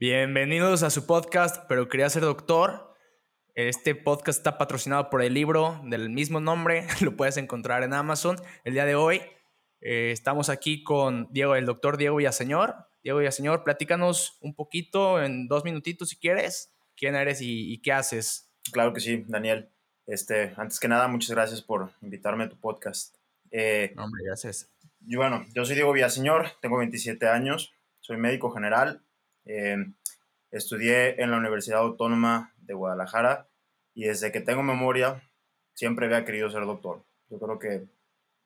Bienvenidos 0.00 0.84
a 0.84 0.90
su 0.90 1.06
podcast, 1.08 1.64
pero 1.68 1.88
quería 1.88 2.08
ser 2.08 2.22
doctor. 2.22 2.94
Este 3.56 3.96
podcast 3.96 4.38
está 4.38 4.56
patrocinado 4.56 5.10
por 5.10 5.24
el 5.24 5.34
libro 5.34 5.80
del 5.86 6.08
mismo 6.08 6.38
nombre, 6.38 6.86
lo 7.00 7.16
puedes 7.16 7.36
encontrar 7.36 7.82
en 7.82 7.92
Amazon. 7.92 8.36
El 8.62 8.74
día 8.74 8.84
de 8.84 8.94
hoy 8.94 9.22
eh, 9.80 10.12
estamos 10.12 10.50
aquí 10.50 10.84
con 10.84 11.26
Diego, 11.32 11.56
el 11.56 11.66
doctor 11.66 11.96
Diego 11.96 12.14
Villaseñor. 12.14 12.76
Diego 13.02 13.18
Villaseñor, 13.18 13.64
platícanos 13.64 14.38
un 14.40 14.54
poquito 14.54 15.20
en 15.20 15.48
dos 15.48 15.64
minutitos 15.64 16.10
si 16.10 16.16
quieres, 16.16 16.72
quién 16.96 17.16
eres 17.16 17.40
y, 17.40 17.82
qué 17.82 17.90
haces. 17.90 18.52
Claro 18.70 18.92
que 18.92 19.00
sí, 19.00 19.24
Daniel. 19.26 19.68
Este, 20.06 20.54
antes 20.58 20.78
que 20.78 20.86
nada, 20.86 21.08
muchas 21.08 21.30
gracias 21.30 21.60
por 21.60 21.90
invitarme 22.02 22.44
a 22.44 22.48
tu 22.48 22.60
podcast. 22.60 23.16
Eh, 23.50 23.94
Hombre, 23.96 24.22
gracias. 24.24 24.70
Y 25.04 25.16
bueno, 25.16 25.44
yo 25.56 25.64
soy 25.64 25.74
Diego 25.74 25.92
Villaseñor, 25.92 26.52
tengo 26.62 26.78
27 26.78 27.26
años, 27.26 27.74
soy 27.98 28.16
médico 28.16 28.52
general, 28.52 29.02
eh, 29.48 29.76
estudié 30.50 31.20
en 31.22 31.30
la 31.30 31.38
Universidad 31.38 31.80
Autónoma 31.80 32.54
de 32.58 32.74
Guadalajara 32.74 33.48
y 33.94 34.04
desde 34.04 34.30
que 34.30 34.40
tengo 34.40 34.62
memoria 34.62 35.22
siempre 35.74 36.06
había 36.06 36.24
querido 36.24 36.50
ser 36.50 36.64
doctor. 36.64 37.02
Yo 37.30 37.38
creo 37.38 37.58
que 37.58 37.88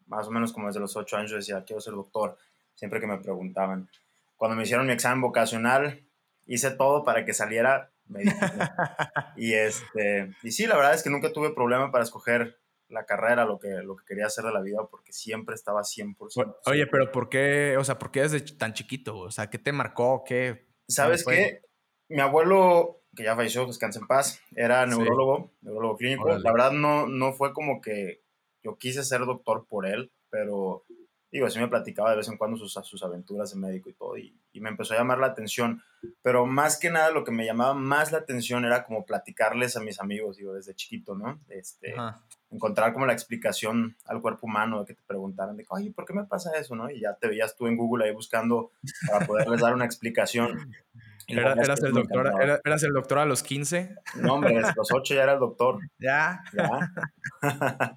más 0.07 0.29
o 0.29 0.31
menos 0.31 0.53
como 0.53 0.69
desde 0.69 0.81
los 0.81 0.97
8 0.97 1.17
años 1.17 1.33
decía, 1.33 1.65
quiero 1.65 1.81
ser 1.81 1.95
doctor, 1.95 2.39
siempre 2.75 3.01
que 3.01 3.07
me 3.07 3.19
preguntaban. 3.19 3.89
Cuando 4.37 4.57
me 4.57 4.63
hicieron 4.63 4.87
mi 4.87 4.93
examen 4.93 5.21
vocacional, 5.21 6.07
hice 6.47 6.71
todo 6.71 7.05
para 7.05 7.25
que 7.25 7.35
saliera 7.35 7.91
medicina. 8.07 8.77
y, 9.37 9.55
este, 9.55 10.33
y 10.43 10.51
sí, 10.53 10.67
la 10.67 10.77
verdad 10.77 10.95
es 10.95 11.03
que 11.03 11.11
nunca 11.11 11.33
tuve 11.33 11.55
problema 11.55 11.91
para 11.91 12.05
escoger 12.05 12.59
la 12.89 13.07
carrera, 13.07 13.45
lo 13.45 13.59
que, 13.59 13.69
lo 13.83 13.97
que 13.97 14.05
quería 14.05 14.27
hacer 14.27 14.45
de 14.45 14.53
la 14.53 14.61
vida, 14.61 14.87
porque 14.91 15.13
siempre 15.13 15.55
estaba 15.55 15.81
100%. 15.81 16.57
Oye, 16.67 16.87
pero 16.87 17.11
¿por 17.11 17.29
qué, 17.29 17.77
o 17.79 17.85
sea, 17.85 17.99
por 17.99 18.11
qué 18.11 18.23
desde 18.23 18.41
tan 18.41 18.75
chiquito? 18.75 19.19
O 19.19 19.31
sea, 19.31 19.49
¿qué 19.49 19.59
te 19.59 19.73
marcó? 19.73 20.25
¿Qué? 20.27 20.72
¿Sabes 20.93 21.25
qué? 21.25 21.63
Mi 22.09 22.21
abuelo, 22.21 23.03
que 23.17 23.25
ya 23.25 23.37
falleció, 23.37 23.67
descansa 23.67 23.99
en 24.01 24.07
paz, 24.07 24.41
era 24.55 24.87
neurólogo, 24.87 25.53
neurólogo 25.63 25.97
clínico. 25.97 26.29
La 26.29 26.53
verdad 26.53 26.73
no, 26.73 27.07
no 27.07 27.33
fue 27.33 27.53
como 27.53 27.81
que 27.81 28.23
yo 28.63 28.77
quise 28.77 29.03
ser 29.03 29.21
doctor 29.21 29.67
por 29.69 29.87
él, 29.87 30.13
pero 30.31 30.85
digo, 31.33 31.47
así 31.47 31.59
me 31.59 31.69
platicaba 31.69 32.11
de 32.11 32.19
vez 32.19 32.29
en 32.29 32.37
cuando 32.37 32.59
sus, 32.59 32.73
sus 32.73 33.03
aventuras 33.03 33.53
de 33.53 33.59
médico 33.59 33.89
y 33.89 33.95
todo, 33.95 34.19
y, 34.19 34.37
y, 34.53 34.61
me 34.61 34.69
empezó 34.69 34.93
a 34.93 34.99
llamar 34.99 35.19
la 35.19 35.29
atención, 35.29 35.83
pero 36.21 36.45
más 36.45 36.79
que 36.79 36.91
nada 36.91 37.11
lo 37.11 37.25
que 37.25 37.33
me 37.33 37.47
llamaba 37.47 37.73
más 37.73 38.13
la 38.13 38.19
atención 38.19 38.67
era 38.67 38.85
como 38.85 39.07
platicarles 39.07 39.77
a 39.77 39.81
mis 39.81 39.99
amigos, 39.99 40.37
digo, 40.37 40.53
desde 40.53 40.75
chiquito, 40.75 41.15
¿no? 41.15 41.41
Este, 41.49 41.95
encontrar 42.51 42.93
como 42.93 43.07
la 43.07 43.15
explicación 43.15 43.97
al 44.05 44.21
cuerpo 44.21 44.47
humano, 44.47 44.81
de 44.81 44.87
que 44.87 44.95
te 44.95 45.03
preguntaran, 45.07 45.57
de, 45.57 45.65
oye, 45.71 45.91
¿por 45.91 46.05
qué 46.05 46.13
me 46.13 46.25
pasa 46.25 46.53
eso, 46.59 46.77
no? 46.77 46.91
Y 46.91 47.01
ya 47.01 47.15
te 47.15 47.29
veías 47.29 47.57
tú 47.57 47.67
en 47.67 47.77
Google 47.77 48.05
ahí 48.05 48.13
buscando 48.13 48.71
para 49.11 49.27
poderles 49.27 49.61
dar 49.61 49.73
una 49.73 49.87
explicación. 49.87 50.71
Eras, 51.41 51.83
el 51.83 51.93
doctor, 51.93 52.61
¿Eras 52.65 52.83
el 52.83 52.93
doctor 52.93 53.19
a 53.19 53.27
los 53.27 53.43
15? 53.43 53.95
No, 54.17 54.35
hombre, 54.35 54.59
a 54.59 54.73
los 54.77 54.93
8 54.93 55.15
ya 55.15 55.23
era 55.23 55.35
el 55.35 55.39
doctor. 55.41 55.79
Ya. 55.99 56.43
Ya. 56.53 56.93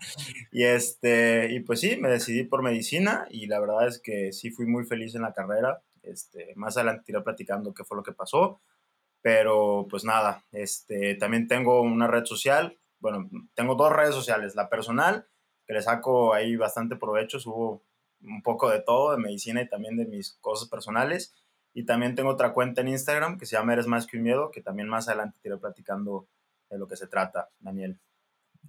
y, 0.52 0.64
este, 0.64 1.52
y 1.52 1.60
pues 1.62 1.80
sí, 1.80 1.98
me 1.98 2.10
decidí 2.10 2.44
por 2.44 2.62
medicina 2.62 3.28
y 3.30 3.48
la 3.48 3.60
verdad 3.60 3.88
es 3.88 4.00
que 4.00 4.32
sí 4.32 4.52
fui 4.52 4.66
muy 4.66 4.86
feliz 4.86 5.16
en 5.16 5.24
la 5.24 5.34
carrera. 5.34 5.82
Este, 6.04 6.54
más 6.56 6.78
adelante 6.78 7.12
iré 7.12 7.22
platicando 7.22 7.74
qué 7.74 7.84
fue 7.84 7.98
lo 7.98 8.04
que 8.04 8.14
pasó. 8.14 8.62
Pero 9.22 9.88
pues 9.90 10.04
nada, 10.04 10.46
este, 10.52 11.16
también 11.16 11.48
tengo 11.48 11.82
una 11.82 12.08
red 12.08 12.26
social. 12.26 12.78
Bueno, 13.00 13.30
tengo 13.56 13.76
dos 13.76 13.92
redes 13.92 14.14
sociales. 14.14 14.56
La 14.56 14.70
personal, 14.70 15.28
que 15.66 15.74
le 15.74 15.82
saco 15.82 16.34
ahí 16.34 16.56
bastante 16.56 16.96
provecho. 16.96 17.40
Subo 17.40 17.84
un 18.22 18.44
poco 18.44 18.70
de 18.70 18.82
todo, 18.82 19.12
de 19.12 19.18
medicina 19.18 19.62
y 19.62 19.70
también 19.70 19.98
de 19.98 20.06
mis 20.06 20.34
cosas 20.42 20.70
personales 20.70 21.34
y 21.76 21.84
también 21.84 22.16
tengo 22.16 22.30
otra 22.30 22.54
cuenta 22.54 22.82
en 22.82 22.88
Instagram 22.88 23.38
que 23.38 23.46
se 23.46 23.58
llama 23.58 23.74
Eres 23.74 23.86
Más 23.86 24.08
que 24.08 24.16
un 24.16 24.24
Miedo, 24.24 24.50
que 24.50 24.62
también 24.62 24.88
más 24.88 25.10
adelante 25.10 25.38
te 25.42 25.50
iré 25.50 25.58
platicando 25.58 26.26
de 26.70 26.80
lo 26.80 26.88
que 26.88 26.96
se 26.96 27.06
trata, 27.06 27.50
Daniel. 27.60 28.00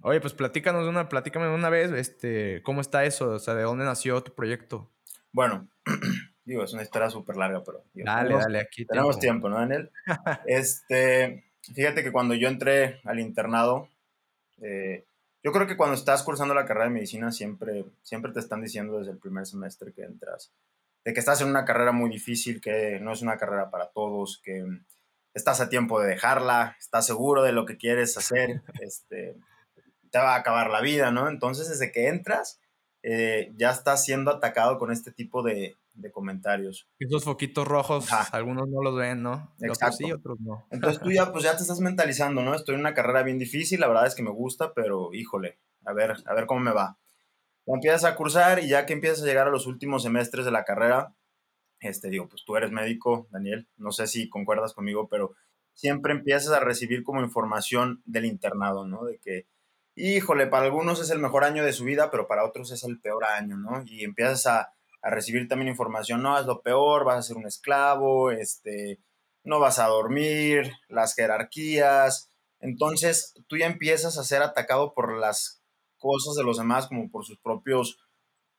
Oye, 0.01 0.19
pues 0.19 0.33
platícanos 0.33 0.85
una, 0.85 1.07
platícame 1.07 1.47
una 1.47 1.69
vez, 1.69 1.89
este, 1.93 2.61
¿cómo 2.63 2.81
está 2.81 3.05
eso? 3.05 3.29
O 3.31 3.39
sea, 3.39 3.55
¿de 3.55 3.63
dónde 3.63 3.85
nació 3.85 4.21
tu 4.21 4.35
proyecto? 4.35 4.91
Bueno, 5.31 5.69
digo, 6.43 6.65
es 6.65 6.73
una 6.73 6.83
historia 6.83 7.09
súper 7.09 7.37
larga, 7.37 7.63
pero... 7.63 7.81
dale, 7.93 8.35
dale, 8.35 8.59
aquí 8.59 8.85
tenemos 8.85 9.17
tiempo, 9.17 9.47
¿no, 9.47 9.55
Daniel? 9.55 9.89
este, 10.45 11.45
fíjate 11.61 12.03
que 12.03 12.11
cuando 12.11 12.35
yo 12.35 12.49
entré 12.49 12.99
al 13.05 13.21
internado, 13.21 13.87
eh, 14.61 15.05
yo 15.41 15.53
creo 15.53 15.65
que 15.65 15.77
cuando 15.77 15.95
estás 15.95 16.23
cursando 16.23 16.53
la 16.53 16.65
carrera 16.65 16.87
de 16.87 16.93
medicina 16.93 17.31
siempre, 17.31 17.85
siempre 18.03 18.33
te 18.33 18.41
están 18.41 18.61
diciendo 18.61 18.99
desde 18.99 19.11
el 19.11 19.17
primer 19.17 19.45
semestre 19.45 19.93
que 19.93 20.03
entras, 20.03 20.51
de 21.07 21.13
que 21.13 21.21
estás 21.21 21.39
en 21.39 21.47
una 21.47 21.63
carrera 21.63 21.93
muy 21.93 22.09
difícil, 22.09 22.59
que 22.59 22.99
no 22.99 23.13
es 23.13 23.21
una 23.21 23.37
carrera 23.37 23.71
para 23.71 23.87
todos, 23.91 24.41
que 24.43 24.65
estás 25.33 25.61
a 25.61 25.69
tiempo 25.69 26.01
de 26.01 26.09
dejarla, 26.09 26.75
estás 26.81 27.05
seguro 27.05 27.43
de 27.43 27.53
lo 27.53 27.65
que 27.65 27.77
quieres 27.77 28.17
hacer, 28.17 28.61
este, 28.81 29.37
te 30.11 30.19
va 30.19 30.35
a 30.35 30.39
acabar 30.39 30.69
la 30.69 30.81
vida, 30.81 31.09
¿no? 31.11 31.29
Entonces, 31.29 31.69
desde 31.69 31.93
que 31.93 32.09
entras, 32.09 32.59
eh, 33.03 33.53
ya 33.55 33.71
estás 33.71 34.03
siendo 34.03 34.31
atacado 34.31 34.77
con 34.77 34.91
este 34.91 35.13
tipo 35.13 35.43
de, 35.43 35.77
comentarios. 36.11 36.89
Esos 36.99 37.23
foquitos 37.23 37.65
rojos, 37.65 38.11
algunos 38.33 38.67
no 38.67 38.83
los 38.83 38.97
ven, 38.97 39.23
¿no? 39.23 39.55
Exacto. 39.61 39.95
sí, 39.95 40.11
otros 40.11 40.41
no. 40.41 40.67
Entonces 40.71 41.01
tú 41.01 41.09
ya, 41.09 41.31
pues 41.31 41.45
ya 41.45 41.55
te 41.55 41.61
estás 41.61 41.79
mentalizando, 41.79 42.43
¿no? 42.43 42.53
Estoy 42.53 42.75
en 42.75 42.81
una 42.81 42.93
carrera 42.93 43.23
bien 43.23 43.39
difícil, 43.39 43.79
la 43.79 43.87
verdad 43.87 44.07
es 44.07 44.13
que 44.13 44.23
me 44.23 44.29
gusta, 44.29 44.73
pero 44.73 45.13
híjole, 45.13 45.57
a 45.85 45.93
ver, 45.93 46.17
a 46.25 46.33
ver 46.33 46.45
cómo 46.47 46.59
me 46.59 46.73
va 46.73 46.97
empiezas 47.75 48.05
a 48.05 48.15
cursar 48.15 48.59
y 48.59 48.69
ya 48.69 48.85
que 48.85 48.93
empiezas 48.93 49.23
a 49.23 49.25
llegar 49.25 49.47
a 49.47 49.51
los 49.51 49.67
últimos 49.67 50.03
semestres 50.03 50.45
de 50.45 50.51
la 50.51 50.63
carrera, 50.63 51.13
este, 51.79 52.09
digo, 52.09 52.27
pues 52.27 52.43
tú 52.45 52.55
eres 52.55 52.71
médico, 52.71 53.27
Daniel, 53.31 53.67
no 53.77 53.91
sé 53.91 54.07
si 54.07 54.29
concuerdas 54.29 54.73
conmigo, 54.73 55.07
pero 55.09 55.35
siempre 55.73 56.13
empiezas 56.13 56.53
a 56.53 56.59
recibir 56.59 57.03
como 57.03 57.21
información 57.21 58.01
del 58.05 58.25
internado, 58.25 58.87
¿no? 58.87 59.05
De 59.05 59.19
que, 59.19 59.47
híjole, 59.95 60.47
para 60.47 60.65
algunos 60.65 60.99
es 61.01 61.11
el 61.11 61.19
mejor 61.19 61.43
año 61.43 61.63
de 61.63 61.73
su 61.73 61.83
vida, 61.83 62.09
pero 62.09 62.27
para 62.27 62.45
otros 62.45 62.71
es 62.71 62.83
el 62.83 62.99
peor 62.99 63.25
año, 63.25 63.57
¿no? 63.57 63.83
Y 63.85 64.03
empiezas 64.03 64.47
a, 64.47 64.73
a 65.01 65.09
recibir 65.09 65.47
también 65.47 65.69
información, 65.69 66.23
no, 66.23 66.39
es 66.39 66.45
lo 66.45 66.61
peor, 66.61 67.05
vas 67.05 67.17
a 67.17 67.21
ser 67.21 67.37
un 67.37 67.45
esclavo, 67.45 68.31
este, 68.31 68.99
no 69.43 69.59
vas 69.59 69.79
a 69.79 69.87
dormir, 69.87 70.71
las 70.89 71.15
jerarquías. 71.15 72.31
Entonces, 72.59 73.33
tú 73.47 73.57
ya 73.57 73.67
empiezas 73.67 74.17
a 74.17 74.23
ser 74.23 74.41
atacado 74.41 74.93
por 74.93 75.17
las 75.17 75.61
cosas 75.97 76.35
de 76.35 76.43
los 76.43 76.57
demás 76.57 76.87
como 76.87 77.09
por 77.09 77.25
sus 77.25 77.39
propios 77.39 77.99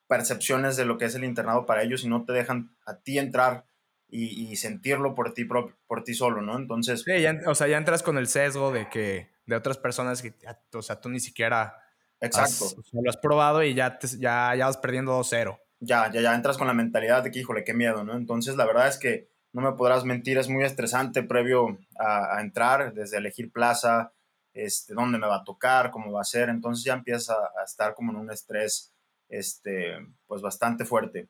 percepciones 0.08 0.76
de 0.76 0.84
lo 0.84 0.98
que 0.98 1.04
es 1.04 1.14
el 1.14 1.24
internado 1.24 1.66
para 1.66 1.82
ellos 1.82 2.02
y 2.02 2.08
no 2.08 2.24
te 2.24 2.32
dejan 2.32 2.74
a 2.86 2.96
ti 2.96 3.18
entrar 3.18 3.66
y, 4.10 4.56
sentirlo 4.56 5.14
por 5.14 5.34
ti, 5.34 5.44
por, 5.44 5.74
ti 6.02 6.14
solo, 6.14 6.40
¿no? 6.40 6.56
Entonces... 6.56 7.02
Sí, 7.04 7.12
o 7.46 7.54
sea, 7.54 7.68
ya 7.68 7.76
entras 7.76 8.02
con 8.02 8.16
el 8.16 8.26
sesgo 8.26 8.72
de 8.72 8.88
que 8.88 9.30
de 9.44 9.54
otras 9.54 9.76
personas 9.76 10.22
que, 10.22 10.34
o 10.72 10.82
sea, 10.82 10.98
tú 11.00 11.10
ni 11.10 11.20
siquiera... 11.20 11.76
Exacto. 12.20 12.82
lo 12.92 13.10
has 13.10 13.18
probado 13.18 13.62
y 13.62 13.74
ya, 13.74 13.98
ya, 14.18 14.54
ya 14.56 14.66
vas 14.66 14.78
perdiendo 14.78 15.20
2-0. 15.20 15.60
Ya, 15.80 16.10
ya, 16.10 16.20
ya 16.22 16.34
entras 16.34 16.56
con 16.56 16.66
la 16.66 16.72
mentalidad 16.72 17.22
de 17.22 17.30
que, 17.30 17.38
híjole, 17.38 17.64
qué 17.64 17.74
miedo, 17.74 18.02
¿no? 18.02 18.16
Entonces, 18.16 18.56
la 18.56 18.64
verdad 18.64 18.88
es 18.88 18.98
que 18.98 19.30
no 19.52 19.60
me 19.60 19.76
podrás 19.76 20.04
mentir, 20.04 20.38
es 20.38 20.48
muy 20.48 20.64
estresante 20.64 21.22
previo 21.22 21.78
a, 21.98 22.38
a 22.38 22.40
entrar, 22.40 22.94
desde 22.94 23.18
elegir 23.18 23.52
plaza, 23.52 24.12
este, 24.52 24.94
dónde 24.94 25.18
me 25.18 25.26
va 25.26 25.36
a 25.36 25.44
tocar, 25.44 25.90
cómo 25.90 26.12
va 26.12 26.22
a 26.22 26.24
ser, 26.24 26.48
entonces 26.48 26.84
ya 26.84 26.94
empieza 26.94 27.34
a 27.34 27.64
estar 27.64 27.94
como 27.94 28.12
en 28.12 28.18
un 28.18 28.30
estrés, 28.30 28.92
este, 29.28 29.98
pues 30.26 30.42
bastante 30.42 30.84
fuerte. 30.84 31.28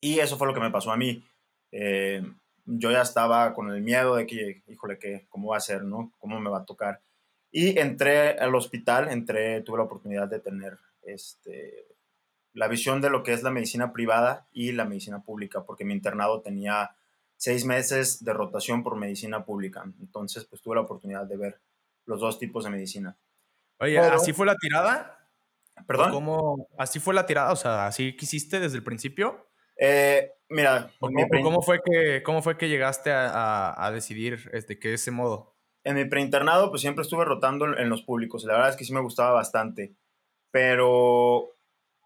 Y 0.00 0.18
eso 0.18 0.36
fue 0.36 0.48
lo 0.48 0.54
que 0.54 0.60
me 0.60 0.70
pasó 0.70 0.90
a 0.90 0.96
mí. 0.96 1.24
Eh, 1.70 2.22
yo 2.64 2.90
ya 2.90 3.02
estaba 3.02 3.54
con 3.54 3.70
el 3.70 3.82
miedo 3.82 4.16
de 4.16 4.26
que, 4.26 4.62
híjole, 4.66 4.98
que, 4.98 5.26
¿cómo 5.28 5.50
va 5.50 5.56
a 5.56 5.60
ser, 5.60 5.84
no? 5.84 6.12
¿Cómo 6.18 6.40
me 6.40 6.50
va 6.50 6.58
a 6.58 6.64
tocar? 6.64 7.00
Y 7.50 7.78
entré 7.78 8.38
al 8.38 8.54
hospital, 8.54 9.08
entré, 9.10 9.60
tuve 9.60 9.78
la 9.78 9.84
oportunidad 9.84 10.28
de 10.28 10.40
tener 10.40 10.78
este, 11.02 11.86
la 12.54 12.68
visión 12.68 13.00
de 13.00 13.10
lo 13.10 13.22
que 13.22 13.32
es 13.32 13.42
la 13.42 13.50
medicina 13.50 13.92
privada 13.92 14.46
y 14.52 14.72
la 14.72 14.84
medicina 14.84 15.22
pública, 15.22 15.64
porque 15.64 15.84
mi 15.84 15.94
internado 15.94 16.40
tenía 16.40 16.94
seis 17.36 17.64
meses 17.64 18.24
de 18.24 18.32
rotación 18.32 18.82
por 18.82 18.96
medicina 18.96 19.44
pública. 19.44 19.84
Entonces, 20.00 20.44
pues 20.44 20.62
tuve 20.62 20.76
la 20.76 20.82
oportunidad 20.82 21.26
de 21.26 21.36
ver 21.36 21.60
los 22.06 22.20
dos 22.20 22.38
tipos 22.38 22.64
de 22.64 22.70
medicina. 22.70 23.16
Oye, 23.78 23.98
¿así 23.98 24.32
fue 24.32 24.46
la 24.46 24.56
tirada? 24.56 25.18
¿Perdón? 25.86 26.12
¿Cómo, 26.12 26.68
¿Así 26.78 27.00
fue 27.00 27.14
la 27.14 27.26
tirada? 27.26 27.52
O 27.52 27.56
sea, 27.56 27.86
¿así 27.86 28.16
quisiste 28.16 28.60
desde 28.60 28.76
el 28.76 28.84
principio? 28.84 29.48
Eh, 29.76 30.32
mira, 30.48 30.90
cómo, 31.00 31.62
fue 31.62 31.80
que, 31.84 32.22
¿cómo 32.22 32.42
fue 32.42 32.56
que 32.56 32.68
llegaste 32.68 33.10
a, 33.12 33.90
decidir 33.92 34.50
este, 34.52 34.78
que 34.78 34.94
ese 34.94 35.10
modo? 35.10 35.56
En 35.84 35.96
mi 35.96 36.04
preinternado, 36.04 36.70
pues 36.70 36.82
siempre 36.82 37.02
estuve 37.02 37.24
rotando 37.24 37.76
en, 37.76 37.88
los 37.88 38.02
públicos. 38.02 38.44
La 38.44 38.54
verdad 38.54 38.70
es 38.70 38.76
que 38.76 38.84
sí 38.84 38.92
me 38.92 39.00
gustaba 39.00 39.32
bastante. 39.32 39.96
Pero 40.52 41.56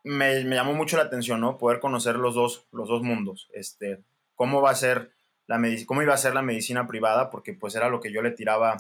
me, 0.05 0.45
llamó 0.45 0.73
mucho 0.73 0.97
la 0.97 1.03
atención, 1.03 1.41
¿no? 1.41 1.59
Poder 1.59 1.81
conocer 1.81 2.17
los 2.17 2.35
dos, 2.35 2.67
los 2.73 2.89
dos 2.89 3.03
mundos. 3.03 3.51
Este, 3.53 4.03
cómo 4.35 4.63
va 4.63 4.71
a 4.71 4.77
ser 4.77 5.13
la 5.47 5.61
cómo 5.87 6.03
iba 6.03 6.15
a 6.15 6.19
ser 6.19 6.35
la 6.35 6.43
medicina 6.43 6.87
privada, 6.87 7.31
porque 7.31 7.53
pues 7.53 7.75
era 7.75 7.89
lo 7.89 8.01
que 8.01 8.13
yo 8.13 8.23
le 8.23 8.31
tiraba 8.31 8.77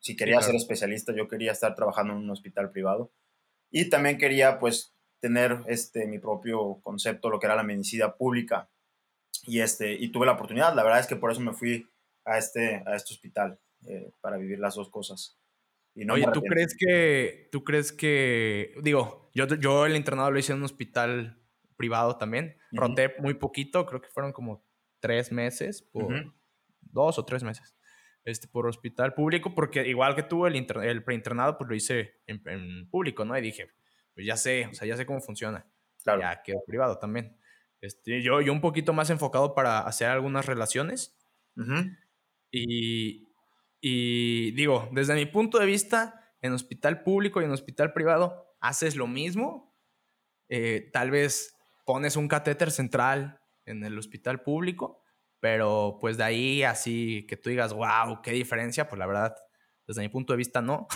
si 0.00 0.16
quería 0.16 0.40
ser 0.42 0.54
especialista, 0.54 1.14
yo 1.14 1.28
quería 1.28 1.52
estar 1.52 1.74
trabajando 1.74 2.12
en 2.12 2.20
un 2.20 2.30
hospital 2.30 2.70
privado. 2.70 3.12
Y 3.70 3.90
también 3.90 4.18
quería, 4.18 4.58
pues, 4.58 4.94
tener 5.20 5.62
este, 5.66 6.06
mi 6.06 6.18
propio 6.18 6.80
concepto, 6.82 7.30
lo 7.30 7.38
que 7.38 7.46
era 7.46 7.56
la 7.56 7.62
medicina 7.62 8.14
pública. 8.14 8.70
Y, 9.44 9.60
este, 9.60 9.92
y 9.94 10.10
tuve 10.10 10.26
la 10.26 10.32
oportunidad. 10.32 10.74
La 10.74 10.84
verdad 10.84 11.00
es 11.00 11.06
que 11.06 11.16
por 11.16 11.30
eso 11.30 11.40
me 11.40 11.52
fui 11.52 11.88
a 12.24 12.38
este, 12.38 12.82
a 12.86 12.94
este 12.94 13.14
hospital 13.14 13.58
eh, 13.86 14.12
para 14.20 14.36
vivir 14.36 14.58
las 14.58 14.74
dos 14.74 14.90
cosas. 14.90 15.38
Y 15.94 16.04
no 16.04 16.14
Oye, 16.14 16.26
¿tú 16.32 16.42
crees 16.42 16.76
que, 16.78 17.48
tú 17.50 17.64
crees 17.64 17.92
que, 17.92 18.74
digo, 18.82 19.30
yo, 19.34 19.46
yo 19.46 19.86
el 19.86 19.96
internado 19.96 20.30
lo 20.30 20.38
hice 20.38 20.52
en 20.52 20.58
un 20.58 20.64
hospital 20.64 21.42
privado 21.76 22.16
también, 22.18 22.56
roté 22.72 23.14
muy 23.18 23.34
poquito, 23.34 23.86
creo 23.86 24.00
que 24.00 24.08
fueron 24.08 24.32
como 24.32 24.64
tres 25.00 25.32
meses, 25.32 25.82
por, 25.82 26.34
dos 26.80 27.18
o 27.18 27.24
tres 27.24 27.42
meses, 27.42 27.74
este, 28.24 28.48
por 28.48 28.66
hospital 28.66 29.14
público, 29.14 29.54
porque 29.54 29.86
igual 29.86 30.14
que 30.14 30.22
tú, 30.22 30.46
el, 30.46 30.54
el 30.56 31.04
preinternado, 31.04 31.56
pues 31.56 31.68
lo 31.68 31.74
hice 31.74 32.20
en, 32.26 32.88
público, 32.90 33.24
¿no? 33.24 33.36
Y 33.36 33.40
dije, 33.40 33.70
pues 34.14 34.26
ya 34.26 34.36
sé, 34.36 34.66
o 34.66 34.74
sea, 34.74 34.86
ya 34.86 34.96
sé 34.96 35.06
cómo 35.06 35.20
funciona. 35.20 35.66
Claro. 36.02 36.20
Ya 36.20 36.42
quedó 36.42 36.62
privado 36.66 36.98
también. 36.98 37.36
Este, 37.80 38.22
yo, 38.22 38.40
yo 38.40 38.52
un 38.52 38.60
poquito 38.60 38.92
más 38.92 39.10
enfocado 39.10 39.54
para 39.54 39.80
hacer 39.80 40.08
algunas 40.08 40.46
relaciones. 40.46 41.16
y, 42.50 43.26
y 43.80 44.50
digo, 44.52 44.88
desde 44.92 45.14
mi 45.14 45.26
punto 45.26 45.58
de 45.58 45.66
vista, 45.66 46.34
en 46.40 46.52
hospital 46.52 47.02
público 47.02 47.40
y 47.40 47.44
en 47.44 47.50
hospital 47.50 47.92
privado, 47.92 48.56
haces 48.60 48.96
lo 48.96 49.06
mismo. 49.06 49.76
Eh, 50.48 50.90
tal 50.92 51.10
vez 51.10 51.56
pones 51.84 52.16
un 52.16 52.28
catéter 52.28 52.70
central 52.70 53.40
en 53.64 53.84
el 53.84 53.98
hospital 53.98 54.42
público, 54.42 55.02
pero 55.40 55.98
pues 56.00 56.16
de 56.16 56.24
ahí 56.24 56.62
así 56.62 57.26
que 57.26 57.36
tú 57.36 57.50
digas, 57.50 57.72
wow, 57.72 58.20
qué 58.22 58.32
diferencia, 58.32 58.88
pues 58.88 58.98
la 58.98 59.06
verdad, 59.06 59.36
desde 59.86 60.02
mi 60.02 60.08
punto 60.08 60.32
de 60.32 60.38
vista 60.38 60.60
no. 60.60 60.86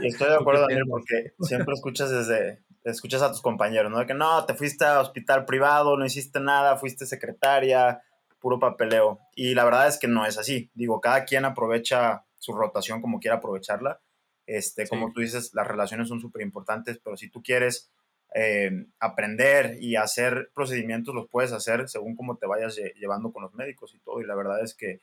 Y 0.00 0.08
estoy 0.08 0.28
de 0.28 0.36
acuerdo, 0.40 0.62
Daniel, 0.62 0.84
porque 0.88 1.34
siempre 1.40 1.74
escuchas 1.74 2.10
desde, 2.10 2.64
escuchas 2.84 3.22
a 3.22 3.30
tus 3.30 3.40
compañeros, 3.40 3.90
¿no? 3.90 3.98
De 3.98 4.06
que 4.06 4.14
no, 4.14 4.44
te 4.44 4.54
fuiste 4.54 4.84
a 4.84 5.00
hospital 5.00 5.44
privado, 5.44 5.96
no 5.96 6.04
hiciste 6.04 6.40
nada, 6.40 6.76
fuiste 6.76 7.06
secretaria, 7.06 8.02
puro 8.38 8.58
papeleo. 8.58 9.20
Y 9.34 9.54
la 9.54 9.64
verdad 9.64 9.86
es 9.86 9.98
que 9.98 10.08
no 10.08 10.26
es 10.26 10.36
así. 10.36 10.70
Digo, 10.74 11.00
cada 11.00 11.24
quien 11.24 11.44
aprovecha 11.44 12.24
su 12.38 12.52
rotación 12.52 13.00
como 13.00 13.20
quiera 13.20 13.36
aprovecharla. 13.36 14.00
Este, 14.46 14.88
Como 14.88 15.12
tú 15.12 15.20
dices, 15.20 15.52
las 15.54 15.66
relaciones 15.66 16.08
son 16.08 16.20
súper 16.20 16.42
importantes, 16.42 17.00
pero 17.02 17.16
si 17.16 17.30
tú 17.30 17.42
quieres 17.42 17.92
eh, 18.34 18.86
aprender 18.98 19.76
y 19.80 19.96
hacer 19.96 20.50
procedimientos, 20.54 21.14
los 21.14 21.28
puedes 21.28 21.52
hacer 21.52 21.88
según 21.88 22.16
cómo 22.16 22.36
te 22.36 22.46
vayas 22.46 22.76
llevando 22.96 23.32
con 23.32 23.42
los 23.42 23.54
médicos 23.54 23.94
y 23.94 23.98
todo. 23.98 24.20
Y 24.20 24.26
la 24.26 24.34
verdad 24.34 24.62
es 24.62 24.74
que 24.74 25.00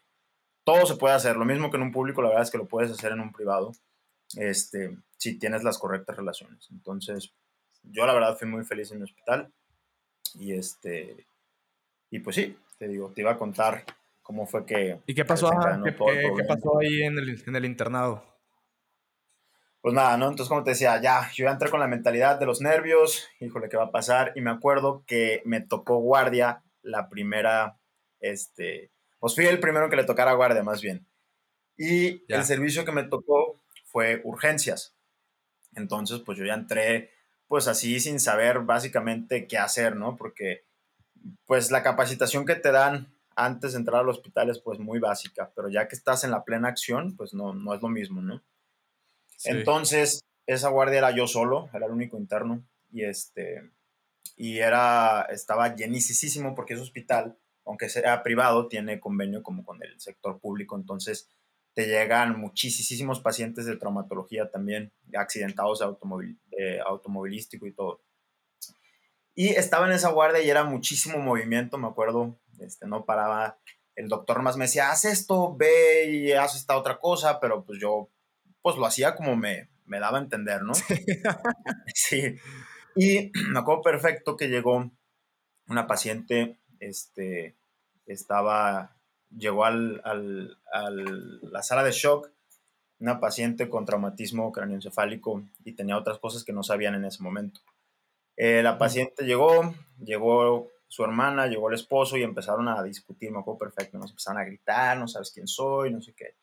todo 0.63 0.85
se 0.85 0.95
puede 0.95 1.15
hacer. 1.15 1.35
Lo 1.35 1.45
mismo 1.45 1.69
que 1.69 1.77
en 1.77 1.83
un 1.83 1.91
público, 1.91 2.21
la 2.21 2.29
verdad 2.29 2.43
es 2.43 2.51
que 2.51 2.57
lo 2.57 2.67
puedes 2.67 2.91
hacer 2.91 3.11
en 3.11 3.19
un 3.19 3.31
privado, 3.31 3.71
este, 4.37 4.97
si 5.17 5.37
tienes 5.37 5.63
las 5.63 5.77
correctas 5.77 6.15
relaciones. 6.15 6.67
Entonces, 6.71 7.33
yo 7.83 8.05
la 8.05 8.13
verdad 8.13 8.37
fui 8.37 8.47
muy 8.47 8.63
feliz 8.65 8.91
en 8.91 8.99
mi 8.99 9.03
hospital. 9.03 9.51
Y 10.35 10.53
este, 10.53 11.25
y 12.11 12.19
pues 12.19 12.35
sí, 12.35 12.57
te 12.77 12.87
digo, 12.87 13.11
te 13.13 13.21
iba 13.21 13.31
a 13.31 13.37
contar 13.37 13.83
cómo 14.21 14.45
fue 14.45 14.65
que... 14.65 14.99
¿Y 15.05 15.13
qué 15.13 15.25
pasó, 15.25 15.49
¿Qué, 15.83 15.91
pasó 15.91 16.79
ahí 16.79 17.01
en 17.03 17.17
el, 17.17 17.43
en 17.45 17.55
el 17.55 17.65
internado? 17.65 18.23
Pues 19.83 19.93
nada, 19.93 20.17
¿no? 20.17 20.25
Entonces, 20.27 20.49
como 20.49 20.63
te 20.63 20.71
decía, 20.71 21.01
ya, 21.01 21.31
yo 21.33 21.45
ya 21.45 21.51
entré 21.51 21.69
con 21.69 21.79
la 21.79 21.87
mentalidad 21.87 22.37
de 22.37 22.45
los 22.45 22.59
nervios, 22.59 23.29
híjole, 23.39 23.69
¿qué 23.69 23.77
va 23.77 23.85
a 23.85 23.91
pasar? 23.91 24.33
Y 24.35 24.41
me 24.41 24.51
acuerdo 24.51 25.05
que 25.07 25.41
me 25.45 25.61
tocó 25.61 25.99
guardia 25.99 26.63
la 26.81 27.07
primera, 27.07 27.79
este, 28.19 28.91
pues 29.19 29.35
fui 29.35 29.45
el 29.45 29.59
primero 29.61 29.89
que 29.89 29.95
le 29.95 30.03
tocara 30.03 30.33
guardia, 30.33 30.63
más 30.63 30.81
bien. 30.81 31.07
Y 31.77 32.23
el 32.33 32.45
servicio 32.45 32.85
que 32.85 32.91
me 32.93 33.03
tocó 33.03 33.61
fue 33.85 34.21
urgencias. 34.25 34.95
Entonces, 35.75 36.19
pues 36.25 36.37
yo 36.37 36.45
ya 36.45 36.55
entré, 36.55 37.11
pues 37.47 37.67
así, 37.67 37.99
sin 37.99 38.19
saber 38.19 38.61
básicamente 38.61 39.47
qué 39.47 39.57
hacer, 39.57 39.95
¿no? 39.95 40.17
Porque, 40.17 40.65
pues 41.45 41.71
la 41.71 41.83
capacitación 41.83 42.45
que 42.45 42.55
te 42.55 42.71
dan 42.71 43.13
antes 43.35 43.73
de 43.73 43.79
entrar 43.79 44.01
al 44.01 44.09
hospital 44.09 44.49
es 44.49 44.59
pues 44.59 44.79
muy 44.79 44.99
básica, 44.99 45.51
pero 45.55 45.69
ya 45.69 45.87
que 45.87 45.95
estás 45.95 46.23
en 46.25 46.31
la 46.31 46.43
plena 46.45 46.69
acción, 46.69 47.15
pues 47.17 47.33
no, 47.33 47.53
no 47.53 47.73
es 47.73 47.81
lo 47.81 47.89
mismo, 47.89 48.21
¿no? 48.21 48.43
Entonces, 49.45 50.21
esa 50.45 50.69
guardia 50.69 50.99
era 50.99 51.11
yo 51.11 51.27
solo, 51.27 51.69
era 51.73 51.85
el 51.85 51.91
único 51.91 52.17
interno, 52.17 52.63
y 52.91 53.03
este, 53.03 53.69
y 54.35 54.59
era, 54.59 55.27
estaba 55.29 55.75
llenísimo 55.75 56.55
porque 56.55 56.73
ese 56.73 56.83
hospital, 56.83 57.37
aunque 57.65 57.89
sea 57.89 58.23
privado, 58.23 58.67
tiene 58.67 58.99
convenio 58.99 59.43
como 59.43 59.63
con 59.63 59.81
el 59.83 59.99
sector 59.99 60.39
público, 60.39 60.75
entonces 60.75 61.29
te 61.73 61.85
llegan 61.85 62.39
muchísimos 62.39 63.19
pacientes 63.19 63.65
de 63.65 63.77
traumatología 63.77 64.49
también, 64.49 64.91
accidentados 65.15 65.81
automóvil, 65.81 66.39
automovilístico 66.85 67.67
y 67.67 67.73
todo. 67.73 68.01
Y 69.35 69.49
estaba 69.49 69.85
en 69.85 69.93
esa 69.93 70.09
guardia 70.09 70.41
y 70.41 70.49
era 70.49 70.65
muchísimo 70.65 71.19
movimiento, 71.19 71.77
me 71.77 71.87
acuerdo, 71.87 72.37
este, 72.59 72.87
no 72.87 73.05
paraba. 73.05 73.57
El 73.95 74.09
doctor 74.09 74.41
más 74.41 74.57
me 74.57 74.65
decía, 74.65 74.91
haz 74.91 75.05
esto, 75.05 75.55
ve 75.55 76.09
y 76.11 76.31
haz 76.33 76.55
esta 76.55 76.77
otra 76.77 76.99
cosa, 76.99 77.39
pero 77.39 77.63
pues 77.63 77.79
yo, 77.79 78.09
pues 78.61 78.77
lo 78.77 78.85
hacía 78.85 79.15
como 79.15 79.35
me, 79.35 79.69
me 79.85 79.99
daba 79.99 80.17
a 80.19 80.21
entender, 80.21 80.61
¿no? 80.63 80.73
Sí. 81.93 82.35
Y 82.95 83.31
me 83.51 83.59
acuerdo 83.59 83.81
perfecto 83.81 84.35
que 84.35 84.49
llegó 84.49 84.91
una 85.67 85.87
paciente, 85.87 86.57
este, 86.79 87.55
estaba, 88.05 88.97
llegó 89.29 89.63
al, 89.63 90.01
al, 90.03 90.57
al, 90.73 91.39
la 91.51 91.61
sala 91.61 91.83
de 91.83 91.91
shock, 91.91 92.29
una 92.99 93.19
paciente 93.19 93.69
con 93.69 93.85
traumatismo 93.85 94.51
craneoencefálico 94.51 95.43
y 95.63 95.73
tenía 95.73 95.97
otras 95.97 96.17
cosas 96.19 96.43
que 96.43 96.51
no 96.51 96.63
sabían 96.63 96.95
en 96.95 97.05
ese 97.05 97.23
momento. 97.23 97.61
Eh, 98.35 98.61
la 98.63 98.77
paciente 98.77 99.23
llegó, 99.23 99.73
llegó 100.03 100.69
su 100.87 101.03
hermana, 101.03 101.47
llegó 101.47 101.69
el 101.69 101.75
esposo 101.75 102.17
y 102.17 102.23
empezaron 102.23 102.67
a 102.67 102.81
discutir, 102.83 103.31
me 103.31 103.39
acuerdo 103.39 103.59
perfecto, 103.59 103.97
nos 103.97 104.09
empezaron 104.09 104.41
a 104.41 104.45
gritar, 104.45 104.97
no 104.97 105.07
sabes 105.07 105.31
quién 105.31 105.47
soy, 105.47 105.91
no 105.91 106.01
sé 106.01 106.13
qué. 106.13 106.35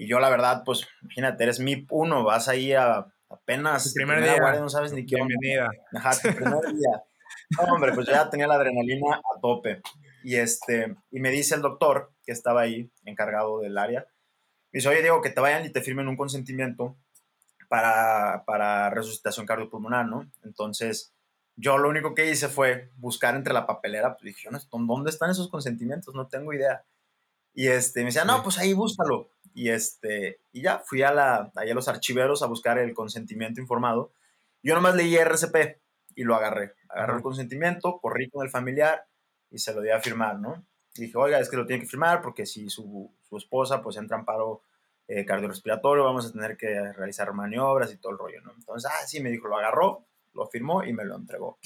Y 0.00 0.06
yo 0.06 0.18
la 0.18 0.30
verdad, 0.30 0.62
pues, 0.64 0.88
imagínate, 1.02 1.44
eres 1.44 1.60
MIP 1.60 1.92
1, 1.92 2.24
vas 2.24 2.48
ahí 2.48 2.72
a 2.72 3.06
apenas... 3.28 3.84
Tu 3.84 3.92
primer 3.92 4.22
día. 4.22 4.40
Guardia, 4.40 4.62
no 4.62 4.70
sabes 4.70 4.94
ni 4.94 5.04
qué 5.04 5.16
Bienvenida. 5.16 5.70
Ajá, 5.94 6.12
tu 6.12 6.34
primer 6.34 6.62
día. 6.74 7.02
No, 7.50 7.74
hombre, 7.74 7.92
pues 7.92 8.06
ya 8.06 8.30
tenía 8.30 8.46
la 8.46 8.54
adrenalina 8.54 9.16
a 9.16 9.40
tope. 9.42 9.82
Y, 10.24 10.36
este, 10.36 10.96
y 11.10 11.20
me 11.20 11.30
dice 11.30 11.54
el 11.54 11.60
doctor, 11.60 12.14
que 12.24 12.32
estaba 12.32 12.62
ahí, 12.62 12.90
encargado 13.04 13.60
del 13.60 13.76
área, 13.76 14.06
me 14.72 14.78
dice, 14.78 14.88
oye, 14.88 15.02
Diego, 15.02 15.20
que 15.20 15.28
te 15.28 15.42
vayan 15.42 15.66
y 15.66 15.70
te 15.70 15.82
firmen 15.82 16.08
un 16.08 16.16
consentimiento 16.16 16.96
para, 17.68 18.44
para 18.46 18.88
resucitación 18.88 19.44
cardiopulmonar, 19.44 20.06
¿no? 20.06 20.30
Entonces, 20.44 21.12
yo 21.56 21.76
lo 21.76 21.90
único 21.90 22.14
que 22.14 22.30
hice 22.30 22.48
fue 22.48 22.88
buscar 22.96 23.34
entre 23.34 23.52
la 23.52 23.66
papelera, 23.66 24.16
pues 24.16 24.34
dije, 24.34 24.48
¿dónde 24.72 25.10
están 25.10 25.28
esos 25.28 25.50
consentimientos? 25.50 26.14
No 26.14 26.26
tengo 26.26 26.54
idea. 26.54 26.86
Y 27.54 27.68
este, 27.68 28.00
me 28.00 28.06
decía, 28.06 28.24
no, 28.24 28.42
pues 28.42 28.58
ahí 28.58 28.72
búscalo. 28.72 29.30
Y, 29.54 29.70
este, 29.70 30.40
y 30.52 30.62
ya, 30.62 30.82
fui 30.84 31.02
a, 31.02 31.12
la, 31.12 31.52
a 31.54 31.64
los 31.74 31.88
archiveros 31.88 32.42
a 32.42 32.46
buscar 32.46 32.78
el 32.78 32.94
consentimiento 32.94 33.60
informado. 33.60 34.12
Yo 34.62 34.74
nomás 34.74 34.94
leí 34.94 35.16
RCP 35.16 35.80
y 36.14 36.24
lo 36.24 36.36
agarré. 36.36 36.74
Agarré 36.88 37.16
el 37.16 37.22
consentimiento, 37.22 37.98
corrí 38.00 38.30
con 38.30 38.44
el 38.44 38.50
familiar 38.50 39.06
y 39.50 39.58
se 39.58 39.74
lo 39.74 39.80
di 39.80 39.90
a 39.90 40.00
firmar, 40.00 40.38
¿no? 40.38 40.64
Y 40.94 41.02
dije, 41.02 41.18
oiga, 41.18 41.38
es 41.40 41.48
que 41.48 41.56
lo 41.56 41.66
tiene 41.66 41.82
que 41.82 41.88
firmar 41.88 42.20
porque 42.20 42.46
si 42.46 42.68
su, 42.68 43.12
su 43.28 43.36
esposa 43.36 43.82
pues 43.82 43.96
entra 43.96 44.18
en 44.18 44.24
paro 44.24 44.62
eh, 45.08 45.24
cardiorrespiratorio, 45.24 46.04
vamos 46.04 46.26
a 46.26 46.32
tener 46.32 46.56
que 46.56 46.92
realizar 46.92 47.32
maniobras 47.32 47.92
y 47.92 47.96
todo 47.96 48.12
el 48.12 48.18
rollo, 48.18 48.40
¿no? 48.42 48.52
Entonces, 48.52 48.90
ah, 48.92 49.06
sí, 49.06 49.20
me 49.20 49.30
dijo, 49.30 49.48
lo 49.48 49.56
agarró, 49.56 50.06
lo 50.34 50.46
firmó 50.46 50.84
y 50.84 50.92
me 50.92 51.04
lo 51.04 51.16
entregó. 51.16 51.58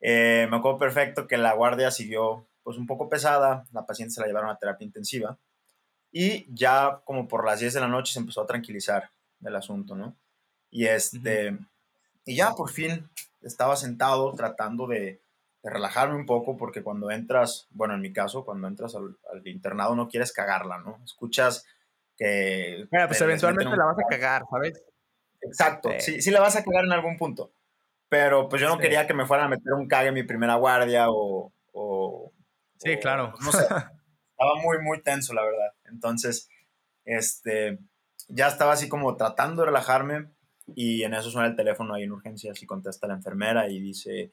Eh, 0.00 0.46
me 0.50 0.58
acuerdo 0.58 0.78
perfecto 0.78 1.26
que 1.26 1.36
la 1.36 1.54
guardia 1.54 1.90
siguió 1.90 2.46
pues 2.66 2.78
un 2.78 2.86
poco 2.88 3.08
pesada, 3.08 3.64
la 3.70 3.86
paciente 3.86 4.12
se 4.12 4.20
la 4.20 4.26
llevaron 4.26 4.50
a 4.50 4.58
terapia 4.58 4.84
intensiva 4.84 5.38
y 6.10 6.52
ya 6.52 7.00
como 7.04 7.28
por 7.28 7.46
las 7.46 7.60
10 7.60 7.74
de 7.74 7.80
la 7.80 7.86
noche 7.86 8.12
se 8.12 8.18
empezó 8.18 8.42
a 8.42 8.46
tranquilizar 8.46 9.12
el 9.44 9.54
asunto, 9.54 9.94
¿no? 9.94 10.16
Y 10.68 10.86
este, 10.86 11.56
y 12.24 12.34
ya 12.34 12.54
por 12.56 12.68
fin 12.70 13.08
estaba 13.40 13.76
sentado 13.76 14.32
tratando 14.32 14.88
de, 14.88 15.20
relajarme 15.62 16.16
un 16.16 16.26
poco 16.26 16.56
porque 16.56 16.82
cuando 16.82 17.08
entras, 17.12 17.68
bueno, 17.70 17.94
en 17.94 18.00
mi 18.00 18.12
caso, 18.12 18.44
cuando 18.44 18.66
entras 18.66 18.96
al, 18.96 19.16
internado 19.44 19.94
no 19.94 20.08
quieres 20.08 20.32
cagarla, 20.32 20.78
¿no? 20.78 20.98
Escuchas 21.04 21.64
que... 22.16 22.88
Bueno, 22.90 23.06
pues 23.06 23.20
eventualmente 23.20 23.76
la 23.76 23.84
vas 23.84 23.98
a 23.98 24.08
cagar, 24.08 24.42
¿sabes? 24.50 24.82
Exacto, 25.40 25.90
sí, 26.00 26.20
sí 26.20 26.32
la 26.32 26.40
vas 26.40 26.56
a 26.56 26.64
cagar 26.64 26.84
en 26.84 26.92
algún 26.92 27.16
punto. 27.16 27.52
Pero 28.08 28.48
pues 28.48 28.60
yo 28.60 28.68
no 28.68 28.78
quería 28.78 29.06
que 29.06 29.14
me 29.14 29.24
fueran 29.24 29.46
a 29.46 29.50
meter 29.50 29.72
un 29.72 29.86
cague 29.86 30.08
en 30.08 30.14
mi 30.14 30.24
primera 30.24 30.56
guardia 30.56 31.06
o... 31.10 31.52
sí, 32.78 32.96
claro. 32.98 33.34
No 33.40 33.52
sé. 33.52 33.62
estaba 34.30 34.60
muy, 34.62 34.78
muy 34.82 35.02
tenso, 35.02 35.32
la 35.34 35.42
verdad. 35.42 35.72
Entonces, 35.84 36.48
este, 37.04 37.78
ya 38.28 38.48
estaba 38.48 38.72
así 38.72 38.88
como 38.88 39.16
tratando 39.16 39.62
de 39.62 39.66
relajarme 39.66 40.30
y 40.74 41.02
en 41.04 41.14
eso 41.14 41.30
suena 41.30 41.48
el 41.48 41.56
teléfono 41.56 41.94
ahí 41.94 42.02
en 42.02 42.12
urgencias 42.12 42.62
y 42.62 42.66
contesta 42.66 43.06
la 43.06 43.14
enfermera 43.14 43.68
y 43.68 43.80
dice, 43.80 44.32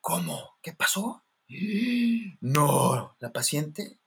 ¿cómo? 0.00 0.56
¿Qué 0.62 0.72
pasó? 0.72 1.24
No, 2.40 3.16
la 3.20 3.32
paciente 3.32 3.98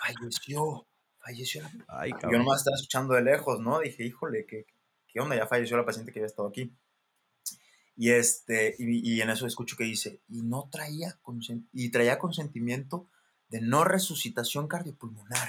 falleció, 0.00 0.86
falleció. 1.18 1.62
Ay, 1.86 2.12
yo 2.22 2.38
nomás 2.38 2.60
estaba 2.60 2.76
escuchando 2.76 3.14
de 3.14 3.22
lejos, 3.22 3.60
¿no? 3.60 3.80
Dije, 3.80 4.04
híjole, 4.04 4.46
qué, 4.46 4.66
¿qué 5.06 5.20
onda? 5.20 5.36
Ya 5.36 5.46
falleció 5.46 5.76
la 5.76 5.84
paciente 5.84 6.12
que 6.12 6.20
había 6.20 6.26
estado 6.26 6.48
aquí. 6.48 6.74
Y, 8.00 8.12
este, 8.12 8.76
y, 8.78 9.20
en 9.20 9.28
eso 9.28 9.44
escucho 9.44 9.76
que 9.76 9.82
dice, 9.82 10.20
y 10.28 10.42
no 10.42 10.68
traía, 10.70 11.18
y 11.72 11.90
traía 11.90 12.20
consentimiento 12.20 13.08
de 13.48 13.60
no 13.60 13.82
resucitación 13.82 14.68
cardiopulmonar. 14.68 15.48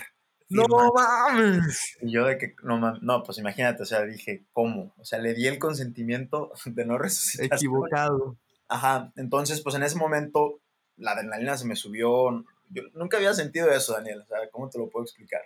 ¡No 0.49 0.65
mames! 0.67 1.95
Y 2.01 2.11
yo 2.11 2.25
de 2.25 2.39
que, 2.39 2.55
no 2.63 2.79
mames, 2.79 3.03
no, 3.03 3.21
pues 3.21 3.37
imagínate, 3.37 3.83
o 3.83 3.85
sea, 3.85 4.01
dije, 4.01 4.47
¿cómo? 4.51 4.95
O 4.97 5.05
sea, 5.05 5.19
le 5.19 5.35
di 5.35 5.45
el 5.45 5.59
consentimiento 5.59 6.51
de 6.65 6.85
no 6.85 6.97
resucitar. 6.97 7.55
Equivocado. 7.55 8.35
Ajá, 8.67 9.13
entonces, 9.15 9.61
pues 9.61 9.75
en 9.75 9.83
ese 9.83 9.97
momento 9.97 10.59
la 10.97 11.11
adrenalina 11.11 11.55
se 11.55 11.67
me 11.67 11.75
subió. 11.75 12.43
Yo 12.69 12.81
nunca 12.95 13.17
había 13.17 13.35
sentido 13.35 13.69
eso, 13.69 13.93
Daniel, 13.93 14.21
o 14.21 14.25
sea, 14.25 14.39
¿cómo 14.51 14.71
te 14.71 14.79
lo 14.79 14.89
puedo 14.89 15.03
explicar? 15.03 15.41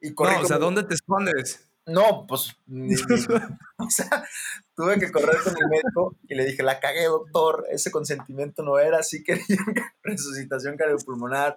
Y 0.00 0.10
no, 0.10 0.40
o 0.40 0.46
sea, 0.46 0.58
¿dónde 0.58 0.82
te 0.82 0.94
escondes? 0.94 1.68
No, 1.86 2.26
pues, 2.26 2.56
o 3.78 3.90
sea, 3.90 4.26
tuve 4.74 4.98
que 4.98 5.12
correr 5.12 5.36
con 5.42 5.54
el 5.56 5.68
médico 5.68 6.16
y 6.28 6.34
le 6.34 6.46
dije, 6.46 6.62
la 6.62 6.80
cagué, 6.80 7.04
doctor, 7.04 7.66
ese 7.70 7.90
consentimiento 7.90 8.62
no 8.62 8.78
era, 8.78 9.02
sí 9.02 9.22
quería 9.22 9.44
resucitación 10.02 10.76
cardiopulmonar. 10.76 11.56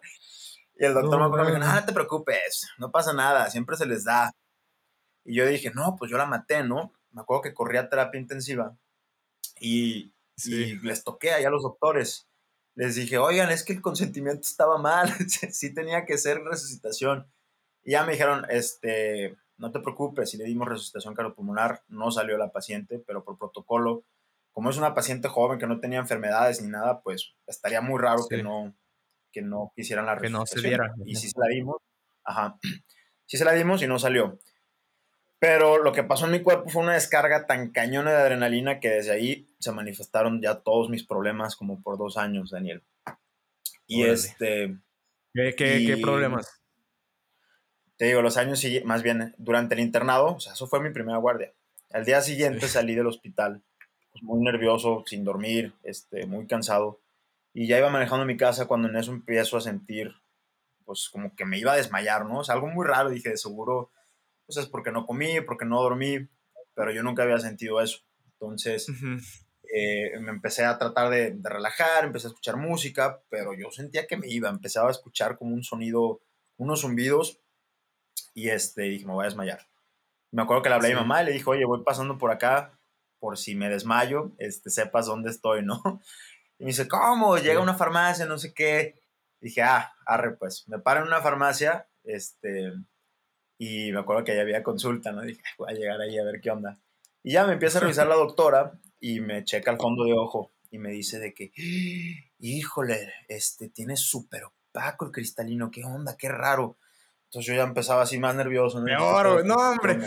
Y 0.75 0.85
el 0.85 0.93
doctor 0.93 1.19
me 1.19 1.45
dijo, 1.45 1.57
no, 1.57 1.73
no 1.73 1.85
te 1.85 1.93
preocupes, 1.93 2.67
no 2.77 2.91
pasa 2.91 3.13
nada, 3.13 3.49
siempre 3.49 3.77
se 3.77 3.85
les 3.85 4.03
da. 4.03 4.31
Y 5.23 5.35
yo 5.35 5.47
dije, 5.47 5.71
no, 5.73 5.95
pues 5.97 6.11
yo 6.11 6.17
la 6.17 6.25
maté, 6.25 6.63
¿no? 6.63 6.93
Me 7.11 7.21
acuerdo 7.21 7.41
que 7.41 7.53
corría 7.53 7.89
terapia 7.89 8.19
intensiva 8.19 8.77
y, 9.59 10.13
y 10.45 10.75
les 10.79 11.03
toqué 11.03 11.31
allá 11.31 11.47
a 11.47 11.51
los 11.51 11.63
doctores. 11.63 12.27
Les 12.75 12.95
dije, 12.95 13.17
oigan, 13.17 13.49
es 13.49 13.63
que 13.63 13.73
el 13.73 13.81
consentimiento 13.81 14.41
estaba 14.47 14.77
mal, 14.77 15.11
sí 15.51 15.73
tenía 15.73 16.05
que 16.05 16.17
ser 16.17 16.43
resucitación. 16.43 17.25
Y 17.83 17.91
ya 17.93 18.03
me 18.03 18.11
dijeron, 18.11 18.45
este, 18.49 19.35
no 19.57 19.71
te 19.71 19.79
preocupes, 19.79 20.29
si 20.29 20.37
le 20.37 20.45
dimos 20.45 20.67
resucitación 20.67 21.15
cardiopulmonar, 21.15 21.83
no 21.87 22.11
salió 22.11 22.37
la 22.37 22.51
paciente, 22.51 22.99
pero 23.05 23.23
por 23.23 23.37
protocolo, 23.37 24.03
como 24.51 24.69
es 24.69 24.77
una 24.77 24.93
paciente 24.93 25.27
joven 25.27 25.59
que 25.59 25.67
no 25.67 25.79
tenía 25.79 25.99
enfermedades 25.99 26.61
ni 26.61 26.69
nada, 26.69 27.01
pues 27.01 27.35
estaría 27.45 27.81
muy 27.81 27.99
raro 27.99 28.25
que, 28.29 28.41
no, 28.41 28.75
que 29.31 29.41
no 29.41 29.71
quisieran 29.75 30.05
la 30.05 30.15
resucitación. 30.15 30.45
Que 30.45 30.55
no 30.55 30.61
se 30.61 30.67
diera. 30.67 30.93
Y 31.05 31.15
si 31.15 31.29
se 31.29 31.39
la 31.39 31.47
dimos, 31.47 31.77
ajá, 32.23 32.59
sí 33.25 33.37
se 33.37 33.45
la 33.45 33.53
dimos 33.53 33.81
y 33.81 33.87
no 33.87 33.99
salió. 33.99 34.39
Pero 35.39 35.83
lo 35.83 35.91
que 35.91 36.03
pasó 36.03 36.25
en 36.25 36.31
mi 36.31 36.41
cuerpo 36.41 36.69
fue 36.69 36.81
una 36.81 36.95
descarga 36.95 37.45
tan 37.45 37.71
cañona 37.71 38.11
de 38.11 38.17
adrenalina 38.17 38.79
que 38.79 38.89
desde 38.89 39.11
ahí 39.11 39.47
se 39.59 39.71
manifestaron 39.71 40.41
ya 40.41 40.61
todos 40.61 40.89
mis 40.89 41.05
problemas 41.05 41.55
como 41.55 41.81
por 41.83 41.97
dos 41.99 42.17
años, 42.17 42.49
Daniel. 42.51 42.83
Y 43.85 44.03
este... 44.03 44.75
¿Qué, 45.33 45.53
qué 45.55 45.99
problemas? 46.01 46.63
Te 47.97 48.05
digo, 48.05 48.21
los 48.21 48.37
años, 48.37 48.63
más 48.85 49.03
bien 49.03 49.33
durante 49.37 49.73
el 49.73 49.81
internado, 49.81 50.35
o 50.35 50.39
sea, 50.39 50.53
eso 50.53 50.67
fue 50.67 50.79
mi 50.79 50.91
primera 50.91 51.17
guardia. 51.17 51.51
Al 51.91 52.05
día 52.05 52.21
siguiente 52.21 52.67
salí 52.67 52.93
del 52.95 53.07
hospital, 53.07 53.63
pues, 54.11 54.23
muy 54.23 54.43
nervioso, 54.43 55.03
sin 55.07 55.23
dormir, 55.23 55.73
este, 55.83 56.25
muy 56.27 56.45
cansado, 56.45 56.99
y 57.53 57.67
ya 57.67 57.79
iba 57.79 57.89
manejando 57.89 58.25
mi 58.25 58.37
casa 58.37 58.67
cuando 58.67 58.87
en 58.87 58.95
eso 58.95 59.11
empiezo 59.11 59.57
a 59.57 59.61
sentir, 59.61 60.13
pues 60.85 61.09
como 61.09 61.35
que 61.35 61.43
me 61.43 61.57
iba 61.57 61.73
a 61.73 61.77
desmayar, 61.77 62.25
¿no? 62.25 62.39
O 62.39 62.43
sea, 62.43 62.53
algo 62.55 62.67
muy 62.67 62.85
raro, 62.85 63.09
dije, 63.09 63.29
de 63.29 63.37
seguro, 63.37 63.89
pues 64.45 64.57
es 64.57 64.67
porque 64.67 64.91
no 64.91 65.07
comí, 65.07 65.41
porque 65.41 65.65
no 65.65 65.81
dormí, 65.81 66.27
pero 66.75 66.91
yo 66.91 67.01
nunca 67.01 67.23
había 67.23 67.39
sentido 67.39 67.81
eso. 67.81 67.99
Entonces, 68.33 68.87
eh, 69.73 70.19
me 70.19 70.29
empecé 70.29 70.65
a 70.65 70.77
tratar 70.77 71.09
de, 71.09 71.31
de 71.31 71.49
relajar, 71.49 72.05
empecé 72.05 72.27
a 72.27 72.29
escuchar 72.29 72.57
música, 72.57 73.21
pero 73.29 73.55
yo 73.55 73.71
sentía 73.71 74.05
que 74.05 74.17
me 74.17 74.29
iba, 74.29 74.49
empezaba 74.49 74.89
a 74.89 74.91
escuchar 74.91 75.37
como 75.37 75.55
un 75.55 75.63
sonido, 75.63 76.21
unos 76.57 76.81
zumbidos 76.81 77.39
y 78.33 78.49
este, 78.49 78.83
dije, 78.83 79.05
me 79.05 79.13
voy 79.13 79.23
a 79.23 79.29
desmayar. 79.29 79.67
Me 80.31 80.41
acuerdo 80.41 80.63
que 80.63 80.69
le 80.69 80.75
hablé 80.75 80.87
a 80.89 80.91
mi 80.91 80.95
mamá 80.97 81.23
y 81.23 81.25
le 81.25 81.31
dije, 81.31 81.49
oye, 81.49 81.65
voy 81.65 81.83
pasando 81.83 82.17
por 82.17 82.31
acá, 82.31 82.77
por 83.19 83.37
si 83.37 83.55
me 83.55 83.69
desmayo, 83.69 84.31
este, 84.37 84.69
sepas 84.69 85.05
dónde 85.05 85.29
estoy, 85.29 85.63
¿no? 85.63 85.81
Y 86.59 86.63
me 86.63 86.69
dice, 86.69 86.87
¿cómo? 86.87 87.37
Llega 87.37 87.59
a 87.59 87.63
una 87.63 87.75
farmacia, 87.75 88.25
no 88.25 88.39
sé 88.39 88.53
qué. 88.53 88.99
dije, 89.39 89.61
ah, 89.61 89.93
arre, 90.05 90.35
pues, 90.37 90.67
me 90.67 90.79
paro 90.79 91.01
en 91.01 91.07
una 91.07 91.21
farmacia, 91.21 91.87
este, 92.03 92.73
y 93.59 93.91
me 93.91 93.99
acuerdo 93.99 94.23
que 94.23 94.31
ahí 94.31 94.39
había 94.39 94.63
consulta, 94.63 95.11
¿no? 95.11 95.21
dije, 95.21 95.41
voy 95.57 95.71
a 95.71 95.75
llegar 95.75 96.01
ahí 96.01 96.17
a 96.17 96.23
ver 96.23 96.41
qué 96.41 96.51
onda. 96.51 96.79
Y 97.23 97.33
ya 97.33 97.45
me 97.45 97.53
empieza 97.53 97.77
a 97.77 97.81
revisar 97.81 98.07
la 98.07 98.15
doctora 98.15 98.79
y 98.99 99.19
me 99.19 99.43
checa 99.43 99.71
el 99.71 99.77
fondo 99.77 100.03
de 100.05 100.13
ojo 100.13 100.51
y 100.69 100.79
me 100.79 100.91
dice 100.91 101.19
de 101.19 101.33
que, 101.33 101.51
híjole, 102.39 103.13
este, 103.27 103.69
tiene 103.69 103.95
súper 103.95 104.43
opaco 104.45 105.05
el 105.05 105.11
cristalino, 105.11 105.71
qué 105.71 105.83
onda, 105.83 106.17
qué 106.17 106.29
raro. 106.29 106.77
Entonces 107.37 107.53
yo 107.53 107.61
ya 107.61 107.67
empezaba 107.67 108.01
así 108.01 108.17
más 108.17 108.35
nervioso. 108.35 108.79
¿no? 108.79 109.43
no, 109.43 109.55
hombre. 109.55 109.99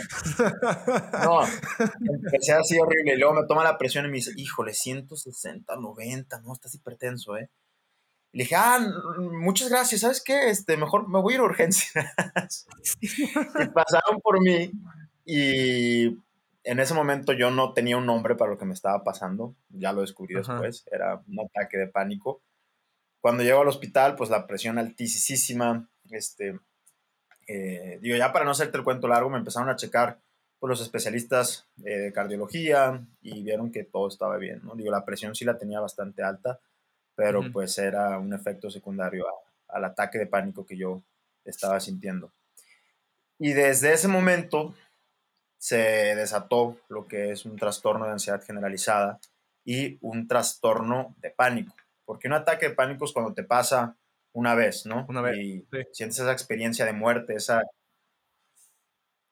No, 1.23 1.43
empecé 2.25 2.51
así 2.51 2.77
horrible. 2.77 3.13
Y 3.13 3.17
luego 3.17 3.35
me 3.35 3.47
toma 3.47 3.63
la 3.63 3.77
presión 3.77 4.03
y 4.03 4.09
me 4.09 4.15
dice, 4.15 4.33
híjole, 4.35 4.73
160, 4.73 5.73
90, 5.77 6.41
no, 6.41 6.51
estás 6.51 6.75
hipertenso, 6.75 7.37
¿eh? 7.37 7.49
Y 8.33 8.39
le 8.39 8.43
dije, 8.43 8.55
ah, 8.57 8.85
muchas 9.17 9.69
gracias, 9.69 10.01
¿sabes 10.01 10.21
qué? 10.21 10.49
Este, 10.49 10.75
mejor 10.75 11.07
me 11.07 11.21
voy 11.21 11.31
a 11.31 11.35
ir 11.35 11.39
a 11.39 11.45
urgencias. 11.45 12.67
y 13.01 13.67
pasaron 13.73 14.19
por 14.21 14.41
mí 14.41 14.69
y 15.23 16.07
en 16.65 16.79
ese 16.81 16.93
momento 16.93 17.31
yo 17.31 17.49
no 17.49 17.71
tenía 17.71 17.95
un 17.95 18.05
nombre 18.05 18.35
para 18.35 18.51
lo 18.51 18.57
que 18.57 18.65
me 18.65 18.73
estaba 18.73 19.05
pasando. 19.05 19.55
Ya 19.69 19.93
lo 19.93 20.01
descubrí 20.01 20.35
después, 20.35 20.83
era 20.91 21.23
un 21.29 21.39
ataque 21.39 21.77
de 21.77 21.87
pánico. 21.87 22.41
Cuando 23.21 23.43
llego 23.43 23.61
al 23.61 23.69
hospital, 23.69 24.17
pues 24.17 24.29
la 24.29 24.47
presión 24.47 24.77
altísima, 24.77 25.89
este, 26.09 26.59
eh, 27.53 27.99
digo, 28.01 28.15
ya 28.15 28.31
para 28.31 28.45
no 28.45 28.51
hacerte 28.51 28.77
el 28.77 28.83
cuento 28.83 29.07
largo, 29.07 29.29
me 29.29 29.37
empezaron 29.37 29.69
a 29.69 29.75
checar 29.75 30.15
por 30.59 30.69
pues, 30.69 30.79
los 30.79 30.81
especialistas 30.81 31.67
eh, 31.83 31.97
de 31.97 32.13
cardiología 32.13 33.05
y 33.21 33.43
vieron 33.43 33.71
que 33.71 33.83
todo 33.83 34.07
estaba 34.07 34.37
bien, 34.37 34.61
¿no? 34.63 34.75
Digo, 34.75 34.91
la 34.91 35.03
presión 35.03 35.35
sí 35.35 35.43
la 35.43 35.57
tenía 35.57 35.79
bastante 35.79 36.23
alta, 36.23 36.59
pero 37.15 37.41
pues 37.51 37.77
era 37.77 38.17
un 38.19 38.33
efecto 38.33 38.69
secundario 38.69 39.25
al 39.67 39.85
ataque 39.85 40.17
de 40.17 40.27
pánico 40.27 40.65
que 40.65 40.77
yo 40.77 41.01
estaba 41.43 41.79
sintiendo. 41.79 42.31
Y 43.37 43.53
desde 43.53 43.93
ese 43.93 44.07
momento 44.07 44.73
se 45.57 46.15
desató 46.15 46.77
lo 46.87 47.07
que 47.07 47.31
es 47.31 47.45
un 47.45 47.57
trastorno 47.57 48.05
de 48.05 48.11
ansiedad 48.11 48.43
generalizada 48.43 49.19
y 49.65 49.97
un 50.01 50.27
trastorno 50.27 51.15
de 51.17 51.31
pánico. 51.31 51.75
Porque 52.05 52.27
un 52.27 52.33
ataque 52.33 52.69
de 52.69 52.75
pánico 52.75 53.05
es 53.05 53.11
cuando 53.11 53.33
te 53.33 53.43
pasa 53.43 53.97
una 54.33 54.55
vez, 54.55 54.85
¿no? 54.85 55.05
Una 55.09 55.21
vez. 55.21 55.37
Y 55.37 55.65
sientes 55.91 56.19
esa 56.19 56.31
experiencia 56.31 56.85
de 56.85 56.93
muerte, 56.93 57.35
esa, 57.35 57.63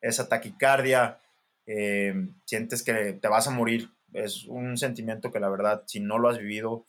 esa 0.02 0.28
taquicardia, 0.28 1.20
eh, 1.66 2.28
sientes 2.46 2.84
que 2.84 3.14
te 3.14 3.28
vas 3.28 3.48
a 3.48 3.52
morir. 3.52 3.90
Es 4.14 4.46
un 4.46 4.78
sentimiento 4.78 5.32
que 5.32 5.40
la 5.40 5.50
verdad, 5.50 5.84
si 5.86 6.00
no 6.00 6.18
lo 6.18 6.30
has 6.30 6.40
vivido, 6.40 6.86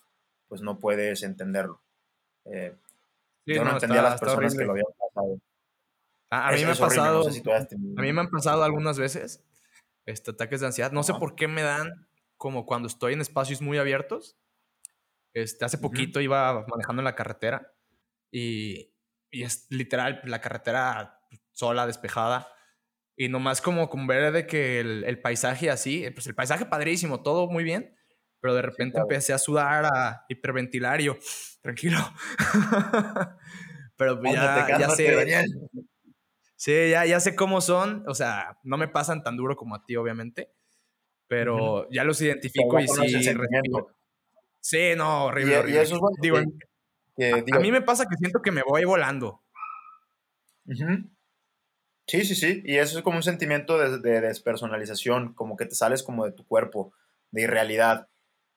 pues 0.49 0.63
no 0.63 0.79
puedes 0.79 1.23
entenderlo. 1.23 1.81
Eh, 2.47 2.75
yo 3.47 3.65
no, 3.65 3.73
entendía 3.73 4.01
a 4.01 4.11
las 4.11 4.21
personas 4.21 4.55
que 4.55 4.65
lo 4.65 4.73
habían 4.73 4.87
pasado. 4.99 5.39
A, 6.31 6.53
mí 6.53 6.65
me 6.65 6.71
ha 6.71 6.75
pasado, 6.75 7.27
a 7.27 8.03
mí 8.03 8.13
me 8.13 8.21
han 8.21 8.31
pasado 8.31 8.63
algunas 8.63 8.99
veces 8.99 9.43
este, 10.07 10.31
ataques 10.31 10.61
de 10.61 10.67
ansiedad. 10.67 10.93
No 10.93 11.03
sé 11.03 11.13
por 11.15 11.35
qué 11.35 11.49
me 11.49 11.63
dan 11.63 12.09
como 12.37 12.67
cuando 12.67 12.87
estoy 12.87 13.15
en 13.15 13.21
espacios 13.21 13.61
muy 13.61 13.79
abiertos. 13.79 14.37
Este, 15.35 15.65
hace 15.65 15.79
poquito 15.79 16.21
iba 16.21 16.65
manejando 16.69 17.01
en 17.01 17.05
la 17.05 17.15
carretera 17.15 17.73
y, 18.31 18.93
y 19.31 19.43
es 19.43 19.67
literal 19.71 20.21
la 20.25 20.41
carretera 20.41 21.21
sola, 21.53 21.87
despejada. 21.87 22.49
Y 23.17 23.29
nomás 23.29 23.61
como 23.61 23.91
con 23.91 24.07
ver 24.07 24.33
de 24.33 24.47
que 24.47 24.81
el, 24.81 25.05
el, 25.05 25.21
paisaje 25.21 25.71
así, 25.71 26.09
pues 26.15 26.27
el 26.27 26.35
paisaje 26.35 26.65
padrísimo, 26.65 27.23
todo 27.23 27.49
muy 27.49 27.65
bien, 27.65 27.95
pero 28.41 28.55
de 28.55 28.63
repente 28.63 28.99
empecé 28.99 29.33
a 29.33 29.39
sudar, 29.39 29.85
a 29.85 30.25
hiperventilar 30.29 31.01
y 31.01 31.05
yo, 31.05 31.19
tranquilo. 31.61 31.99
pero 33.97 34.19
pues 34.19 34.33
ya, 34.33 34.79
ya 34.79 34.89
sé. 34.91 35.45
Sí, 36.57 36.91
ya, 36.91 37.07
ya 37.07 37.21
sé 37.21 37.35
cómo 37.37 37.61
son, 37.61 38.05
o 38.07 38.15
sea, 38.15 38.59
no 38.65 38.77
me 38.77 38.89
pasan 38.89 39.23
tan 39.23 39.37
duro 39.37 39.57
como 39.57 39.75
a 39.75 39.85
ti, 39.85 39.97
obviamente, 39.97 40.53
pero 41.27 41.89
ya 41.91 42.05
los 42.05 42.21
identifico 42.21 42.81
y 42.81 42.89
sí. 42.89 43.31
Sí, 44.63 44.93
no, 44.97 45.25
horrible. 45.25 45.71
Y, 45.71 45.77
eso 45.77 45.95
es 45.95 46.01
bueno, 46.01 46.17
Digo, 46.21 46.39
a 47.19 47.59
mí 47.59 47.73
me 47.73 47.83
pasa 47.83 48.07
que 48.07 48.17
siento 48.17 48.43
que 48.43 48.53
me 48.53 48.63
voy 48.63 48.85
volando. 48.85 49.43
Sí, 52.07 52.25
sí, 52.25 52.35
sí. 52.35 52.63
Y 52.65 52.77
eso 52.77 52.99
es 52.99 53.05
como 53.05 53.17
un 53.17 53.23
sentimiento 53.23 53.79
de, 53.79 54.21
despersonalización, 54.21 55.35
como 55.35 55.57
que 55.57 55.67
te 55.67 55.75
sales 55.75 56.03
como 56.03 56.25
de 56.25 56.33
tu 56.33 56.45
cuerpo, 56.47 56.93
de 57.31 57.43
irrealidad. 57.43 58.09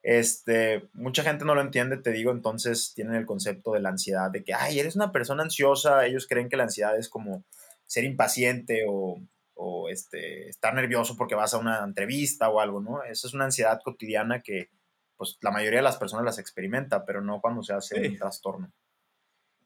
Este, 0.02 0.90
mucha 0.94 1.24
gente 1.24 1.46
no 1.46 1.56
lo 1.56 1.62
entiende, 1.62 1.98
te 1.98 2.12
digo, 2.12 2.32
entonces 2.32 2.94
tienen 2.94 3.16
el 3.16 3.26
concepto 3.26 3.74
de 3.74 3.80
la 3.80 3.90
ansiedad, 3.90 4.32
de 4.32 4.44
que, 4.44 4.54
ay, 4.54 4.80
eres 4.80 4.96
una 4.96 5.12
persona 5.12 5.44
ansiosa, 5.44 6.06
ellos 6.06 6.28
creen 6.28 6.50
que 6.50 6.58
la 6.58 6.64
ansiedad 6.64 6.98
es 6.98 7.10
como 7.10 7.46
ser 7.86 8.04
impaciente 8.04 8.86
o, 8.88 9.22
o 9.54 9.90
este, 9.90 10.50
estar 10.50 10.74
nervioso 10.74 11.16
porque 11.16 11.36
vas 11.36 11.54
a 11.54 11.60
una 11.60 11.84
entrevista 11.84 12.50
o 12.50 12.60
algo, 12.60 12.82
¿no? 12.82 13.04
Esa 13.04 13.28
es 13.28 13.34
una 13.34 13.46
ansiedad 13.46 13.80
cotidiana 13.84 14.42
que, 14.42 14.70
pues 15.18 15.38
la 15.42 15.52
mayoría 15.52 15.80
de 15.80 15.84
las 15.84 15.98
personas 15.98 16.26
las 16.26 16.40
experimenta, 16.40 17.06
pero 17.06 17.22
no 17.22 17.42
cuando 17.42 17.64
se 17.64 17.74
hace 17.74 18.08
un 18.08 18.18
trastorno. 18.18 18.72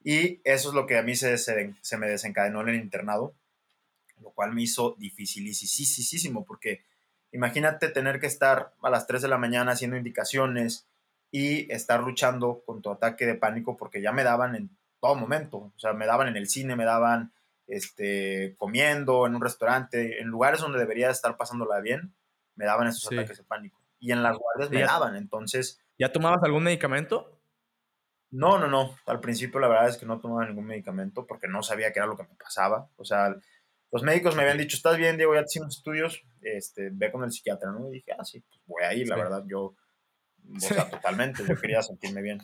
Y 0.03 0.39
eso 0.43 0.69
es 0.69 0.75
lo 0.75 0.85
que 0.85 0.97
a 0.97 1.03
mí 1.03 1.15
se, 1.15 1.37
se, 1.37 1.97
me 1.97 2.07
desencadenó 2.07 2.61
en 2.61 2.69
el 2.69 2.75
internado, 2.75 3.35
lo 4.21 4.31
cual 4.31 4.53
me 4.53 4.61
hizo 4.61 4.95
dificilísimo, 4.97 6.45
porque 6.45 6.83
imagínate 7.31 7.89
tener 7.89 8.19
que 8.19 8.27
estar 8.27 8.73
a 8.81 8.89
las 8.89 9.05
3 9.07 9.21
de 9.21 9.27
la 9.27 9.37
mañana 9.37 9.73
haciendo 9.73 9.97
indicaciones 9.97 10.87
y 11.29 11.71
estar 11.73 12.01
luchando 12.01 12.63
con 12.65 12.81
tu 12.81 12.89
ataque 12.89 13.25
de 13.25 13.35
pánico, 13.35 13.75
porque 13.75 14.01
ya 14.01 14.11
me 14.11 14.23
daban 14.23 14.55
en 14.55 14.69
todo 15.01 15.15
momento, 15.15 15.57
o 15.57 15.79
sea, 15.79 15.93
me 15.93 16.05
daban 16.05 16.29
en 16.29 16.37
el 16.37 16.47
cine, 16.47 16.75
me 16.75 16.85
daban 16.85 17.33
este, 17.67 18.55
comiendo 18.57 19.27
en 19.27 19.35
un 19.35 19.41
restaurante, 19.41 20.21
en 20.21 20.27
lugares 20.27 20.61
donde 20.61 20.79
debería 20.79 21.09
estar 21.09 21.35
pasándola 21.37 21.79
bien, 21.81 22.13
me 22.55 22.65
daban 22.65 22.87
esos 22.87 23.11
ataques 23.11 23.37
de 23.37 23.43
pánico. 23.43 23.77
Y 23.99 24.11
en 24.11 24.23
las 24.23 24.37
guardias 24.37 24.69
me 24.69 24.81
daban, 24.81 25.15
entonces... 25.15 25.79
¿Ya 25.97 26.11
tomabas 26.11 26.43
algún 26.43 26.63
medicamento? 26.63 27.39
No, 28.29 28.59
no, 28.59 28.67
no. 28.67 28.95
Al 29.05 29.19
principio 29.19 29.59
la 29.59 29.67
verdad 29.67 29.89
es 29.89 29.97
que 29.97 30.05
no 30.05 30.19
tomaba 30.19 30.45
ningún 30.45 30.65
medicamento 30.65 31.25
porque 31.25 31.47
no 31.47 31.63
sabía 31.63 31.91
qué 31.91 31.99
era 31.99 32.07
lo 32.07 32.17
que 32.17 32.23
me 32.23 32.35
pasaba. 32.35 32.89
O 32.97 33.05
sea, 33.05 33.35
los 33.91 34.03
médicos 34.03 34.35
me 34.35 34.41
habían 34.41 34.57
dicho, 34.57 34.75
estás 34.75 34.97
bien, 34.97 35.17
Diego, 35.17 35.33
ya 35.33 35.41
te 35.41 35.47
hicimos 35.49 35.77
estudios, 35.77 36.23
este, 36.41 36.89
ve 36.91 37.11
con 37.11 37.23
el 37.23 37.31
psiquiatra, 37.31 37.71
¿no? 37.71 37.89
Y 37.89 37.93
dije, 37.93 38.11
ah, 38.17 38.25
sí, 38.25 38.41
pues 38.41 38.61
voy 38.65 38.83
a 38.83 38.93
ir, 38.93 39.07
la 39.07 39.15
verdad, 39.15 39.43
yo, 39.47 39.75
o 40.55 40.59
sea, 40.59 40.89
totalmente, 40.89 41.43
yo 41.47 41.55
quería 41.55 41.81
sentirme 41.81 42.21
bien. 42.21 42.39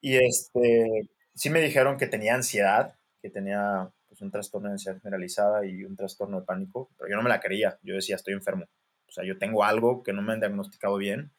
Y 0.00 0.16
este, 0.16 1.08
sí 1.34 1.50
me 1.50 1.60
dijeron 1.60 1.96
que 1.96 2.06
tenía 2.06 2.34
ansiedad, 2.34 2.94
que 3.20 3.30
tenía 3.30 3.90
pues, 4.06 4.20
un 4.22 4.30
trastorno 4.30 4.68
de 4.68 4.74
ansiedad 4.74 5.00
generalizada 5.00 5.66
y 5.66 5.84
un 5.84 5.96
trastorno 5.96 6.40
de 6.40 6.46
pánico, 6.46 6.90
pero 6.96 7.10
yo 7.10 7.16
no 7.16 7.22
me 7.22 7.30
la 7.30 7.40
quería, 7.40 7.78
yo 7.82 7.94
decía, 7.94 8.16
estoy 8.16 8.34
enfermo. 8.34 8.66
O 9.14 9.20
sea, 9.20 9.24
yo 9.24 9.38
tengo 9.38 9.62
algo 9.62 10.02
que 10.02 10.12
no 10.12 10.22
me 10.22 10.32
han 10.32 10.40
diagnosticado 10.40 10.96
bien, 10.96 11.30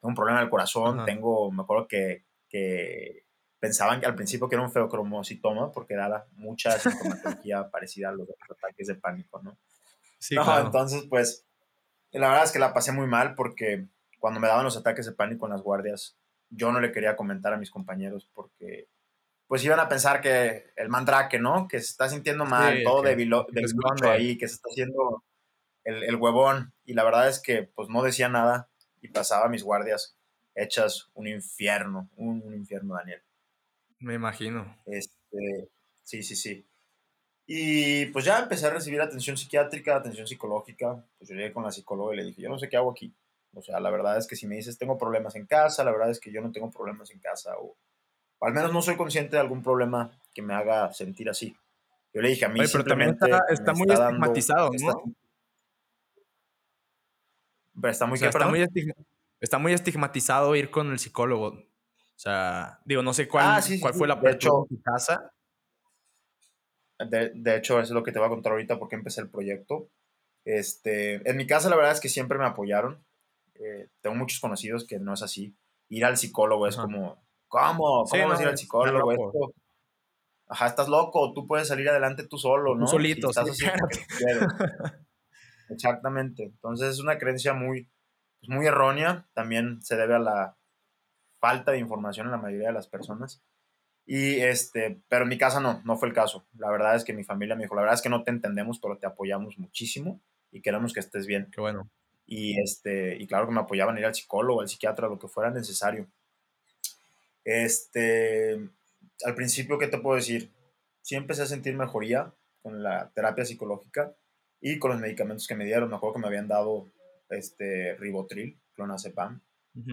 tengo 0.00 0.08
un 0.08 0.14
problema 0.14 0.40
del 0.40 0.48
corazón, 0.48 1.04
tengo, 1.04 1.52
me 1.52 1.60
acuerdo 1.60 1.86
que, 1.86 2.24
que 2.48 3.26
pensaban 3.60 4.00
que 4.00 4.06
al 4.06 4.14
principio 4.14 4.48
que 4.48 4.54
era 4.54 4.64
un 4.64 4.72
feocromocitoma 4.72 5.70
porque 5.70 5.92
era 5.92 6.24
mucha 6.32 6.78
sintomatología 6.78 7.68
parecida 7.70 8.08
a 8.08 8.12
los, 8.12 8.26
ataques 8.48 8.86
de 8.86 8.94
pánico, 8.94 9.42
¿no? 9.42 9.58
Sí, 10.18 10.36
no, 10.36 10.58
entonces 10.58 11.04
pues 11.10 11.44
la 12.12 12.28
verdad 12.28 12.44
es 12.44 12.52
que 12.52 12.58
la 12.60 12.72
pasé 12.72 12.92
muy 12.92 13.06
mal 13.06 13.34
porque 13.34 13.86
cuando 14.18 14.40
me 14.40 14.48
daban 14.48 14.64
los 14.64 14.78
ataques 14.78 15.04
de 15.04 15.12
pánico 15.12 15.44
en 15.44 15.52
las 15.52 15.60
guardias, 15.60 16.16
yo 16.48 16.72
no 16.72 16.80
le 16.80 16.92
quería 16.92 17.14
comentar 17.14 17.52
a 17.52 17.58
mis 17.58 17.70
compañeros 17.70 18.30
porque 18.32 18.88
pues 19.46 19.62
iban 19.64 19.80
a 19.80 19.88
pensar 19.90 20.22
que 20.22 20.72
el 20.76 20.88
mandrake, 20.88 21.38
¿no? 21.38 21.68
Que 21.68 21.80
se 21.80 21.90
está 21.90 22.08
sintiendo 22.08 22.46
mal, 22.46 22.82
todo 22.84 23.02
débil, 23.02 23.34
ahí, 24.04 24.38
que 24.38 24.48
se 24.48 24.54
está 24.54 24.70
haciendo 24.70 25.24
el, 25.88 26.04
el, 26.04 26.16
huevón. 26.16 26.72
Y 26.84 26.94
la 26.94 27.04
verdad 27.04 27.28
es 27.28 27.40
que 27.40 27.62
pues 27.62 27.88
no 27.88 28.02
decía 28.02 28.28
nada 28.28 28.68
y 29.00 29.08
pasaba 29.08 29.48
mis 29.48 29.62
guardias 29.62 30.16
hechas 30.54 31.10
un 31.14 31.28
infierno, 31.28 32.10
un 32.16 32.54
infierno, 32.54 32.94
Daniel. 32.94 33.22
Me 34.00 34.14
imagino. 34.14 34.76
Este, 34.86 35.68
sí, 36.02 36.22
sí, 36.22 36.36
sí. 36.36 36.66
Y 37.46 38.06
pues 38.06 38.24
ya 38.24 38.40
empecé 38.40 38.66
a 38.66 38.70
recibir 38.70 39.00
atención 39.00 39.36
psiquiátrica, 39.36 39.96
atención 39.96 40.26
psicológica. 40.26 41.04
Pues 41.16 41.30
yo 41.30 41.36
llegué 41.36 41.52
con 41.52 41.64
la 41.64 41.72
psicóloga 41.72 42.14
y 42.14 42.18
le 42.18 42.24
dije, 42.24 42.42
yo 42.42 42.48
no 42.48 42.58
sé 42.58 42.68
qué 42.68 42.76
hago 42.76 42.90
aquí. 42.90 43.14
O 43.54 43.62
sea, 43.62 43.80
la 43.80 43.90
verdad 43.90 44.18
es 44.18 44.26
que 44.26 44.36
si 44.36 44.46
me 44.46 44.56
dices 44.56 44.78
tengo 44.78 44.98
problemas 44.98 45.34
en 45.34 45.46
casa, 45.46 45.82
la 45.82 45.90
verdad 45.90 46.10
es 46.10 46.20
que 46.20 46.30
yo 46.30 46.42
no 46.42 46.52
tengo 46.52 46.70
problemas 46.70 47.10
en 47.10 47.20
casa. 47.20 47.54
O, 47.58 47.76
al 48.40 48.52
menos 48.52 48.72
no 48.72 48.82
soy 48.82 48.96
consciente 48.96 49.36
de 49.36 49.40
algún 49.40 49.62
problema 49.62 50.10
que 50.34 50.42
me 50.42 50.54
haga 50.54 50.92
sentir 50.92 51.30
así. 51.30 51.56
Yo 52.12 52.20
le 52.20 52.28
dije 52.28 52.44
a 52.44 52.48
mí. 52.48 52.60
Oye, 52.60 52.68
pero 52.70 52.84
también 52.84 53.10
está, 53.50 53.72
muy 53.72 53.86
estigmatizado, 53.90 54.70
¿no? 54.80 55.02
Pero 57.80 57.92
está 57.92 58.06
muy, 58.06 58.18
está, 58.18 58.48
muy 58.48 58.66
está 59.40 59.58
muy 59.58 59.72
estigmatizado 59.72 60.54
ir 60.56 60.70
con 60.70 60.90
el 60.90 60.98
psicólogo. 60.98 61.48
O 61.48 62.20
sea, 62.20 62.80
digo, 62.84 63.02
no 63.02 63.12
sé 63.12 63.28
cuál, 63.28 63.44
ah, 63.46 63.60
cuál 63.80 63.94
fue 63.94 64.08
la 64.08 64.14
apertura 64.14 64.54
de, 64.62 64.76
tu 64.76 64.82
casa. 64.82 65.32
De, 66.98 67.30
de, 67.34 67.56
hecho, 67.56 67.74
eso 67.74 67.82
es 67.82 67.90
lo 67.90 68.02
que 68.02 68.10
te 68.10 68.18
voy 68.18 68.26
a 68.26 68.30
contar 68.30 68.52
ahorita 68.52 68.78
porque 68.78 68.96
empecé 68.96 69.20
el 69.20 69.30
proyecto. 69.30 69.88
Este, 70.44 71.28
en 71.28 71.36
mi 71.36 71.46
casa 71.46 71.70
la 71.70 71.76
verdad 71.76 71.92
es 71.92 72.00
que 72.00 72.08
siempre 72.08 72.38
me 72.38 72.46
apoyaron. 72.46 73.04
Eh, 73.54 73.88
tengo 74.00 74.16
muchos 74.16 74.40
conocidos 74.40 74.86
que 74.86 74.98
no 74.98 75.14
es 75.14 75.22
así. 75.22 75.56
Ir 75.88 76.04
al 76.04 76.16
psicólogo 76.16 76.66
es 76.66 76.76
como, 76.76 77.24
¿cómo? 77.46 78.04
¿Cómo 78.04 78.28
vas 78.28 78.40
a 78.40 78.42
ir 78.42 78.48
al 78.48 78.58
psicólogo? 78.58 79.12
Esto? 79.12 79.54
Ajá, 80.48 80.66
estás 80.66 80.88
loco, 80.88 81.32
tú 81.34 81.46
puedes 81.46 81.68
salir 81.68 81.88
adelante 81.88 82.26
tú 82.26 82.38
solo, 82.38 82.74
¿no? 82.74 82.86
solito, 82.86 83.28
estás 83.28 83.50
así 83.50 83.66
Exactamente. 85.70 86.44
Entonces 86.44 86.90
es 86.90 87.00
una 87.00 87.18
creencia 87.18 87.54
muy, 87.54 87.88
pues, 88.40 88.48
muy 88.48 88.66
errónea. 88.66 89.26
También 89.34 89.82
se 89.82 89.96
debe 89.96 90.14
a 90.14 90.18
la, 90.18 90.58
falta 91.38 91.72
de 91.72 91.78
información 91.78 92.26
en 92.26 92.32
la 92.32 92.38
mayoría 92.38 92.68
de 92.68 92.74
las 92.74 92.88
personas. 92.88 93.42
Y 94.06 94.40
este, 94.40 95.00
pero 95.08 95.24
en 95.24 95.28
mi 95.28 95.38
casa 95.38 95.60
no, 95.60 95.82
no 95.84 95.96
fue 95.96 96.08
el 96.08 96.14
caso. 96.14 96.46
La 96.56 96.70
verdad 96.70 96.96
es 96.96 97.04
que 97.04 97.12
mi 97.12 97.24
familia 97.24 97.56
me 97.56 97.64
dijo, 97.64 97.74
la 97.74 97.82
verdad 97.82 97.96
es 97.96 98.02
que 98.02 98.08
no 98.08 98.24
te 98.24 98.30
entendemos, 98.30 98.78
pero 98.80 98.98
te 98.98 99.06
apoyamos 99.06 99.58
muchísimo 99.58 100.20
y 100.50 100.62
queremos 100.62 100.92
que 100.92 101.00
estés 101.00 101.26
bien. 101.26 101.48
Qué 101.52 101.60
bueno. 101.60 101.90
Y 102.26 102.60
este, 102.60 103.16
y 103.16 103.26
claro 103.26 103.46
que 103.46 103.54
me 103.54 103.60
apoyaban 103.60 103.98
ir 103.98 104.06
al 104.06 104.14
psicólogo, 104.14 104.60
al 104.60 104.68
psiquiatra, 104.68 105.08
lo 105.08 105.18
que 105.18 105.28
fuera 105.28 105.50
necesario. 105.50 106.08
Este, 107.44 108.54
al 109.24 109.34
principio, 109.34 109.78
¿qué 109.78 109.88
te 109.88 109.98
puedo 109.98 110.16
decir? 110.16 110.50
Sí 111.02 111.14
empecé 111.14 111.42
a 111.42 111.46
sentir 111.46 111.74
mejoría 111.74 112.34
con 112.62 112.82
la 112.82 113.10
terapia 113.14 113.44
psicológica 113.44 114.14
y 114.60 114.78
con 114.78 114.90
los 114.90 115.00
medicamentos 115.00 115.46
que 115.46 115.54
me 115.54 115.64
dieron. 115.64 115.88
Me 115.90 115.96
acuerdo 115.96 116.14
que 116.14 116.20
me 116.20 116.26
habían 116.28 116.48
dado 116.48 116.90
este 117.28 117.96
ribotril, 117.96 118.58
clonazepam, 118.74 119.40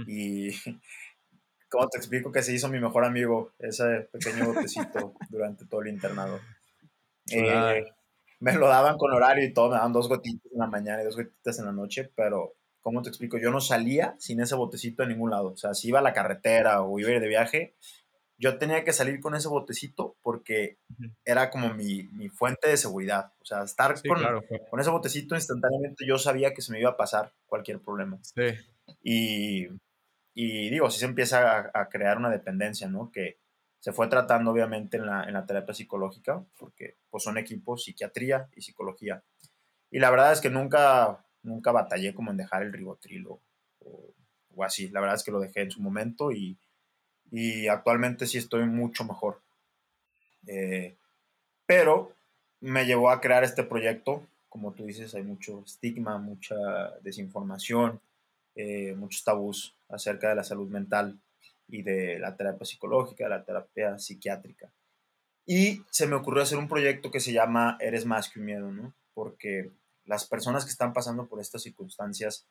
y 0.08 0.49
¿Cómo 1.69 1.89
te 1.89 1.97
explico 1.97 2.32
que 2.32 2.41
se 2.41 2.54
hizo 2.54 2.69
mi 2.69 2.80
mejor 2.80 3.04
amigo 3.04 3.51
ese 3.60 4.08
pequeño 4.12 4.45
botecito 4.45 5.13
durante 5.30 5.65
todo 5.65 5.82
el 5.82 5.89
internado? 5.89 6.39
Eh, 7.30 7.84
me 8.39 8.54
lo 8.54 8.67
daban 8.67 8.97
con 8.97 9.12
horario 9.12 9.43
y 9.43 9.54
todo, 9.54 9.69
me 9.69 9.75
daban 9.75 9.91
dos 9.91 10.08
gotitas 10.08 10.51
en 10.54 10.60
la 10.60 10.67
mañana 10.67 11.01
y 11.01 11.06
dos 11.06 11.17
gotitas 11.17 11.60
en 11.60 11.65
la 11.65 11.71
noche, 11.71 12.12
pero 12.15 12.54
¿cómo 12.82 13.01
te 13.01 13.10
explico? 13.10 13.38
Yo 13.38 13.51
no 13.51 13.60
salía 13.60 14.15
sin 14.19 14.39
ese 14.39 14.56
botecito 14.56 15.04
a 15.04 15.08
ningún 15.08 15.32
lado. 15.32 15.51
O 15.51 15.58
sea, 15.58 15.73
si 15.73 15.89
iba 15.89 15.99
a 15.99 16.04
la 16.04 16.13
carretera 16.13 16.82
o 16.82 16.97
iba 16.99 17.10
a 17.10 17.13
ir 17.13 17.19
de 17.19 17.28
viaje, 17.28 17.75
yo 18.38 18.58
tenía 18.58 18.84
que 18.84 18.93
salir 18.93 19.19
con 19.19 19.36
ese 19.36 19.48
botecito 19.48 20.17
porque 20.21 20.78
era 21.24 21.50
como 21.50 21.74
mi, 21.74 22.04
mi, 22.12 22.30
fuente 22.30 22.69
de 22.69 22.78
seguridad. 22.78 23.34
O 23.39 23.45
sea, 23.45 23.63
estar 23.63 23.95
con, 24.08 24.19
con, 24.69 24.80
ese 24.80 24.89
botecito 24.89 25.36
instantáneamente 25.36 26.06
yo 26.08 26.17
sabía 26.17 26.54
que 26.54 26.62
se 26.62 26.71
me 26.71 26.80
iba 26.80 26.91
a 26.91 26.98
pasar 26.98 27.34
cualquier 27.45 27.80
problema. 27.80 28.19
Sí. 28.21 28.54
Y 29.02 29.67
y 30.38 30.69
digo, 30.69 30.91
sí 30.91 31.00
se 31.00 31.06
empieza 31.06 31.71
a, 31.74 31.88
crear 31.88 32.17
una 32.17 32.30
dependencia, 32.30 32.89
¿no? 32.89 33.10
Que 33.10 33.39
se 33.80 33.93
fue 33.93 34.08
tratando 34.10 34.52
obviamente 34.52 34.98
en 34.98 35.06
la, 35.06 35.24
en 35.24 35.34
la 35.34 35.45
terapia 35.45 35.74
psicológica, 35.74 36.45
porque 36.58 36.98
pues 37.10 37.24
son 37.24 37.38
equipos 37.38 37.86
psiquiatría 37.86 38.50
y 38.54 38.62
psicología. 38.62 39.24
Y 39.89 40.00
la 40.00 40.10
verdad 40.10 40.34
es 40.34 40.41
que 40.41 40.50
nunca, 40.50 41.26
nunca 41.41 41.71
batallé 41.71 42.13
como 42.13 42.32
en 42.32 42.38
dejar 42.38 42.63
el 42.63 42.74
ribotril 42.74 43.28
o, 43.28 43.41
o, 43.80 44.63
así. 44.65 44.89
La 44.89 45.00
verdad 45.00 45.15
es 45.15 45.24
que 45.24 45.32
lo 45.32 45.39
dejé 45.39 45.62
en 45.62 45.71
su 45.71 45.82
momento 45.82 46.34
y, 46.34 46.60
y 47.38 47.67
actualmente 47.67 48.28
sí 48.28 48.38
estoy 48.38 48.65
mucho 48.65 49.04
mejor. 49.04 49.41
Eh, 50.48 50.95
pero 51.65 52.13
me 52.62 52.86
llevó 52.86 53.10
a 53.10 53.19
crear 53.19 53.43
este 53.43 53.63
proyecto. 53.63 54.26
Como 54.48 54.71
tú 54.71 54.86
dices, 54.86 55.13
hay 55.15 55.24
mucho 55.24 55.62
estigma, 55.65 56.17
mucha 56.17 56.56
desinformación, 57.02 58.00
eh, 58.56 58.93
muchos 58.95 59.26
tabús 59.26 59.76
acerca 59.89 60.30
de 60.30 60.36
la 60.36 60.45
salud 60.45 60.69
mental 60.69 61.19
y 61.67 61.82
de 61.82 62.19
la 62.19 62.38
terapia 62.38 62.65
psicológica, 62.65 63.26
de 63.26 63.32
la 63.32 63.43
terapia 63.43 64.00
psiquiátrica. 64.00 64.71
Y 65.45 65.84
se 65.89 66.08
me 66.08 66.15
ocurrió 66.15 66.41
hacer 66.41 66.58
un 66.58 66.69
proyecto 66.69 67.12
que 67.12 67.19
se 67.19 67.34
llama 67.34 67.78
Eres 67.82 68.06
más 68.06 68.30
que 68.30 68.39
un 68.39 68.45
miedo, 68.45 68.71
¿no? 68.71 68.93
Porque 69.13 69.71
las 70.06 70.26
personas 70.26 70.63
que 70.63 70.71
están 70.71 70.93
pasando 70.93 71.28
por 71.28 71.41
estas 71.41 71.63
circunstancias, 71.63 72.48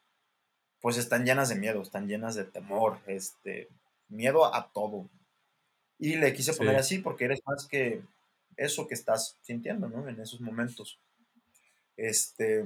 pues 0.83 0.99
están 0.99 1.25
llenas 1.25 1.49
de 1.49 1.55
miedo, 1.55 1.81
están 1.81 2.07
llenas 2.07 2.35
de 2.35 2.44
temor, 2.44 2.99
este, 3.07 3.70
miedo 4.14 4.55
a 4.55 4.70
todo. 4.72 5.09
Y 5.98 6.16
le 6.16 6.33
quise 6.33 6.55
poner 6.55 6.77
así 6.77 6.98
porque 6.98 7.27
eres 7.27 7.40
más 7.46 7.66
que 7.66 8.03
eso 8.57 8.87
que 8.87 8.94
estás 8.94 9.38
sintiendo, 9.42 9.88
¿no? 9.88 10.09
En 10.09 10.20
esos 10.20 10.40
momentos. 10.40 11.00
Este, 11.96 12.64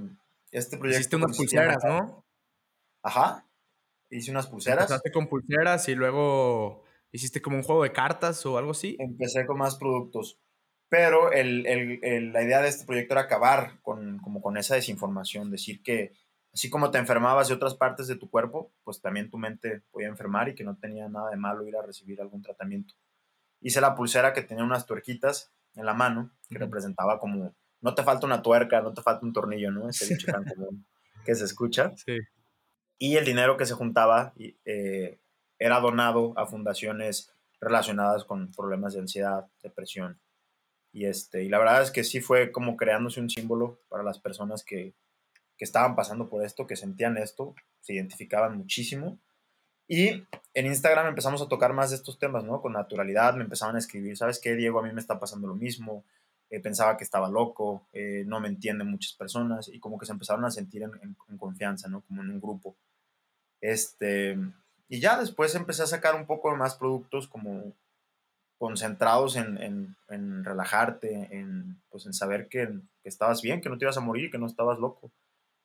este 0.51 0.79
proyecto... 0.79 1.01
Hiciste 1.01 1.17
unas 1.17 1.37
pulseras, 1.37 1.85
¿no? 1.85 2.25
Ajá, 3.03 3.47
hice 4.11 4.31
unas 4.31 4.47
pulseras. 4.47 4.85
Empezaste 4.85 5.13
con 5.13 5.29
pulseras 5.29 5.89
y 5.89 5.95
luego 5.95 6.85
hiciste 7.13 7.41
como 7.41 7.57
un 7.57 7.63
juego 7.63 7.83
de 7.83 7.93
cartas 7.93 8.45
o 8.47 8.59
algo 8.59 8.73
así. 8.73 8.97
Empecé 8.99 9.47
con 9.47 9.59
más 9.59 9.77
productos. 9.77 10.39
Pero 10.89 11.33
el, 11.33 11.67
el, 11.67 12.33
la 12.33 12.43
idea 12.43 12.63
de 12.63 12.69
este 12.69 12.87
proyecto 12.87 13.15
era 13.15 13.23
acabar 13.23 13.79
con, 13.83 14.19
como 14.21 14.41
con 14.41 14.57
esa 14.57 14.75
desinformación, 14.75 15.51
decir 15.51 15.83
que 15.83 16.13
así 16.53 16.71
como 16.71 16.91
te 16.91 16.99
enfermabas 16.99 17.49
de 17.49 17.55
otras 17.55 17.75
partes 17.75 18.07
de 18.07 18.17
tu 18.17 18.31
cuerpo, 18.31 18.73
pues 18.85 19.01
también 19.01 19.31
tu 19.31 19.39
mente 19.39 19.83
podía 19.91 20.09
enfermar 20.09 20.49
y 20.49 20.55
que 20.55 20.65
no 20.65 20.77
tenía 20.77 21.09
nada 21.09 21.31
de 21.31 21.37
malo 21.37 21.67
ir 21.67 21.77
a 21.77 21.83
recibir 21.83 22.21
algún 22.21 22.43
tratamiento. 22.43 22.95
Hice 23.61 23.81
la 23.81 23.95
pulsera 23.95 24.33
que 24.33 24.43
tenía 24.43 24.65
unas 24.65 24.87
tuerquitas 24.87 25.53
en 25.75 25.87
la 25.87 25.95
mano, 25.95 26.31
que 26.49 26.59
representaba 26.59 27.19
como, 27.19 27.55
no 27.81 27.95
te 27.95 28.03
falta 28.03 28.27
una 28.27 28.43
tuerca, 28.43 28.81
no 28.81 28.95
te 28.95 29.03
falta 29.03 29.25
un 29.25 29.33
tornillo, 29.33 29.71
¿no? 29.71 29.89
Ese 29.89 30.15
dicho 30.15 30.27
tan 30.31 30.45
común 30.45 30.87
que 31.25 31.35
se 31.35 31.45
escucha. 31.45 31.93
Sí 31.97 32.19
y 32.99 33.17
el 33.17 33.25
dinero 33.25 33.57
que 33.57 33.67
se 33.67 33.75
juntaba 33.75 34.35
eh, 34.65 35.21
era 35.59 35.81
donado 35.81 36.37
a 36.37 36.47
fundaciones 36.47 37.33
relacionadas 37.61 38.25
con 38.25 38.51
problemas 38.53 38.95
de 38.95 39.01
ansiedad, 39.01 39.47
depresión. 39.63 40.21
Y, 40.93 41.07
este, 41.07 41.45
y 41.45 41.49
la 41.49 41.59
verdad 41.59 41.83
es 41.83 41.91
que 41.91 42.03
sí 42.03 42.21
fue 42.21 42.51
como 42.51 42.77
creándose 42.77 43.21
un 43.21 43.31
símbolo 43.31 43.81
para 43.89 44.03
las 44.03 44.19
personas 44.19 44.65
que, 44.65 44.95
que 45.59 45.65
estaban 45.65 45.97
pasando 45.97 46.29
por 46.29 46.45
esto, 46.45 46.67
que 46.67 46.77
sentían 46.77 47.19
esto, 47.19 47.55
se 47.81 47.95
identificaban 47.95 48.57
muchísimo. 48.57 49.19
Y 49.89 50.25
en 50.55 50.67
Instagram 50.67 51.09
empezamos 51.09 51.43
a 51.43 51.49
tocar 51.49 51.73
más 51.73 51.91
de 51.91 51.97
estos 51.97 52.19
temas, 52.19 52.45
¿no? 52.45 52.63
Con 52.63 52.75
naturalidad, 52.75 53.35
me 53.35 53.45
empezaban 53.45 53.75
a 53.75 53.81
escribir, 53.81 54.17
¿sabes 54.17 54.39
qué, 54.39 54.55
Diego? 54.55 54.79
A 54.79 54.83
mí 54.83 54.93
me 54.93 55.01
está 55.01 55.19
pasando 55.19 55.49
lo 55.49 55.55
mismo. 55.55 56.05
eh, 56.51 56.61
pensaba 56.61 56.97
que 56.97 57.05
estaba 57.05 57.29
loco, 57.29 57.87
eh, 57.93 58.25
no 58.27 58.41
me 58.41 58.49
entienden 58.49 58.91
muchas 58.91 59.13
personas 59.13 59.69
y 59.69 59.81
como 59.81 59.99
que 59.99 60.07
se 60.07 60.13
empezaron 60.13 60.45
a 60.47 60.51
sentir 60.51 60.83
en, 60.83 61.17
confianza, 61.39 61.89
¿no? 61.89 62.03
Como 62.03 62.23
en 62.23 62.31
un 62.31 62.41
grupo. 62.41 62.77
Este, 63.61 64.39
y 64.89 65.01
ya 65.01 65.19
después 65.19 65.55
empecé 65.55 65.83
a 65.83 65.87
sacar 65.87 66.15
un 66.15 66.27
poco 66.27 66.55
más 66.57 66.75
productos 66.77 67.29
como 67.29 67.75
concentrados 68.59 69.37
en, 69.37 69.97
relajarte, 70.45 71.29
en, 71.37 71.81
pues 71.91 72.07
en 72.07 72.13
saber 72.15 72.49
que, 72.49 72.69
que, 73.03 73.09
estabas 73.09 73.43
bien, 73.43 73.61
que 73.61 73.69
no 73.69 73.79
te 73.79 73.85
ibas 73.85 73.99
a 73.99 74.01
morir, 74.01 74.31
que 74.31 74.39
no 74.39 74.47
estabas 74.47 74.79
loco. 74.79 75.13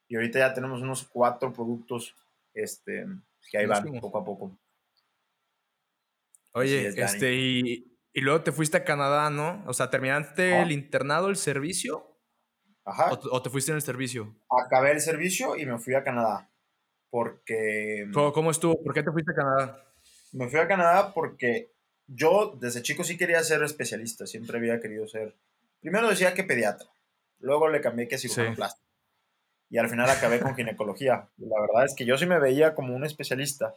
Y 0.08 0.16
ahorita 0.16 0.40
ya 0.40 0.54
tenemos 0.54 0.82
unos 0.82 1.04
cuatro 1.04 1.52
productos 1.54 2.16
este, 2.54 3.06
que 3.50 3.58
ahí 3.58 3.66
van 3.66 4.00
poco 4.00 4.18
a 4.18 4.26
poco. 4.26 4.58
Oye, 6.54 6.88
este, 6.88 7.34
y, 7.34 7.98
y 8.14 8.22
luego 8.22 8.44
te 8.44 8.52
fuiste 8.52 8.78
a 8.78 8.84
Canadá, 8.84 9.30
¿no? 9.32 9.64
O 9.66 9.74
sea, 9.74 9.90
¿terminaste 9.90 10.62
el 10.62 10.72
internado, 10.72 11.30
el 11.30 11.36
servicio? 11.36 12.14
Ajá. 12.86 13.12
O, 13.12 13.42
te 13.42 13.50
fuiste 13.50 13.72
en 13.72 13.78
el 13.78 13.82
servicio? 13.82 14.36
Acabé 14.50 14.92
el 14.92 15.02
servicio 15.02 15.56
y 15.56 15.66
me 15.66 15.80
fui 15.80 15.96
a 15.96 16.04
Canadá. 16.04 16.50
Porque. 17.10 18.08
¿Cómo, 18.14 18.52
estuvo? 18.52 18.82
¿Por 18.84 18.94
qué 18.94 19.04
te 19.04 19.12
fuiste 19.12 19.32
a 19.32 19.36
Canadá? 19.36 19.86
Me 20.32 20.48
fui 20.48 20.60
a 20.60 20.68
Canadá 20.68 21.14
porque 21.14 21.72
yo 22.08 22.58
desde 22.60 22.82
chico 22.82 23.04
sí 23.04 23.18
quería 23.18 23.42
ser 23.44 23.64
especialista. 23.64 24.28
Siempre 24.28 24.58
había 24.58 24.80
querido 24.80 25.08
ser. 25.08 25.36
Primero 25.80 26.10
decía 26.10 26.34
que 26.34 26.44
pediatra. 26.44 26.90
Luego 27.40 27.70
le 27.70 27.82
cambié 27.82 28.08
que 28.08 28.18
cirujano 28.18 28.56
plástico. 28.56 28.83
Y 29.74 29.80
al 29.80 29.90
final 29.90 30.08
acabé 30.08 30.40
con 30.40 30.56
ginecología. 30.56 31.28
La 31.38 31.60
verdad 31.60 31.86
es 31.86 31.96
que 31.96 32.06
yo 32.06 32.16
sí 32.18 32.28
me 32.28 32.40
veía 32.40 32.76
como 32.76 32.96
un 32.96 33.04
especialista 33.04 33.74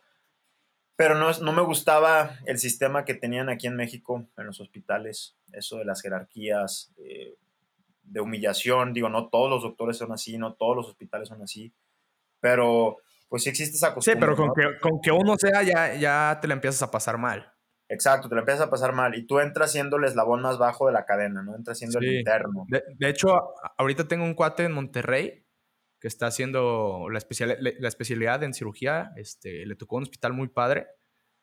pero 0.96 1.14
no, 1.14 1.30
no 1.42 1.52
me 1.52 1.62
gustaba 1.62 2.38
el 2.46 2.58
sistema 2.58 3.04
que 3.04 3.14
tenían 3.14 3.50
aquí 3.50 3.66
en 3.66 3.76
México, 3.76 4.26
en 4.36 4.46
los 4.46 4.60
hospitales, 4.60 5.36
eso 5.52 5.76
de 5.76 5.84
las 5.84 6.00
jerarquías, 6.00 6.90
de 8.02 8.20
humillación. 8.20 8.94
Digo, 8.94 9.10
no 9.10 9.28
todos 9.28 9.50
los 9.50 9.62
doctores 9.62 9.98
son 9.98 10.12
así, 10.12 10.38
no 10.38 10.54
todos 10.54 10.74
los 10.74 10.88
hospitales 10.88 11.28
son 11.28 11.42
así, 11.42 11.74
pero 12.40 12.96
pues 13.28 13.42
sí 13.42 13.50
existe 13.50 13.76
esa 13.76 13.92
costumbre. 13.92 14.14
Sí, 14.14 14.20
pero 14.20 14.36
con, 14.36 14.54
que, 14.54 14.78
con 14.80 15.00
que 15.02 15.12
uno 15.12 15.36
sea 15.36 15.62
ya, 15.62 15.94
ya 15.94 16.38
te 16.40 16.48
la 16.48 16.54
empiezas 16.54 16.82
a 16.82 16.90
pasar 16.90 17.18
mal. 17.18 17.52
Exacto, 17.88 18.28
te 18.28 18.34
la 18.34 18.40
empiezas 18.40 18.66
a 18.66 18.70
pasar 18.70 18.92
mal 18.92 19.14
y 19.14 19.26
tú 19.26 19.38
entras 19.38 19.70
siendo 19.70 19.98
el 19.98 20.04
eslabón 20.04 20.40
más 20.40 20.56
bajo 20.56 20.86
de 20.86 20.92
la 20.94 21.04
cadena, 21.04 21.42
¿no? 21.42 21.54
Entras 21.54 21.78
siendo 21.78 21.98
el 21.98 22.18
interno. 22.18 22.64
De, 22.68 22.82
de, 22.96 23.08
hecho, 23.08 23.28
ahorita 23.76 24.08
tengo 24.08 24.24
un 24.24 24.34
cuate 24.34 24.64
en 24.64 24.72
Monterrey 24.72 25.45
que 26.06 26.08
está 26.08 26.28
haciendo 26.28 27.08
la, 27.10 27.18
especial, 27.18 27.58
la 27.58 27.88
especialidad 27.88 28.44
en 28.44 28.54
cirugía. 28.54 29.12
Este, 29.16 29.66
le 29.66 29.74
tocó 29.74 29.96
un 29.96 30.04
hospital 30.04 30.34
muy 30.34 30.46
padre, 30.46 30.86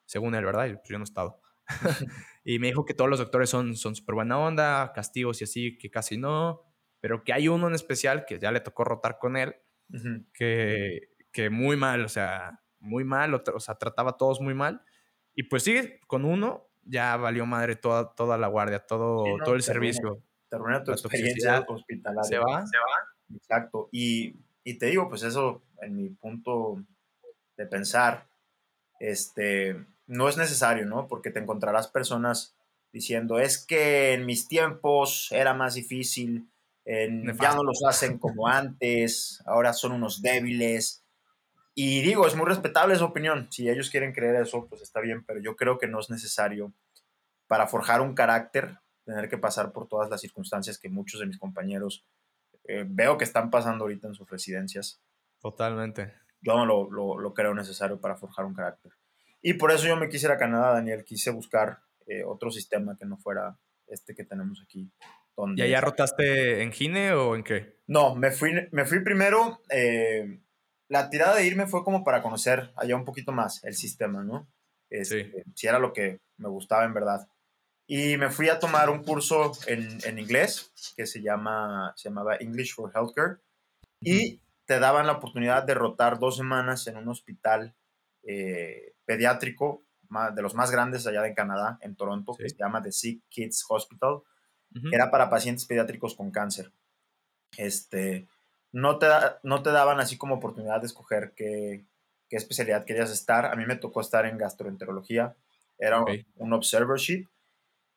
según 0.05 0.35
él, 0.35 0.45
¿verdad? 0.45 0.69
Pues 0.69 0.87
yo 0.87 0.97
no 0.97 1.03
he 1.03 1.11
estado. 1.11 1.41
y 2.45 2.59
me 2.59 2.67
dijo 2.67 2.85
que 2.85 2.93
todos 2.93 3.09
los 3.09 3.19
doctores 3.19 3.49
son 3.49 3.75
súper 3.75 4.15
buena 4.15 4.39
onda, 4.39 4.93
castigos 4.95 5.41
y 5.41 5.43
así, 5.43 5.77
que 5.77 5.91
casi 5.91 6.17
no, 6.17 6.61
pero 7.01 7.25
que 7.25 7.33
hay 7.33 7.49
uno 7.49 7.67
en 7.67 7.73
especial 7.73 8.23
que 8.25 8.39
ya 8.39 8.53
le 8.53 8.61
tocó 8.61 8.85
rotar 8.85 9.17
con 9.19 9.35
él, 9.35 9.53
que, 10.33 11.09
que 11.33 11.49
muy 11.49 11.75
mal, 11.75 12.05
o 12.05 12.09
sea, 12.09 12.61
muy 12.79 13.03
mal, 13.03 13.33
o, 13.33 13.59
sea, 13.59 13.75
trataba 13.75 14.11
a 14.11 14.17
todos 14.17 14.39
muy 14.39 14.53
mal. 14.53 14.81
Y 15.35 15.43
pues 15.43 15.63
sí, 15.63 15.99
con 16.07 16.23
uno 16.23 16.69
ya 16.83 17.17
valió 17.17 17.45
madre 17.45 17.75
toda, 17.75 18.15
toda 18.15 18.37
la 18.37 18.47
guardia, 18.47 18.79
todo, 18.79 19.25
todo 19.43 19.55
el 19.55 19.61
servicio. 19.61 20.23
Te 20.47 20.57
tu 20.85 20.91
experiencia 20.93 21.65
hospitalaria. 21.67 22.23
Se 22.23 22.37
va, 22.37 22.65
se 22.65 22.77
va. 22.77 23.13
Exacto. 23.35 23.89
Y, 23.91 24.42
te 24.63 24.87
digo, 24.87 25.09
pues 25.09 25.23
eso, 25.23 25.61
en 25.81 25.95
mi 25.95 26.09
punto 26.09 26.81
de 27.57 27.65
pensar, 27.65 28.27
este, 28.99 29.85
no 30.07 30.29
es 30.29 30.37
necesario, 30.37 30.85
¿no? 30.85 31.07
Porque 31.07 31.31
te 31.31 31.39
encontrarás 31.39 31.87
personas 31.87 32.55
diciendo, 32.91 33.39
es 33.39 33.57
que 33.57 34.13
en 34.13 34.25
mis 34.25 34.47
tiempos 34.47 35.29
era 35.31 35.53
más 35.53 35.73
difícil, 35.73 36.47
ya 36.85 37.55
no 37.55 37.63
los 37.63 37.83
hacen 37.87 38.17
como 38.17 38.47
antes, 38.47 39.41
ahora 39.45 39.73
son 39.73 39.93
unos 39.93 40.21
débiles. 40.21 41.03
Y 41.75 42.01
digo, 42.01 42.27
es 42.27 42.35
muy 42.35 42.45
respetable 42.45 42.95
su 42.95 43.05
opinión. 43.05 43.47
Si 43.51 43.69
ellos 43.69 43.89
quieren 43.89 44.13
creer 44.13 44.35
eso, 44.35 44.67
pues 44.67 44.81
está 44.81 44.99
bien, 44.99 45.25
pero 45.25 45.39
yo 45.39 45.55
creo 45.55 45.79
que 45.79 45.87
no 45.87 45.99
es 45.99 46.09
necesario 46.09 46.73
para 47.47 47.67
forjar 47.67 48.01
un 48.01 48.13
carácter 48.13 48.77
tener 49.05 49.29
que 49.29 49.37
pasar 49.37 49.71
por 49.71 49.87
todas 49.87 50.09
las 50.09 50.21
circunstancias 50.21 50.77
que 50.77 50.89
muchos 50.89 51.19
de 51.19 51.25
mis 51.25 51.37
compañeros 51.37 52.05
eh, 52.65 52.85
veo 52.87 53.17
que 53.17 53.23
están 53.23 53.49
pasando 53.49 53.83
ahorita 53.83 54.07
en 54.07 54.15
sus 54.15 54.29
residencias. 54.29 55.01
Totalmente. 55.39 56.13
Yo 56.41 56.55
no 56.55 56.65
lo, 56.65 57.19
lo, 57.19 57.33
creo 57.33 57.53
necesario 57.53 57.99
para 57.99 58.15
forjar 58.15 58.45
un 58.45 58.53
carácter. 58.53 58.91
Y 59.41 59.53
por 59.53 59.71
eso 59.71 59.87
yo 59.87 59.95
me 59.95 60.09
quise 60.09 60.27
ir 60.27 60.31
a 60.31 60.37
Canadá, 60.37 60.73
Daniel. 60.73 61.03
Quise 61.03 61.31
buscar 61.31 61.79
eh, 62.07 62.23
otro 62.23 62.51
sistema 62.51 62.97
que 62.97 63.05
no 63.05 63.17
fuera 63.17 63.57
este 63.87 64.15
que 64.15 64.23
tenemos 64.23 64.61
aquí. 64.61 64.91
Donde 65.35 65.61
¿Y 65.61 65.65
allá 65.65 65.81
rotaste 65.81 66.61
en 66.61 66.71
Gine 66.71 67.13
o 67.13 67.35
en 67.35 67.43
qué? 67.43 67.77
No, 67.87 68.15
me 68.15 68.31
fui, 68.31 68.51
me 68.71 68.85
fui 68.85 69.03
primero. 69.03 69.61
Eh, 69.69 70.39
la 70.87 71.09
tirada 71.09 71.35
de 71.35 71.45
irme 71.45 71.65
fue 71.65 71.83
como 71.83 72.03
para 72.03 72.21
conocer 72.21 72.71
allá 72.75 72.95
un 72.95 73.05
poquito 73.05 73.31
más 73.31 73.63
el 73.63 73.73
sistema, 73.73 74.23
¿no? 74.23 74.47
Este, 74.89 75.43
si 75.55 75.67
era 75.67 75.79
lo 75.79 75.91
que 75.91 76.19
me 76.37 76.49
gustaba 76.49 76.85
en 76.85 76.93
verdad. 76.93 77.27
Y 77.85 78.17
me 78.17 78.29
fui 78.29 78.49
a 78.49 78.59
tomar 78.59 78.89
un 78.89 79.03
curso 79.03 79.51
en, 79.67 79.99
en 80.05 80.19
inglés 80.19 80.71
que 80.95 81.05
se, 81.05 81.21
llama, 81.21 81.93
se 81.95 82.09
llamaba 82.09 82.37
English 82.37 82.73
for 82.73 82.91
Healthcare. 82.93 83.39
Y 83.99 84.41
te 84.65 84.79
daban 84.79 85.07
la 85.07 85.13
oportunidad 85.13 85.63
de 85.63 85.73
rotar 85.73 86.19
dos 86.19 86.37
semanas 86.37 86.87
en 86.87 86.97
un 86.97 87.09
hospital 87.09 87.75
eh, 88.23 88.93
pediátrico 89.05 89.83
de 90.35 90.41
los 90.41 90.53
más 90.53 90.69
grandes 90.69 91.07
allá 91.07 91.23
de 91.23 91.33
Canadá, 91.33 91.79
en 91.81 91.95
Toronto, 91.95 92.33
que 92.37 92.47
se 92.47 92.55
llama 92.55 92.83
The 92.83 92.91
Sick 92.91 93.23
Kids 93.29 93.65
Hospital, 93.67 94.21
que 94.71 94.95
era 94.95 95.09
para 95.09 95.29
pacientes 95.29 95.65
pediátricos 95.65 96.13
con 96.13 96.29
cáncer. 96.29 96.71
Este, 97.57 98.27
no, 98.71 98.99
te, 98.99 99.07
no 99.41 99.63
te 99.63 99.71
daban 99.71 99.99
así 99.99 100.17
como 100.17 100.35
oportunidad 100.35 100.81
de 100.81 100.87
escoger 100.87 101.33
qué, 101.35 101.85
qué, 102.29 102.37
especialidad 102.37 102.85
querías 102.85 103.11
estar. 103.11 103.45
A 103.45 103.55
mí 103.55 103.65
me 103.65 103.75
tocó 103.75 104.01
estar 104.01 104.27
en 104.27 104.37
gastroenterología, 104.37 105.35
era 105.79 106.03
un 106.35 106.53
observership 106.53 107.27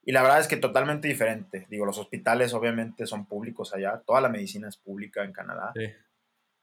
y 0.09 0.13
la 0.13 0.23
verdad 0.23 0.39
es 0.39 0.47
que 0.47 0.57
totalmente 0.57 1.09
diferente. 1.09 1.67
Digo, 1.69 1.85
los 1.85 1.99
hospitales 1.99 2.55
obviamente 2.55 3.09
son 3.09 3.27
públicos 3.27 3.75
allá, 3.75 4.01
toda 4.07 4.21
la 4.21 4.29
medicina 4.29 4.69
es 4.69 4.77
pública 4.77 5.25
en 5.25 5.33
Canadá. 5.33 5.73
Sí. 5.75 5.91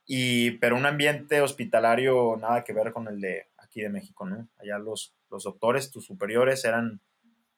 Y, 0.06 0.51
pero 0.60 0.77
un 0.77 0.86
ambiente 0.86 1.41
hospitalario 1.41 2.38
nada 2.39 2.63
que 2.63 2.71
ver 2.71 2.93
con 2.93 3.10
el 3.10 3.19
de 3.19 3.47
aquí 3.58 3.82
de 3.82 3.89
México, 3.89 4.25
¿no? 4.25 4.47
Allá 4.60 4.79
los, 4.79 5.17
los 5.29 5.43
doctores, 5.43 5.91
tus 5.91 6.06
superiores, 6.06 6.63
eran 6.63 7.01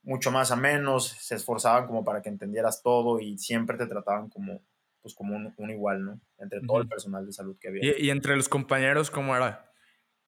mucho 0.02 0.32
más 0.32 0.52
a 0.52 0.56
menos, 0.56 1.08
se 1.08 1.36
esforzaban 1.36 1.86
como 1.86 2.04
para 2.04 2.24
que 2.24 2.30
entendieras 2.30 2.82
todo 2.82 3.20
y 3.20 3.38
siempre 3.38 3.78
te 3.78 3.86
trataban 3.86 4.30
como, 4.30 4.64
pues 5.04 5.14
como 5.14 5.36
un, 5.36 5.70
igual, 5.70 6.04
¿no? 6.04 6.20
Entre 6.40 6.62
todo 6.62 6.82
el 6.82 6.88
personal 6.88 7.28
de 7.28 7.34
salud 7.34 7.58
que 7.60 7.68
había. 7.68 7.96
¿Y, 7.96 8.10
entre 8.10 8.36
los 8.36 8.50
compañeros 8.50 9.12
cómo 9.12 9.36
era? 9.36 9.72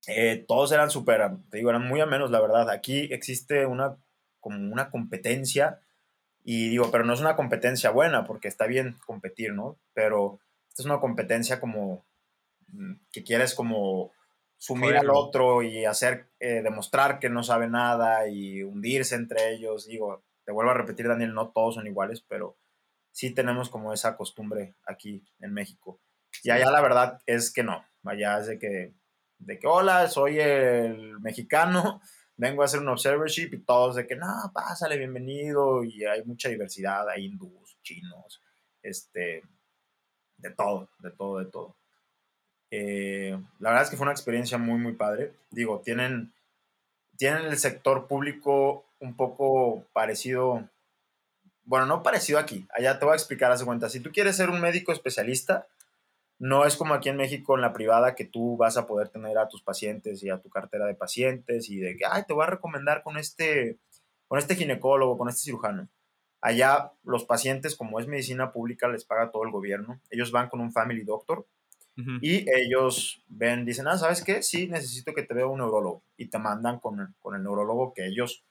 Eh, 0.05 0.45
todos 0.47 0.71
eran 0.71 0.91
súper, 0.91 1.31
te 1.49 1.57
digo, 1.57 1.71
eran 1.71 1.87
muy 1.87 1.99
a 1.99 2.05
menos, 2.05 2.29
la 2.29 2.41
verdad. 2.41 2.69
Aquí 2.69 3.09
existe 3.11 3.65
una 3.65 3.97
como 4.47 4.71
una 4.71 4.89
competencia. 4.89 5.81
Y 6.45 6.69
digo, 6.69 6.89
pero 6.89 7.03
no 7.03 7.13
es 7.13 7.19
una 7.19 7.35
competencia 7.35 7.89
buena, 7.89 8.23
porque 8.23 8.47
está 8.47 8.65
bien 8.65 8.95
competir, 9.05 9.53
¿no? 9.53 9.77
Pero 9.93 10.39
esta 10.69 10.83
es 10.83 10.85
una 10.85 11.01
competencia 11.01 11.59
como 11.59 12.05
mm, 12.69 12.93
que 13.11 13.23
quieres 13.25 13.53
como 13.53 14.13
sumir 14.55 14.95
al 14.95 15.09
otro 15.09 15.63
y 15.63 15.83
hacer, 15.83 16.29
eh, 16.39 16.61
demostrar 16.63 17.19
que 17.19 17.29
no 17.29 17.43
sabe 17.43 17.67
nada 17.67 18.29
y 18.29 18.63
hundirse 18.63 19.15
entre 19.15 19.51
ellos. 19.51 19.85
Digo, 19.85 20.23
te 20.45 20.53
vuelvo 20.53 20.71
a 20.71 20.75
repetir, 20.75 21.09
Daniel, 21.09 21.33
no 21.33 21.49
todos 21.49 21.75
son 21.75 21.85
iguales, 21.85 22.21
pero 22.21 22.57
sí 23.11 23.33
tenemos 23.33 23.69
como 23.69 23.91
esa 23.91 24.15
costumbre 24.15 24.77
aquí 24.85 25.25
en 25.41 25.53
México. 25.53 25.99
Y 26.41 26.51
allá 26.51 26.71
la 26.71 26.79
verdad 26.79 27.19
es 27.25 27.51
que 27.51 27.63
no. 27.63 27.85
Allá 28.05 28.39
es 28.39 28.47
de 28.47 28.57
que, 28.57 28.93
de 29.39 29.59
que 29.59 29.67
hola, 29.67 30.07
soy 30.07 30.39
el 30.39 31.19
mexicano 31.19 31.99
vengo 32.37 32.61
a 32.61 32.65
hacer 32.65 32.79
un 32.79 32.89
observership 32.89 33.53
y 33.53 33.57
todos 33.57 33.95
de 33.95 34.07
que, 34.07 34.15
no, 34.15 34.27
pásale, 34.53 34.97
bienvenido, 34.97 35.83
y 35.83 36.05
hay 36.05 36.23
mucha 36.23 36.49
diversidad, 36.49 37.09
hay 37.09 37.25
hindús, 37.25 37.77
chinos, 37.81 38.41
este, 38.81 39.43
de 40.37 40.49
todo, 40.51 40.89
de 40.99 41.11
todo, 41.11 41.39
de 41.39 41.45
todo. 41.45 41.75
Eh, 42.69 43.37
la 43.59 43.69
verdad 43.69 43.83
es 43.85 43.89
que 43.89 43.97
fue 43.97 44.05
una 44.05 44.11
experiencia 44.11 44.57
muy, 44.57 44.77
muy 44.77 44.93
padre. 44.93 45.33
Digo, 45.49 45.81
tienen, 45.81 46.33
tienen 47.17 47.45
el 47.45 47.57
sector 47.57 48.07
público 48.07 48.85
un 48.99 49.15
poco 49.15 49.85
parecido, 49.93 50.69
bueno, 51.63 51.85
no 51.87 52.03
parecido 52.03 52.39
aquí, 52.39 52.67
allá 52.73 52.99
te 52.99 53.05
voy 53.05 53.13
a 53.13 53.17
explicar, 53.17 53.51
hace 53.51 53.65
cuenta, 53.65 53.89
si 53.89 53.99
tú 53.99 54.11
quieres 54.11 54.35
ser 54.35 54.49
un 54.49 54.61
médico 54.61 54.91
especialista, 54.91 55.67
no 56.39 56.65
es 56.65 56.75
como 56.77 56.93
aquí 56.93 57.09
en 57.09 57.17
México 57.17 57.55
en 57.55 57.61
la 57.61 57.73
privada 57.73 58.15
que 58.15 58.25
tú 58.25 58.57
vas 58.57 58.77
a 58.77 58.85
poder 58.85 59.09
tener 59.09 59.37
a 59.37 59.47
tus 59.47 59.63
pacientes 59.63 60.21
y 60.23 60.29
a 60.29 60.39
tu 60.39 60.49
cartera 60.49 60.85
de 60.85 60.95
pacientes 60.95 61.69
y 61.69 61.77
de 61.77 61.95
que, 61.95 62.05
ay, 62.05 62.23
te 62.27 62.33
voy 62.33 62.43
a 62.43 62.49
recomendar 62.49 63.01
con 63.03 63.17
este, 63.17 63.79
con 64.27 64.37
este 64.37 64.55
ginecólogo, 64.55 65.17
con 65.17 65.29
este 65.29 65.41
cirujano. 65.41 65.89
Allá 66.41 66.91
los 67.03 67.25
pacientes, 67.25 67.75
como 67.75 67.99
es 67.99 68.07
medicina 68.07 68.51
pública, 68.51 68.87
les 68.87 69.05
paga 69.05 69.31
todo 69.31 69.43
el 69.43 69.51
gobierno. 69.51 69.99
Ellos 70.11 70.31
van 70.31 70.49
con 70.49 70.61
un 70.61 70.71
family 70.71 71.03
doctor 71.03 71.47
y 72.21 72.45
ellos 72.55 73.23
ven, 73.27 73.65
dicen, 73.65 73.87
ah, 73.87 73.97
¿sabes 73.97 74.23
qué? 74.23 74.43
Sí, 74.43 74.67
necesito 74.67 75.15
que 75.15 75.23
te 75.23 75.33
vea 75.33 75.47
un 75.47 75.57
neurólogo 75.57 76.03
y 76.15 76.27
te 76.27 76.37
mandan 76.37 76.79
con, 76.79 77.15
con 77.19 77.33
el 77.33 77.41
neurólogo 77.41 77.91
que 77.95 78.05
ellos, 78.05 78.45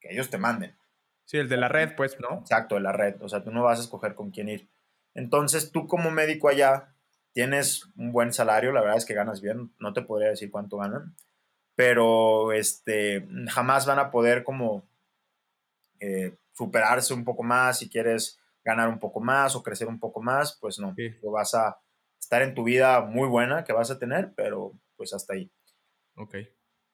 que 0.00 0.12
ellos 0.12 0.28
te 0.28 0.36
manden. 0.36 0.76
Sí, 1.24 1.38
el 1.38 1.48
de 1.48 1.56
la 1.56 1.68
red, 1.68 1.96
pues, 1.96 2.20
¿no? 2.20 2.40
Exacto, 2.40 2.74
de 2.74 2.82
la 2.82 2.92
red. 2.92 3.16
O 3.22 3.28
sea, 3.30 3.42
tú 3.42 3.50
no 3.50 3.62
vas 3.62 3.78
a 3.78 3.82
escoger 3.82 4.14
con 4.14 4.30
quién 4.30 4.50
ir. 4.50 4.68
Entonces, 5.14 5.72
tú 5.72 5.86
como 5.86 6.10
médico 6.10 6.50
allá 6.50 6.93
tienes 7.34 7.90
un 7.96 8.12
buen 8.12 8.32
salario, 8.32 8.72
la 8.72 8.80
verdad 8.80 8.96
es 8.96 9.04
que 9.04 9.12
ganas 9.12 9.42
bien, 9.42 9.74
no 9.78 9.92
te 9.92 10.02
podría 10.02 10.30
decir 10.30 10.50
cuánto 10.50 10.78
ganan, 10.78 11.14
pero 11.74 12.52
este, 12.52 13.28
jamás 13.48 13.84
van 13.84 13.98
a 13.98 14.10
poder 14.10 14.44
como 14.44 14.88
eh, 15.98 16.36
superarse 16.52 17.12
un 17.12 17.24
poco 17.24 17.42
más 17.42 17.80
si 17.80 17.90
quieres 17.90 18.40
ganar 18.64 18.88
un 18.88 19.00
poco 19.00 19.20
más 19.20 19.56
o 19.56 19.62
crecer 19.62 19.88
un 19.88 19.98
poco 19.98 20.22
más, 20.22 20.56
pues 20.60 20.78
no, 20.78 20.94
tú 21.20 21.30
vas 21.32 21.54
a 21.54 21.78
estar 22.18 22.40
en 22.40 22.54
tu 22.54 22.64
vida 22.64 23.02
muy 23.02 23.28
buena 23.28 23.64
que 23.64 23.72
vas 23.72 23.90
a 23.90 23.98
tener, 23.98 24.32
pero 24.34 24.72
pues 24.96 25.12
hasta 25.12 25.34
ahí. 25.34 25.50
Ok. 26.16 26.36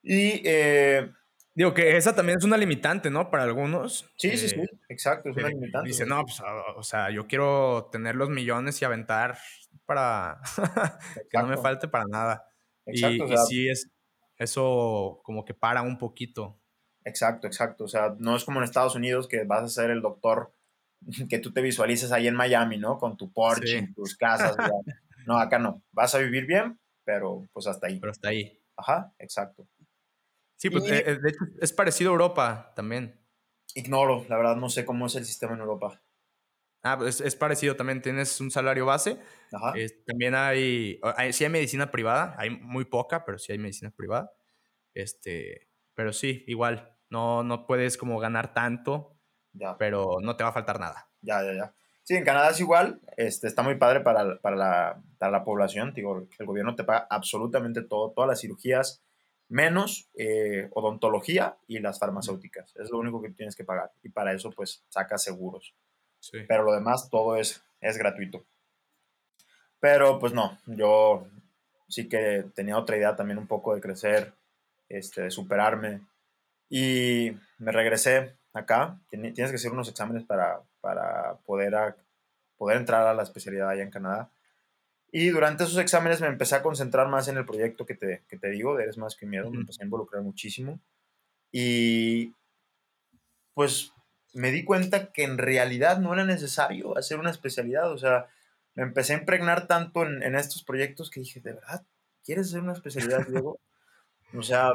Y 0.02 0.42
eh, 0.44 1.12
Digo 1.54 1.74
que 1.74 1.96
esa 1.96 2.14
también 2.14 2.38
es 2.38 2.44
una 2.44 2.56
limitante, 2.56 3.10
¿no? 3.10 3.30
Para 3.30 3.42
algunos. 3.42 4.08
Sí, 4.16 4.36
sí, 4.36 4.48
sí, 4.48 4.60
eh, 4.60 4.68
exacto, 4.88 5.30
es 5.30 5.36
una 5.36 5.48
limitante. 5.48 5.88
Dice, 5.88 6.06
no, 6.06 6.22
pues, 6.22 6.40
o 6.76 6.82
sea, 6.82 7.10
yo 7.10 7.26
quiero 7.26 7.88
tener 7.90 8.14
los 8.14 8.30
millones 8.30 8.80
y 8.80 8.84
aventar 8.84 9.36
para 9.84 10.40
que 11.30 11.38
no 11.38 11.46
me 11.46 11.56
falte 11.56 11.88
para 11.88 12.04
nada. 12.04 12.46
Exacto, 12.86 13.26
y, 13.26 13.36
sí 13.48 13.68
es, 13.68 13.90
eso 14.36 15.20
como 15.24 15.44
que 15.44 15.54
para 15.54 15.82
un 15.82 15.98
poquito. 15.98 16.60
Exacto, 17.04 17.46
exacto. 17.46 17.84
O 17.84 17.88
sea, 17.88 18.14
no 18.18 18.36
es 18.36 18.44
como 18.44 18.60
en 18.60 18.64
Estados 18.64 18.94
Unidos 18.94 19.26
que 19.26 19.44
vas 19.44 19.62
a 19.62 19.68
ser 19.68 19.90
el 19.90 20.00
doctor 20.00 20.54
que 21.28 21.38
tú 21.38 21.52
te 21.52 21.62
visualices 21.62 22.12
ahí 22.12 22.28
en 22.28 22.36
Miami, 22.36 22.78
¿no? 22.78 22.98
Con 22.98 23.16
tu 23.16 23.32
Porsche, 23.32 23.88
tus 23.94 24.16
casas. 24.16 24.56
no, 25.26 25.38
acá 25.38 25.58
no. 25.58 25.82
Vas 25.92 26.14
a 26.14 26.18
vivir 26.18 26.46
bien, 26.46 26.78
pero 27.04 27.48
pues 27.52 27.66
hasta 27.66 27.88
ahí. 27.88 27.98
Pero 27.98 28.12
hasta 28.12 28.28
ahí. 28.28 28.58
Ajá, 28.76 29.12
exacto. 29.18 29.66
Sí, 30.60 30.68
pues 30.68 30.84
eh, 30.90 31.02
eh, 31.06 31.18
de 31.18 31.30
hecho 31.30 31.46
es 31.58 31.72
parecido 31.72 32.10
a 32.10 32.12
Europa 32.12 32.72
también. 32.76 33.18
Ignoro, 33.74 34.26
la 34.28 34.36
verdad 34.36 34.56
no 34.56 34.68
sé 34.68 34.84
cómo 34.84 35.06
es 35.06 35.14
el 35.14 35.24
sistema 35.24 35.54
en 35.54 35.60
Europa. 35.60 36.02
Ah, 36.82 36.98
pues 36.98 37.22
es 37.22 37.34
parecido 37.34 37.76
también, 37.76 38.02
tienes 38.02 38.38
un 38.42 38.50
salario 38.50 38.84
base. 38.84 39.18
Ajá. 39.52 39.72
también 40.06 40.34
hay, 40.34 41.00
hay, 41.16 41.32
sí 41.32 41.44
hay 41.44 41.50
medicina 41.50 41.90
privada, 41.90 42.34
hay 42.36 42.50
muy 42.50 42.84
poca, 42.84 43.24
pero 43.24 43.38
sí 43.38 43.52
hay 43.52 43.58
medicina 43.58 43.90
privada. 43.90 44.32
Este, 44.92 45.70
pero 45.94 46.12
sí, 46.12 46.44
igual, 46.46 46.94
no, 47.08 47.42
no 47.42 47.66
puedes 47.66 47.96
como 47.96 48.18
ganar 48.18 48.52
tanto, 48.52 49.16
ya. 49.54 49.78
pero 49.78 50.18
no 50.20 50.36
te 50.36 50.44
va 50.44 50.50
a 50.50 50.54
faltar 50.54 50.78
nada. 50.78 51.08
Ya, 51.22 51.42
ya, 51.42 51.54
ya. 51.54 51.74
Sí, 52.02 52.16
en 52.16 52.24
Canadá 52.24 52.50
es 52.50 52.60
igual, 52.60 53.00
este, 53.16 53.46
está 53.46 53.62
muy 53.62 53.76
padre 53.76 54.00
para, 54.00 54.38
para, 54.42 54.56
la, 54.56 55.02
para 55.16 55.32
la 55.32 55.42
población, 55.42 55.94
digo, 55.94 56.28
el 56.38 56.46
gobierno 56.46 56.74
te 56.74 56.84
paga 56.84 57.06
absolutamente 57.08 57.80
todo, 57.80 58.12
todas 58.12 58.28
las 58.28 58.40
cirugías, 58.42 59.02
menos 59.50 60.08
eh, 60.14 60.70
odontología 60.72 61.56
y 61.66 61.80
las 61.80 61.98
farmacéuticas. 61.98 62.74
Es 62.76 62.90
lo 62.90 62.98
único 62.98 63.20
que 63.20 63.30
tienes 63.30 63.56
que 63.56 63.64
pagar. 63.64 63.92
Y 64.02 64.08
para 64.08 64.32
eso, 64.32 64.50
pues, 64.50 64.84
sacas 64.88 65.22
seguros. 65.22 65.74
Pero 66.48 66.62
lo 66.62 66.72
demás, 66.72 67.10
todo 67.10 67.36
es, 67.36 67.62
es 67.80 67.98
gratuito. 67.98 68.46
Pero, 69.80 70.18
pues 70.18 70.32
no, 70.32 70.58
yo 70.66 71.26
sí 71.88 72.08
que 72.08 72.44
tenía 72.54 72.78
otra 72.78 72.96
idea 72.96 73.16
también 73.16 73.38
un 73.38 73.48
poco 73.48 73.74
de 73.74 73.80
crecer, 73.80 74.32
este, 74.88 75.22
de 75.22 75.30
superarme. 75.30 76.02
Y 76.68 77.32
me 77.58 77.72
regresé 77.72 78.36
acá. 78.52 79.00
Tienes 79.08 79.34
que 79.34 79.56
hacer 79.56 79.72
unos 79.72 79.88
exámenes 79.88 80.24
para, 80.24 80.62
para 80.80 81.38
poder, 81.44 81.96
poder 82.56 82.76
entrar 82.76 83.04
a 83.06 83.14
la 83.14 83.24
especialidad 83.24 83.70
allá 83.70 83.82
en 83.82 83.90
Canadá. 83.90 84.30
Y 85.12 85.30
durante 85.30 85.64
esos 85.64 85.78
exámenes 85.78 86.20
me 86.20 86.28
empecé 86.28 86.54
a 86.54 86.62
concentrar 86.62 87.08
más 87.08 87.26
en 87.28 87.36
el 87.36 87.44
proyecto 87.44 87.84
que 87.84 87.94
te, 87.94 88.24
que 88.28 88.38
te 88.38 88.48
digo, 88.50 88.76
de 88.76 88.84
Eres 88.84 88.98
Más 88.98 89.16
que 89.16 89.26
Miedo, 89.26 89.50
me 89.50 89.58
empecé 89.58 89.82
a 89.82 89.86
involucrar 89.86 90.22
muchísimo. 90.22 90.80
Y 91.50 92.34
pues 93.54 93.92
me 94.32 94.52
di 94.52 94.64
cuenta 94.64 95.10
que 95.10 95.24
en 95.24 95.38
realidad 95.38 95.98
no 95.98 96.14
era 96.14 96.24
necesario 96.24 96.96
hacer 96.96 97.18
una 97.18 97.30
especialidad, 97.30 97.90
o 97.90 97.98
sea, 97.98 98.28
me 98.74 98.84
empecé 98.84 99.14
a 99.14 99.18
impregnar 99.18 99.66
tanto 99.66 100.04
en, 100.04 100.22
en 100.22 100.36
estos 100.36 100.62
proyectos 100.62 101.10
que 101.10 101.20
dije, 101.20 101.40
¿de 101.40 101.54
verdad 101.54 101.84
quieres 102.24 102.48
hacer 102.48 102.60
una 102.60 102.74
especialidad, 102.74 103.26
Diego? 103.28 103.58
o 104.32 104.42
sea, 104.42 104.72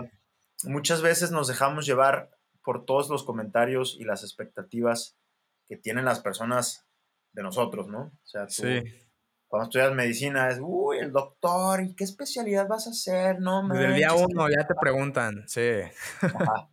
muchas 0.65 1.02
veces 1.02 1.32
nos 1.32 1.48
dejamos 1.48 1.86
llevar 1.86 2.30
por 2.62 2.84
todos 2.84 3.10
los 3.10 3.24
comentarios 3.24 3.95
y 3.98 4.04
las 4.04 4.24
expectativas 4.24 5.15
que 5.65 5.78
tienen 5.78 6.04
las 6.04 6.19
personas 6.19 6.86
de 7.32 7.43
nosotros, 7.43 7.88
¿no? 7.88 8.02
O 8.02 8.28
sea, 8.28 8.48
tú, 8.48 8.54
sí 8.54 9.05
cuando 9.48 9.66
estudias 9.66 9.94
medicina 9.94 10.50
es, 10.50 10.60
uy, 10.62 10.98
el 10.98 11.12
doctor, 11.12 11.82
¿y 11.82 11.94
qué 11.96 12.04
especialidad 12.04 12.68
vas 12.68 12.88
a 12.88 12.92
hacer? 12.92 13.40
No, 13.40 13.68
Desde 13.68 13.86
el 13.86 13.96
día 13.96 14.14
uno 14.14 14.50
ya 14.50 14.66
te 14.66 14.74
preguntan, 14.76 15.48
sí. 15.48 15.62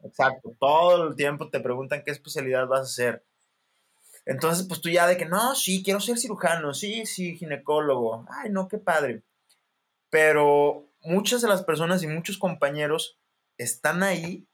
exacto, 0.04 0.56
todo 0.58 1.08
el 1.08 1.14
tiempo 1.14 1.50
te 1.50 1.60
preguntan 1.60 2.02
qué 2.04 2.10
especialidad 2.10 2.66
vas 2.66 2.80
a 2.80 2.84
hacer. 2.84 3.24
Entonces, 4.24 4.66
pues 4.66 4.80
tú 4.80 4.88
ya 4.88 5.06
de 5.06 5.16
que, 5.16 5.26
no, 5.26 5.54
sí, 5.54 5.82
quiero 5.82 6.00
ser 6.00 6.18
cirujano, 6.18 6.74
sí, 6.74 7.06
sí, 7.06 7.36
ginecólogo, 7.36 8.24
ay, 8.30 8.50
no, 8.50 8.68
qué 8.68 8.78
padre. 8.78 9.22
Pero 10.10 10.88
muchas 11.02 11.42
de 11.42 11.48
las 11.48 11.64
personas 11.64 12.02
y 12.02 12.06
muchos 12.06 12.38
compañeros 12.38 13.18
están 13.58 14.02
ahí 14.02 14.46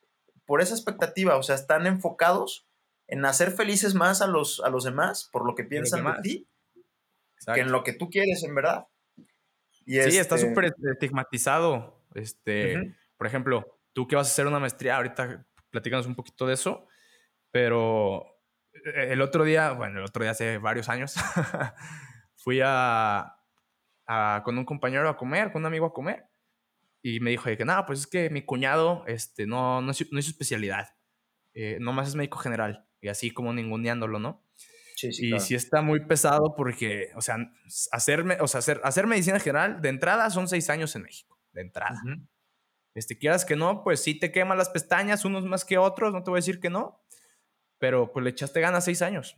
por 0.44 0.62
esa 0.62 0.74
expectativa, 0.74 1.36
o 1.36 1.42
sea, 1.42 1.54
están 1.54 1.86
enfocados 1.86 2.66
en 3.06 3.24
hacer 3.24 3.52
felices 3.52 3.94
más 3.94 4.22
a 4.22 4.26
los, 4.26 4.60
a 4.60 4.70
los 4.70 4.84
demás 4.84 5.28
por 5.30 5.46
lo 5.46 5.54
que 5.54 5.64
piensan 5.64 6.04
de 6.04 6.22
ti 6.22 6.48
que 7.54 7.60
en 7.60 7.72
lo 7.72 7.82
que 7.84 7.92
tú 7.92 8.08
quieres, 8.08 8.42
en 8.44 8.54
verdad. 8.54 8.86
Y 9.84 9.94
sí, 10.02 10.18
está 10.18 10.34
este 10.34 10.48
súper 10.48 10.74
estigmatizado. 10.92 12.04
Este, 12.14 12.94
Por 13.16 13.26
ejemplo, 13.26 13.80
tú 13.92 14.06
que 14.06 14.16
vas 14.16 14.28
a 14.28 14.30
hacer 14.30 14.46
una 14.46 14.58
maestría, 14.58 14.96
ahorita 14.96 15.46
platícanos 15.70 16.06
un 16.06 16.14
poquito 16.14 16.46
de 16.46 16.54
eso, 16.54 16.86
pero 17.50 18.26
eh, 18.72 19.08
el 19.10 19.20
otro 19.22 19.44
día, 19.44 19.72
bueno, 19.72 19.98
el 19.98 20.04
otro 20.04 20.22
día 20.22 20.32
hace 20.32 20.58
varios 20.58 20.88
años, 20.88 21.14
fui 22.36 22.60
a, 22.64 23.34
con 24.44 24.58
un 24.58 24.64
compañero 24.64 25.08
a 25.08 25.16
comer, 25.16 25.52
con 25.52 25.62
un 25.62 25.66
amigo 25.66 25.86
a 25.86 25.92
comer, 25.92 26.24
y 27.02 27.20
me 27.20 27.30
dijo 27.30 27.44
que 27.44 27.64
nada, 27.64 27.86
pues 27.86 28.00
es 28.00 28.06
que 28.06 28.30
mi 28.30 28.42
cuñado 28.42 29.04
este, 29.06 29.46
no, 29.46 29.80
no, 29.80 29.90
hizo, 29.92 30.04
especialidad, 30.18 30.88
eh, 31.54 31.78
nomás 31.80 32.08
es 32.08 32.14
médico 32.14 32.38
general, 32.38 32.86
y 33.00 33.08
así 33.08 33.30
como 33.30 33.52
ninguneándolo, 33.52 34.18
¿no? 34.18 34.47
Y 35.06 35.40
sí 35.40 35.54
está 35.54 35.82
muy 35.82 36.04
pesado 36.06 36.54
porque, 36.56 37.10
o 37.14 37.20
sea, 37.20 37.36
hacerme, 37.92 38.38
o 38.40 38.48
sea 38.48 38.58
hacer, 38.58 38.80
hacer 38.84 39.06
medicina 39.06 39.38
general 39.38 39.80
de 39.80 39.88
entrada 39.88 40.28
son 40.30 40.48
seis 40.48 40.68
años 40.70 40.94
en 40.96 41.02
México, 41.02 41.38
de 41.52 41.62
entrada. 41.62 42.00
este, 42.94 43.18
quieras 43.18 43.44
que 43.44 43.56
no, 43.56 43.84
pues 43.84 44.02
sí 44.02 44.18
te 44.18 44.32
queman 44.32 44.58
las 44.58 44.70
pestañas, 44.70 45.24
unos 45.24 45.44
más 45.44 45.64
que 45.64 45.78
otros, 45.78 46.12
no 46.12 46.22
te 46.22 46.30
voy 46.30 46.38
a 46.38 46.42
decir 46.42 46.60
que 46.60 46.70
no, 46.70 47.02
pero 47.78 48.12
pues 48.12 48.24
le 48.24 48.30
echaste 48.30 48.60
ganas 48.60 48.84
seis 48.84 49.02
años. 49.02 49.36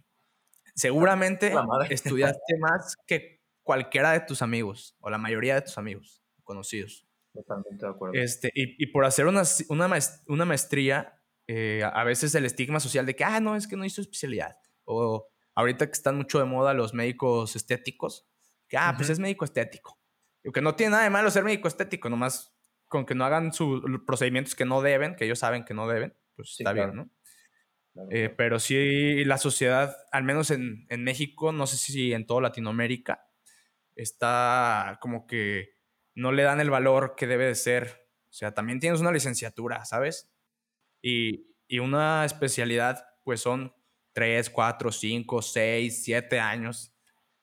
Seguramente 0.74 1.52
estudiaste 1.90 2.58
más 2.58 2.96
que 3.06 3.42
cualquiera 3.62 4.12
de 4.12 4.20
tus 4.20 4.42
amigos, 4.42 4.96
o 5.00 5.10
la 5.10 5.18
mayoría 5.18 5.54
de 5.54 5.62
tus 5.62 5.78
amigos 5.78 6.22
conocidos. 6.42 7.06
Totalmente 7.32 7.84
de 7.84 7.90
acuerdo. 7.92 8.14
Este, 8.18 8.50
y, 8.54 8.82
y 8.82 8.86
por 8.88 9.04
hacer 9.04 9.26
una, 9.26 9.42
una, 9.68 10.44
maestría, 10.44 11.20
eh, 11.46 11.82
a 11.84 12.02
veces 12.04 12.34
el 12.34 12.44
estigma 12.44 12.80
social 12.80 13.06
de 13.06 13.14
que, 13.14 13.24
ah, 13.24 13.40
no, 13.40 13.54
es 13.56 13.68
que 13.68 13.76
no 13.76 13.84
hizo 13.84 14.00
especialidad. 14.00 14.56
O 14.84 15.28
ahorita 15.60 15.86
que 15.86 15.92
están 15.92 16.16
mucho 16.16 16.38
de 16.38 16.44
moda 16.44 16.74
los 16.74 16.94
médicos 16.94 17.54
estéticos, 17.56 18.26
que, 18.68 18.76
ah, 18.76 18.94
pues 18.96 19.10
es 19.10 19.18
médico 19.18 19.44
estético. 19.44 19.98
Y 20.42 20.52
que 20.52 20.60
no 20.60 20.74
tiene 20.74 20.92
nada 20.92 21.04
de 21.04 21.10
malo 21.10 21.30
ser 21.30 21.44
médico 21.44 21.68
estético, 21.68 22.08
nomás 22.08 22.54
con 22.88 23.06
que 23.06 23.14
no 23.14 23.24
hagan 23.24 23.52
sus 23.52 23.82
procedimientos 24.06 24.54
que 24.54 24.64
no 24.64 24.82
deben, 24.82 25.14
que 25.14 25.24
ellos 25.24 25.38
saben 25.38 25.64
que 25.64 25.74
no 25.74 25.86
deben, 25.86 26.16
pues 26.34 26.56
está 26.58 26.72
bien, 26.72 26.94
¿no? 26.94 27.10
Eh, 28.10 28.32
pero 28.36 28.58
sí, 28.58 29.24
la 29.24 29.38
sociedad, 29.38 29.96
al 30.12 30.24
menos 30.24 30.50
en, 30.50 30.86
en, 30.88 31.04
México, 31.04 31.52
no 31.52 31.66
sé 31.66 31.76
si 31.76 32.12
en 32.12 32.26
toda 32.26 32.40
Latinoamérica, 32.40 33.28
está 33.96 34.98
como 35.00 35.26
que 35.26 35.76
no 36.14 36.32
le 36.32 36.42
dan 36.42 36.60
el 36.60 36.70
valor 36.70 37.14
que 37.16 37.26
debe 37.26 37.46
de 37.46 37.54
ser. 37.54 38.08
O 38.28 38.32
sea, 38.32 38.54
también 38.54 38.80
tienes 38.80 39.00
una 39.00 39.12
licenciatura, 39.12 39.84
¿sabes? 39.84 40.32
Y, 41.02 41.48
y 41.66 41.80
una 41.80 42.24
especialidad, 42.24 43.04
pues 43.24 43.40
son 43.40 43.74
3, 44.12 44.50
4, 44.50 44.92
5, 44.92 45.42
6, 45.42 46.02
7 46.04 46.40
años 46.40 46.94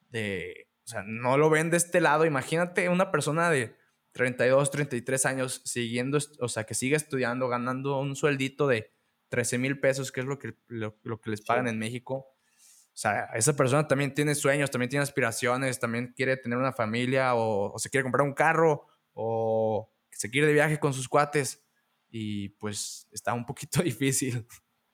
de, 0.09 0.67
o 0.85 0.89
sea, 0.89 1.03
no 1.03 1.37
lo 1.37 1.49
ven 1.49 1.69
de 1.69 1.77
este 1.77 2.01
lado. 2.01 2.25
Imagínate 2.25 2.89
una 2.89 3.11
persona 3.11 3.49
de 3.49 3.75
32, 4.13 4.71
33 4.71 5.25
años 5.25 5.61
siguiendo, 5.65 6.17
o 6.39 6.47
sea, 6.47 6.63
que 6.63 6.73
sigue 6.73 6.95
estudiando, 6.95 7.47
ganando 7.49 7.99
un 7.99 8.15
sueldito 8.15 8.67
de 8.67 8.91
13 9.29 9.57
mil 9.57 9.79
pesos, 9.79 10.11
que 10.11 10.21
es 10.21 10.25
lo 10.25 10.39
que, 10.39 10.55
lo, 10.67 11.21
que 11.21 11.29
les 11.29 11.41
pagan 11.41 11.67
en 11.67 11.77
México. 11.77 12.29
O 12.55 12.99
sea, 12.99 13.25
esa 13.35 13.55
persona 13.55 13.87
también 13.87 14.13
tiene 14.13 14.33
sueños, 14.33 14.71
también 14.71 14.89
tiene 14.89 15.03
aspiraciones, 15.03 15.79
también 15.79 16.13
quiere 16.15 16.37
tener 16.37 16.57
una 16.57 16.73
familia 16.73 17.35
o, 17.35 17.73
o 17.73 17.79
se 17.79 17.89
quiere 17.89 18.03
comprar 18.03 18.25
un 18.25 18.33
carro 18.33 18.87
o 19.13 19.93
se 20.09 20.31
quiere 20.31 20.47
de 20.47 20.53
viaje 20.53 20.79
con 20.79 20.93
sus 20.93 21.07
cuates 21.07 21.63
y 22.09 22.49
pues 22.49 23.07
está 23.11 23.33
un 23.33 23.45
poquito 23.45 23.81
difícil. 23.83 24.47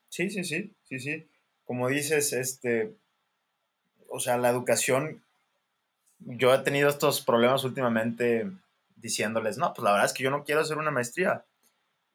Sí, 0.10 0.30
sí, 0.30 0.44
sí, 0.44 0.76
sí, 0.84 1.00
sí 1.00 1.30
como 1.74 1.90
dices, 1.90 2.34
este, 2.34 2.96
o 4.08 4.20
sea, 4.20 4.38
la 4.38 4.52
educación, 4.52 5.24
yo 6.20 6.54
he 6.54 6.60
tenido 6.60 6.88
estos 6.88 7.22
problemas 7.22 7.64
últimamente 7.64 8.48
diciéndoles, 8.96 9.58
no, 9.58 9.74
pues 9.74 9.84
la 9.84 9.90
verdad 9.90 10.06
es 10.06 10.14
que 10.14 10.22
yo 10.22 10.30
no 10.30 10.44
quiero 10.44 10.62
hacer 10.62 10.78
una 10.78 10.92
maestría. 10.92 11.46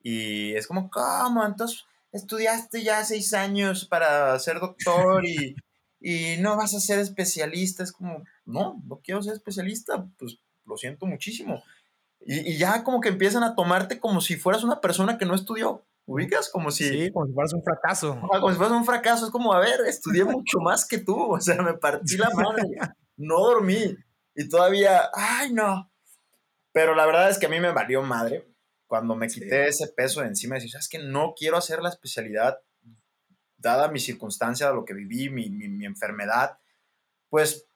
Y 0.01 0.55
es 0.55 0.69
como, 0.69 0.89
¿cómo? 0.89 1.45
Entonces, 1.45 1.87
estudiaste 2.13 2.85
ya 2.85 3.05
seis 3.05 3.35
años 3.35 3.85
para 3.85 4.39
ser 4.39 4.61
doctor 4.61 5.27
y, 5.27 5.57
y 6.01 6.37
no 6.39 6.57
vas 6.57 6.77
a 6.77 6.81
ser 6.81 7.01
especialista. 7.01 7.83
Es 7.83 7.91
como, 7.91 8.23
no, 8.45 8.81
no 8.87 9.01
quiero 9.03 9.25
ser 9.25 9.33
especialista, 9.33 10.07
pues 10.21 10.39
lo 10.67 10.77
siento 10.77 11.05
muchísimo. 11.05 11.65
Y, 12.21 12.53
y, 12.53 12.59
ya 12.59 12.85
como 12.85 13.01
que 13.01 13.09
empiezan 13.09 13.43
a 13.43 13.57
tomarte 13.57 13.99
como 13.99 14.21
si 14.21 14.37
fueras 14.37 14.63
una 14.63 14.81
persona 14.81 15.19
que 15.19 15.27
no 15.27 15.35
estudió. 15.35 15.85
¿Ubicas? 16.09 16.49
Como 16.49 16.71
si... 16.71 16.89
Sí, 16.89 17.13
como 17.13 17.27
si 17.27 17.35
fueras 17.35 17.53
un 17.53 17.63
fracaso. 17.63 18.19
Como 18.19 18.51
si 18.51 18.57
fueras 18.57 18.79
un 18.79 18.87
fracaso. 18.87 19.27
Es 19.27 19.31
como, 19.31 19.53
a 19.53 19.61
ver, 19.61 19.83
estudié 19.87 20.25
mucho 20.25 20.59
más 20.59 20.87
que 20.89 20.97
tú. 20.97 21.35
O 21.35 21.39
sea, 21.39 21.61
me 21.61 21.75
partí 21.75 22.17
la 22.17 22.31
madre. 22.31 22.65
No 23.19 23.41
dormí. 23.41 23.95
Y 24.35 24.49
todavía, 24.49 25.11
ay, 25.13 25.53
no. 25.53 25.93
Pero 26.73 26.95
la 26.95 27.05
verdad 27.05 27.29
es 27.29 27.39
que 27.39 27.45
a 27.45 27.51
mí 27.51 27.61
me 27.61 27.73
valió 27.73 28.03
madre 28.03 28.49
cuando 28.87 29.17
me 29.17 29.29
quité 29.29 29.69
ese 29.69 29.89
peso 29.89 30.23
de 30.23 30.29
encima. 30.29 30.55
Decir, 30.55 30.71
¿sabes 30.71 30.89
que 30.89 30.99
No 30.99 31.35
quiero 31.37 31.59
hacer 31.59 31.83
la 31.83 31.91
especialidad 31.91 32.59
dada 33.59 33.89
mi 33.89 34.01
circunstancia, 34.01 34.71
lo 34.71 34.87
que 34.87 34.95
viví, 34.95 35.29
mi, 35.29 35.51
mi, 35.51 35.69
mi 35.69 35.85
enfermedad. 35.85 36.59
Pues 37.29 37.69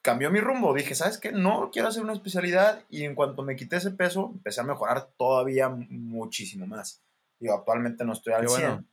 cambió 0.00 0.30
mi 0.30 0.40
rumbo. 0.40 0.72
Dije, 0.72 0.94
¿sabes 0.94 1.18
qué? 1.18 1.30
No 1.30 1.70
quiero 1.70 1.88
hacer 1.88 2.02
una 2.02 2.14
especialidad. 2.14 2.84
Y 2.88 3.04
en 3.04 3.14
cuanto 3.14 3.42
me 3.42 3.54
quité 3.54 3.76
ese 3.76 3.90
peso, 3.90 4.30
empecé 4.32 4.62
a 4.62 4.64
mejorar 4.64 5.10
todavía 5.18 5.68
muchísimo 5.68 6.66
más. 6.66 7.02
Digo, 7.40 7.54
actualmente 7.54 8.04
no 8.04 8.12
estoy 8.12 8.34
al 8.34 8.48
100, 8.48 8.86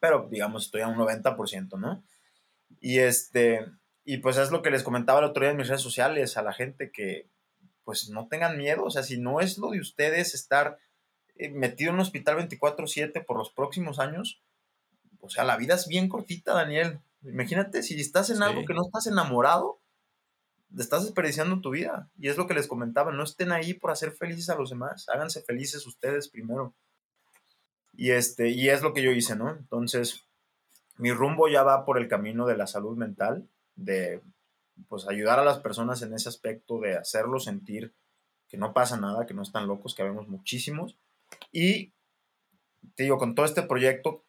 pero 0.00 0.28
digamos 0.30 0.66
estoy 0.66 0.82
a 0.82 0.88
un 0.88 0.96
90%, 0.96 1.78
¿no? 1.78 2.04
Y 2.80 2.98
este, 2.98 3.66
y 4.04 4.18
pues 4.18 4.36
es 4.36 4.50
lo 4.50 4.62
que 4.62 4.70
les 4.70 4.84
comentaba 4.84 5.18
el 5.18 5.24
otro 5.24 5.42
día 5.42 5.50
en 5.50 5.56
mis 5.56 5.68
redes 5.68 5.82
sociales 5.82 6.36
a 6.36 6.42
la 6.42 6.52
gente 6.52 6.92
que 6.92 7.28
pues 7.84 8.10
no 8.10 8.28
tengan 8.28 8.58
miedo, 8.58 8.84
o 8.84 8.90
sea, 8.90 9.02
si 9.02 9.18
no 9.18 9.40
es 9.40 9.58
lo 9.58 9.70
de 9.70 9.80
ustedes 9.80 10.34
estar 10.34 10.78
eh, 11.36 11.48
metido 11.48 11.88
en 11.88 11.96
un 11.96 12.02
hospital 12.02 12.36
24/7 12.36 13.24
por 13.24 13.38
los 13.38 13.50
próximos 13.50 13.98
años, 13.98 14.42
o 15.20 15.30
sea, 15.30 15.44
la 15.44 15.56
vida 15.56 15.74
es 15.74 15.88
bien 15.88 16.08
cortita, 16.08 16.54
Daniel. 16.54 17.00
Imagínate 17.22 17.82
si 17.82 18.00
estás 18.00 18.30
en 18.30 18.42
algo 18.42 18.64
que 18.64 18.74
no 18.74 18.82
estás 18.82 19.06
enamorado, 19.06 19.80
estás 20.76 21.04
desperdiciando 21.04 21.60
tu 21.60 21.70
vida. 21.70 22.10
Y 22.18 22.28
es 22.28 22.36
lo 22.36 22.46
que 22.46 22.54
les 22.54 22.68
comentaba, 22.68 23.12
no 23.12 23.24
estén 23.24 23.52
ahí 23.52 23.74
por 23.74 23.90
hacer 23.90 24.12
felices 24.12 24.50
a 24.50 24.56
los 24.56 24.70
demás, 24.70 25.08
háganse 25.08 25.42
felices 25.42 25.86
ustedes 25.86 26.28
primero. 26.28 26.74
Y, 27.98 28.12
este, 28.12 28.50
y 28.50 28.68
es 28.68 28.80
lo 28.80 28.94
que 28.94 29.02
yo 29.02 29.10
hice, 29.10 29.34
¿no? 29.34 29.50
Entonces, 29.50 30.24
mi 30.98 31.10
rumbo 31.10 31.48
ya 31.48 31.64
va 31.64 31.84
por 31.84 31.98
el 31.98 32.06
camino 32.06 32.46
de 32.46 32.56
la 32.56 32.68
salud 32.68 32.96
mental, 32.96 33.48
de 33.74 34.22
pues 34.88 35.08
ayudar 35.08 35.40
a 35.40 35.44
las 35.44 35.58
personas 35.58 36.00
en 36.02 36.14
ese 36.14 36.28
aspecto, 36.28 36.78
de 36.78 36.96
hacerlos 36.96 37.44
sentir 37.44 37.92
que 38.46 38.56
no 38.56 38.72
pasa 38.72 38.96
nada, 38.96 39.26
que 39.26 39.34
no 39.34 39.42
están 39.42 39.66
locos, 39.66 39.96
que 39.96 40.02
habemos 40.02 40.28
muchísimos. 40.28 40.96
Y 41.50 41.92
te 42.94 43.02
digo, 43.02 43.18
con 43.18 43.34
todo 43.34 43.44
este 43.44 43.62
proyecto 43.62 44.24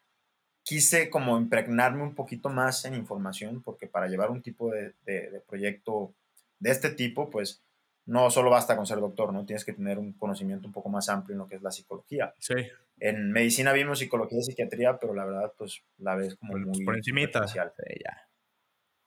quise 0.64 1.08
como 1.08 1.38
impregnarme 1.38 2.02
un 2.02 2.16
poquito 2.16 2.48
más 2.48 2.84
en 2.86 2.94
información, 2.94 3.62
porque 3.62 3.86
para 3.86 4.08
llevar 4.08 4.32
un 4.32 4.42
tipo 4.42 4.72
de, 4.72 4.94
de, 5.04 5.30
de 5.30 5.40
proyecto 5.42 6.12
de 6.58 6.72
este 6.72 6.90
tipo, 6.90 7.30
pues 7.30 7.62
no 8.10 8.28
solo 8.28 8.50
basta 8.50 8.74
con 8.74 8.86
ser 8.86 8.98
doctor, 8.98 9.32
¿no? 9.32 9.46
Tienes 9.46 9.64
que 9.64 9.72
tener 9.72 9.96
un 9.96 10.14
conocimiento 10.14 10.66
un 10.66 10.72
poco 10.72 10.88
más 10.88 11.08
amplio 11.08 11.34
en 11.34 11.38
lo 11.38 11.46
que 11.46 11.54
es 11.54 11.62
la 11.62 11.70
psicología. 11.70 12.34
Sí. 12.40 12.54
En 12.98 13.30
medicina 13.30 13.72
vimos 13.72 14.00
psicología 14.00 14.40
y 14.40 14.42
psiquiatría, 14.42 14.98
pero 14.98 15.14
la 15.14 15.24
verdad, 15.24 15.52
pues 15.56 15.84
la 15.98 16.16
ves 16.16 16.34
como 16.34 16.52
por, 16.52 16.66
muy... 16.66 16.84
Por 16.84 16.96
encimita. 16.96 17.46
Sí, 17.46 17.56
ya. 17.56 18.28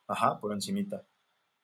Ajá, 0.08 0.40
por 0.40 0.54
encimita. 0.54 1.04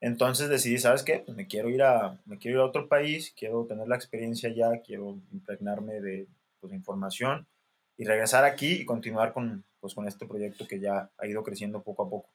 Entonces 0.02 0.50
decidí, 0.50 0.80
¿sabes 0.80 1.04
qué? 1.04 1.24
Pues 1.26 1.38
me 1.38 1.48
quiero 1.48 1.70
ir 1.70 1.82
a, 1.82 2.20
me 2.26 2.38
quiero 2.38 2.58
ir 2.58 2.62
a 2.62 2.66
otro 2.66 2.90
país, 2.90 3.34
quiero 3.38 3.66
tener 3.66 3.88
la 3.88 3.96
experiencia 3.96 4.54
ya, 4.54 4.82
quiero 4.82 5.18
impregnarme 5.32 6.02
de 6.02 6.28
pues, 6.60 6.74
información 6.74 7.48
y 7.96 8.04
regresar 8.04 8.44
aquí 8.44 8.82
y 8.82 8.86
continuar 8.86 9.32
con, 9.32 9.64
pues, 9.80 9.94
con 9.94 10.06
este 10.10 10.26
proyecto 10.26 10.68
que 10.68 10.82
ya 10.82 11.10
ha 11.18 11.26
ido 11.26 11.42
creciendo 11.44 11.84
poco 11.84 12.04
a 12.04 12.10
poco. 12.10 12.30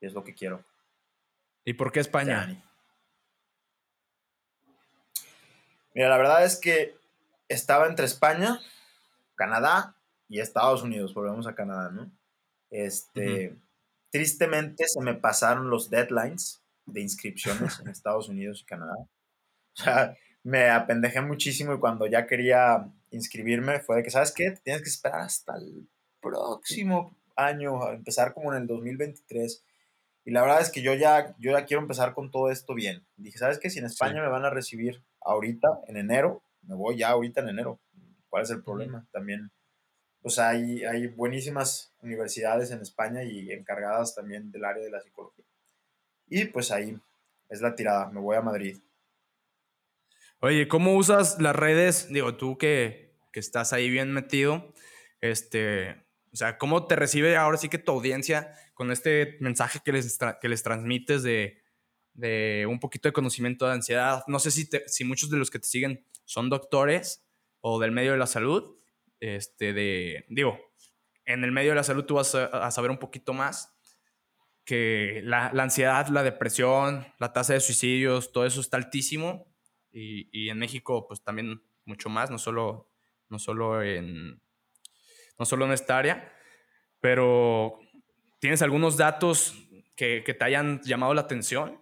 Y 0.00 0.06
es 0.06 0.14
lo 0.14 0.24
que 0.24 0.34
quiero. 0.34 0.64
¿Y 1.64 1.74
por 1.74 1.92
qué 1.92 2.00
España? 2.00 2.64
Mira, 5.94 6.08
la 6.08 6.16
verdad 6.16 6.44
es 6.44 6.56
que 6.56 6.96
estaba 7.48 7.86
entre 7.86 8.06
España, 8.06 8.60
Canadá 9.34 9.96
y 10.28 10.40
Estados 10.40 10.82
Unidos. 10.82 11.14
Volvemos 11.14 11.46
a 11.46 11.54
Canadá, 11.54 11.90
¿no? 11.90 12.10
Este, 12.70 13.56
Tristemente 14.10 14.86
se 14.88 15.00
me 15.02 15.14
pasaron 15.14 15.68
los 15.68 15.90
deadlines 15.90 16.62
de 16.86 17.02
inscripciones 17.02 17.78
en 17.80 17.88
Estados 17.88 18.28
Unidos 18.28 18.62
y 18.62 18.64
Canadá. 18.64 18.96
O 18.96 19.82
sea, 19.82 20.16
me 20.42 20.70
apendejé 20.70 21.20
muchísimo 21.20 21.74
y 21.74 21.78
cuando 21.78 22.06
ya 22.06 22.26
quería 22.26 22.88
inscribirme 23.10 23.80
fue 23.80 23.96
de 23.96 24.02
que, 24.02 24.10
¿sabes 24.10 24.32
qué? 24.32 24.52
Tienes 24.62 24.82
que 24.82 24.88
esperar 24.88 25.20
hasta 25.20 25.56
el 25.56 25.86
próximo 26.20 27.14
año, 27.36 27.84
a 27.84 27.92
empezar 27.92 28.32
como 28.32 28.52
en 28.52 28.62
el 28.62 28.66
2023. 28.66 29.62
Y 30.28 30.30
la 30.30 30.42
verdad 30.42 30.60
es 30.60 30.70
que 30.70 30.82
yo 30.82 30.92
ya, 30.92 31.34
yo 31.38 31.52
ya 31.52 31.64
quiero 31.64 31.80
empezar 31.80 32.12
con 32.12 32.30
todo 32.30 32.50
esto 32.50 32.74
bien. 32.74 33.02
Dije, 33.16 33.38
¿sabes 33.38 33.58
qué? 33.58 33.70
Si 33.70 33.78
en 33.78 33.86
España 33.86 34.16
sí. 34.16 34.20
me 34.20 34.28
van 34.28 34.44
a 34.44 34.50
recibir 34.50 35.02
ahorita, 35.22 35.66
en 35.86 35.96
enero, 35.96 36.42
me 36.60 36.74
voy 36.74 36.98
ya 36.98 37.08
ahorita 37.08 37.40
en 37.40 37.48
enero. 37.48 37.80
¿Cuál 38.28 38.42
es 38.42 38.50
el 38.50 38.62
problema? 38.62 39.08
También, 39.10 39.50
pues 40.20 40.38
hay, 40.38 40.84
hay 40.84 41.06
buenísimas 41.06 41.94
universidades 42.02 42.70
en 42.72 42.82
España 42.82 43.24
y 43.24 43.50
encargadas 43.52 44.14
también 44.14 44.52
del 44.52 44.66
área 44.66 44.84
de 44.84 44.90
la 44.90 45.00
psicología. 45.00 45.46
Y 46.26 46.44
pues 46.44 46.70
ahí 46.72 47.00
es 47.48 47.62
la 47.62 47.74
tirada, 47.74 48.10
me 48.10 48.20
voy 48.20 48.36
a 48.36 48.42
Madrid. 48.42 48.76
Oye, 50.40 50.68
¿cómo 50.68 50.94
usas 50.96 51.40
las 51.40 51.56
redes? 51.56 52.12
Digo, 52.12 52.36
tú 52.36 52.58
que, 52.58 53.14
que 53.32 53.40
estás 53.40 53.72
ahí 53.72 53.88
bien 53.88 54.12
metido, 54.12 54.74
este, 55.22 56.06
o 56.32 56.36
sea, 56.36 56.58
¿cómo 56.58 56.86
te 56.86 56.96
recibe 56.96 57.36
ahora 57.36 57.58
sí 57.58 57.68
que 57.68 57.78
tu 57.78 57.92
audiencia 57.92 58.52
con 58.74 58.90
este 58.90 59.36
mensaje 59.40 59.80
que 59.84 59.92
les, 59.92 60.18
que 60.40 60.48
les 60.48 60.62
transmites 60.62 61.22
de, 61.22 61.62
de 62.18 62.66
un 62.68 62.80
poquito 62.80 63.08
de 63.08 63.12
conocimiento 63.12 63.66
de 63.66 63.72
ansiedad. 63.72 64.24
No 64.26 64.38
sé 64.40 64.50
si, 64.50 64.68
te, 64.68 64.88
si 64.88 65.04
muchos 65.04 65.30
de 65.30 65.36
los 65.38 65.50
que 65.50 65.60
te 65.60 65.68
siguen 65.68 66.04
son 66.24 66.50
doctores 66.50 67.24
o 67.60 67.78
del 67.78 67.92
medio 67.92 68.12
de 68.12 68.18
la 68.18 68.26
salud. 68.26 68.76
Este, 69.20 69.72
de, 69.72 70.24
digo, 70.28 70.58
en 71.24 71.44
el 71.44 71.52
medio 71.52 71.70
de 71.70 71.76
la 71.76 71.84
salud 71.84 72.04
tú 72.04 72.14
vas 72.14 72.34
a, 72.34 72.46
a 72.46 72.70
saber 72.70 72.90
un 72.90 72.98
poquito 72.98 73.32
más 73.32 73.74
que 74.64 75.22
la, 75.24 75.50
la, 75.54 75.62
ansiedad, 75.62 76.08
la 76.08 76.22
depresión, 76.22 77.06
la 77.18 77.32
tasa 77.32 77.54
de 77.54 77.60
suicidios, 77.60 78.32
todo 78.32 78.44
eso 78.44 78.60
está 78.60 78.76
altísimo. 78.76 79.46
Y, 79.90 80.28
y, 80.30 80.50
en 80.50 80.58
México, 80.58 81.06
pues 81.08 81.22
también 81.22 81.62
mucho 81.84 82.10
más, 82.10 82.30
no 82.30 82.38
solo, 82.38 82.90
no 83.28 83.38
solo, 83.38 83.82
en, 83.82 84.42
no 85.38 85.44
solo 85.44 85.66
en 85.66 85.72
esta 85.72 85.98
área. 85.98 86.32
Pero, 87.00 87.78
¿tienes 88.40 88.62
algunos 88.62 88.96
datos 88.96 89.54
que, 89.96 90.22
que 90.24 90.34
te 90.34 90.44
hayan 90.44 90.80
llamado 90.82 91.14
la 91.14 91.22
atención? 91.22 91.80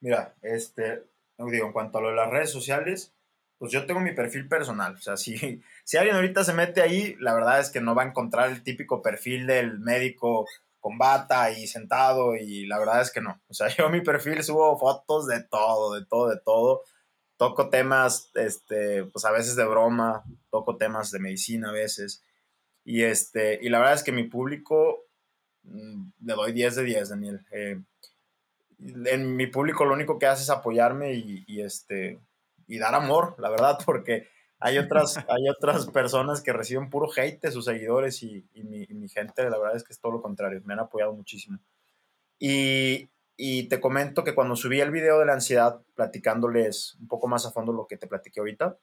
Mira, 0.00 0.34
este, 0.42 1.04
digo, 1.38 1.66
en 1.66 1.72
cuanto 1.72 1.98
a 1.98 2.02
lo 2.02 2.08
de 2.10 2.16
las 2.16 2.30
redes 2.30 2.50
sociales, 2.50 3.14
pues 3.58 3.72
yo 3.72 3.86
tengo 3.86 4.00
mi 4.00 4.12
perfil 4.12 4.48
personal. 4.48 4.94
O 4.94 5.00
sea, 5.00 5.16
si, 5.16 5.36
si 5.84 5.96
alguien 5.96 6.16
ahorita 6.16 6.44
se 6.44 6.54
mete 6.54 6.80
ahí, 6.80 7.16
la 7.20 7.34
verdad 7.34 7.60
es 7.60 7.70
que 7.70 7.80
no 7.80 7.94
va 7.94 8.04
a 8.04 8.06
encontrar 8.06 8.50
el 8.50 8.62
típico 8.62 9.02
perfil 9.02 9.46
del 9.46 9.78
médico 9.78 10.46
con 10.80 10.96
bata 10.96 11.50
y 11.50 11.66
sentado 11.66 12.36
y 12.36 12.66
la 12.66 12.78
verdad 12.78 13.02
es 13.02 13.10
que 13.10 13.20
no. 13.20 13.40
O 13.48 13.54
sea, 13.54 13.68
yo 13.76 13.88
mi 13.90 14.00
perfil 14.00 14.42
subo 14.42 14.78
fotos 14.78 15.26
de 15.26 15.42
todo, 15.42 15.94
de 15.94 16.06
todo, 16.06 16.30
de 16.30 16.40
todo. 16.40 16.82
Toco 17.36 17.68
temas, 17.68 18.30
este, 18.34 19.04
pues 19.04 19.24
a 19.24 19.30
veces 19.30 19.54
de 19.54 19.64
broma, 19.64 20.24
toco 20.50 20.76
temas 20.76 21.10
de 21.12 21.20
medicina 21.20 21.70
a 21.70 21.72
veces. 21.72 22.24
Y, 22.88 23.02
este, 23.02 23.58
y 23.60 23.68
la 23.68 23.80
verdad 23.80 23.96
es 23.96 24.02
que 24.02 24.12
mi 24.12 24.24
público, 24.24 25.04
mmm, 25.64 26.08
le 26.24 26.32
doy 26.32 26.52
10 26.52 26.76
de 26.76 26.84
10, 26.84 27.10
Daniel. 27.10 27.44
Eh, 27.50 27.82
en 28.78 29.36
mi 29.36 29.46
público 29.46 29.84
lo 29.84 29.92
único 29.92 30.18
que 30.18 30.24
hace 30.24 30.42
es 30.42 30.48
apoyarme 30.48 31.12
y, 31.12 31.44
y, 31.46 31.60
este, 31.60 32.18
y 32.66 32.78
dar 32.78 32.94
amor, 32.94 33.34
la 33.40 33.50
verdad, 33.50 33.78
porque 33.84 34.28
hay 34.58 34.78
otras, 34.78 35.18
hay 35.28 35.50
otras 35.50 35.86
personas 35.88 36.40
que 36.40 36.54
reciben 36.54 36.88
puro 36.88 37.10
hate 37.14 37.42
de 37.42 37.50
sus 37.50 37.66
seguidores 37.66 38.22
y, 38.22 38.48
y, 38.54 38.62
mi, 38.64 38.86
y, 38.88 38.94
mi, 38.94 39.10
gente, 39.10 39.50
la 39.50 39.58
verdad 39.58 39.76
es 39.76 39.84
que 39.84 39.92
es 39.92 40.00
todo 40.00 40.12
lo 40.12 40.22
contrario, 40.22 40.62
me 40.64 40.72
han 40.72 40.80
apoyado 40.80 41.12
muchísimo. 41.12 41.58
Y, 42.38 43.10
y 43.36 43.64
te 43.64 43.80
comento 43.80 44.24
que 44.24 44.34
cuando 44.34 44.56
subí 44.56 44.80
el 44.80 44.92
video 44.92 45.18
de 45.18 45.26
la 45.26 45.34
ansiedad, 45.34 45.82
platicándoles 45.94 46.94
un 46.94 47.06
poco 47.06 47.28
más 47.28 47.44
a 47.44 47.50
fondo 47.50 47.70
lo 47.70 47.86
que 47.86 47.98
te 47.98 48.06
platiqué 48.06 48.40
ahorita, 48.40 48.78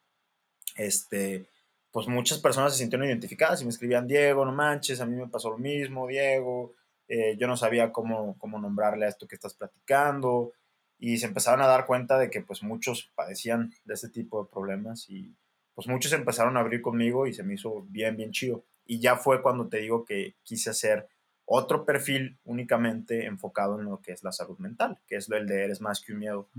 este, 0.76 1.49
pues 1.96 2.10
muchas 2.10 2.39
personas 2.39 2.74
se 2.74 2.80
sintieron 2.80 3.08
identificadas 3.08 3.62
y 3.62 3.64
me 3.64 3.70
escribían, 3.70 4.06
Diego, 4.06 4.43
no 4.43 4.52
manches, 4.52 5.00
a 5.00 5.06
mí 5.06 5.16
me 5.16 5.30
pasó 5.30 5.50
lo 5.50 5.58
mismo, 5.58 6.08
Diego, 6.08 6.74
eh, 7.08 7.38
yo 7.38 7.48
no 7.48 7.56
sabía 7.56 7.93
cómo, 7.93 8.38
cómo 8.38 8.60
nombrarle 8.60 9.06
a 9.06 9.08
esto 9.08 9.30
que 9.30 9.36
estás 9.36 9.54
platicando 9.54 10.52
y 11.00 11.20
se 11.20 11.28
empezaron 11.28 11.62
a 11.62 11.68
dar 11.68 11.86
cuenta 11.86 12.20
de 12.20 12.30
que 12.30 12.41
pues 12.41 12.64
muchos 12.64 13.14
padecían 13.16 13.72
de 13.86 13.93
este 13.93 14.10
tipo 14.10 14.43
de 14.43 14.50
problemas 14.52 15.10
y 15.10 15.34
pues 15.74 15.88
muchos 15.88 16.12
empezaron 16.12 16.58
a 16.58 16.60
abrir 16.60 16.82
conmigo 16.82 17.28
y 17.28 17.34
se 17.34 17.43
me 17.43 17.54
hizo 17.54 17.86
bien, 17.88 18.18
bien 18.18 18.32
chido. 18.32 18.66
Y 18.86 19.00
ya 19.00 19.16
fue 19.16 19.41
cuando 19.41 19.70
te 19.70 19.78
digo 19.78 20.04
que 20.04 20.36
quise 20.43 20.72
hacer 20.72 21.08
otro 21.46 21.86
perfil 21.86 22.38
únicamente 22.43 23.26
enfocado 23.26 23.80
en 23.80 23.86
lo 23.86 24.02
que 24.02 24.12
es 24.12 24.22
la 24.22 24.34
salud 24.34 24.58
mental, 24.58 25.00
que 25.08 25.16
es 25.16 25.30
lo 25.30 25.38
el 25.38 25.48
de 25.48 25.64
eres 25.64 25.80
más 25.80 26.02
que 26.02 26.12
un 26.12 26.20
miedo. 26.20 26.50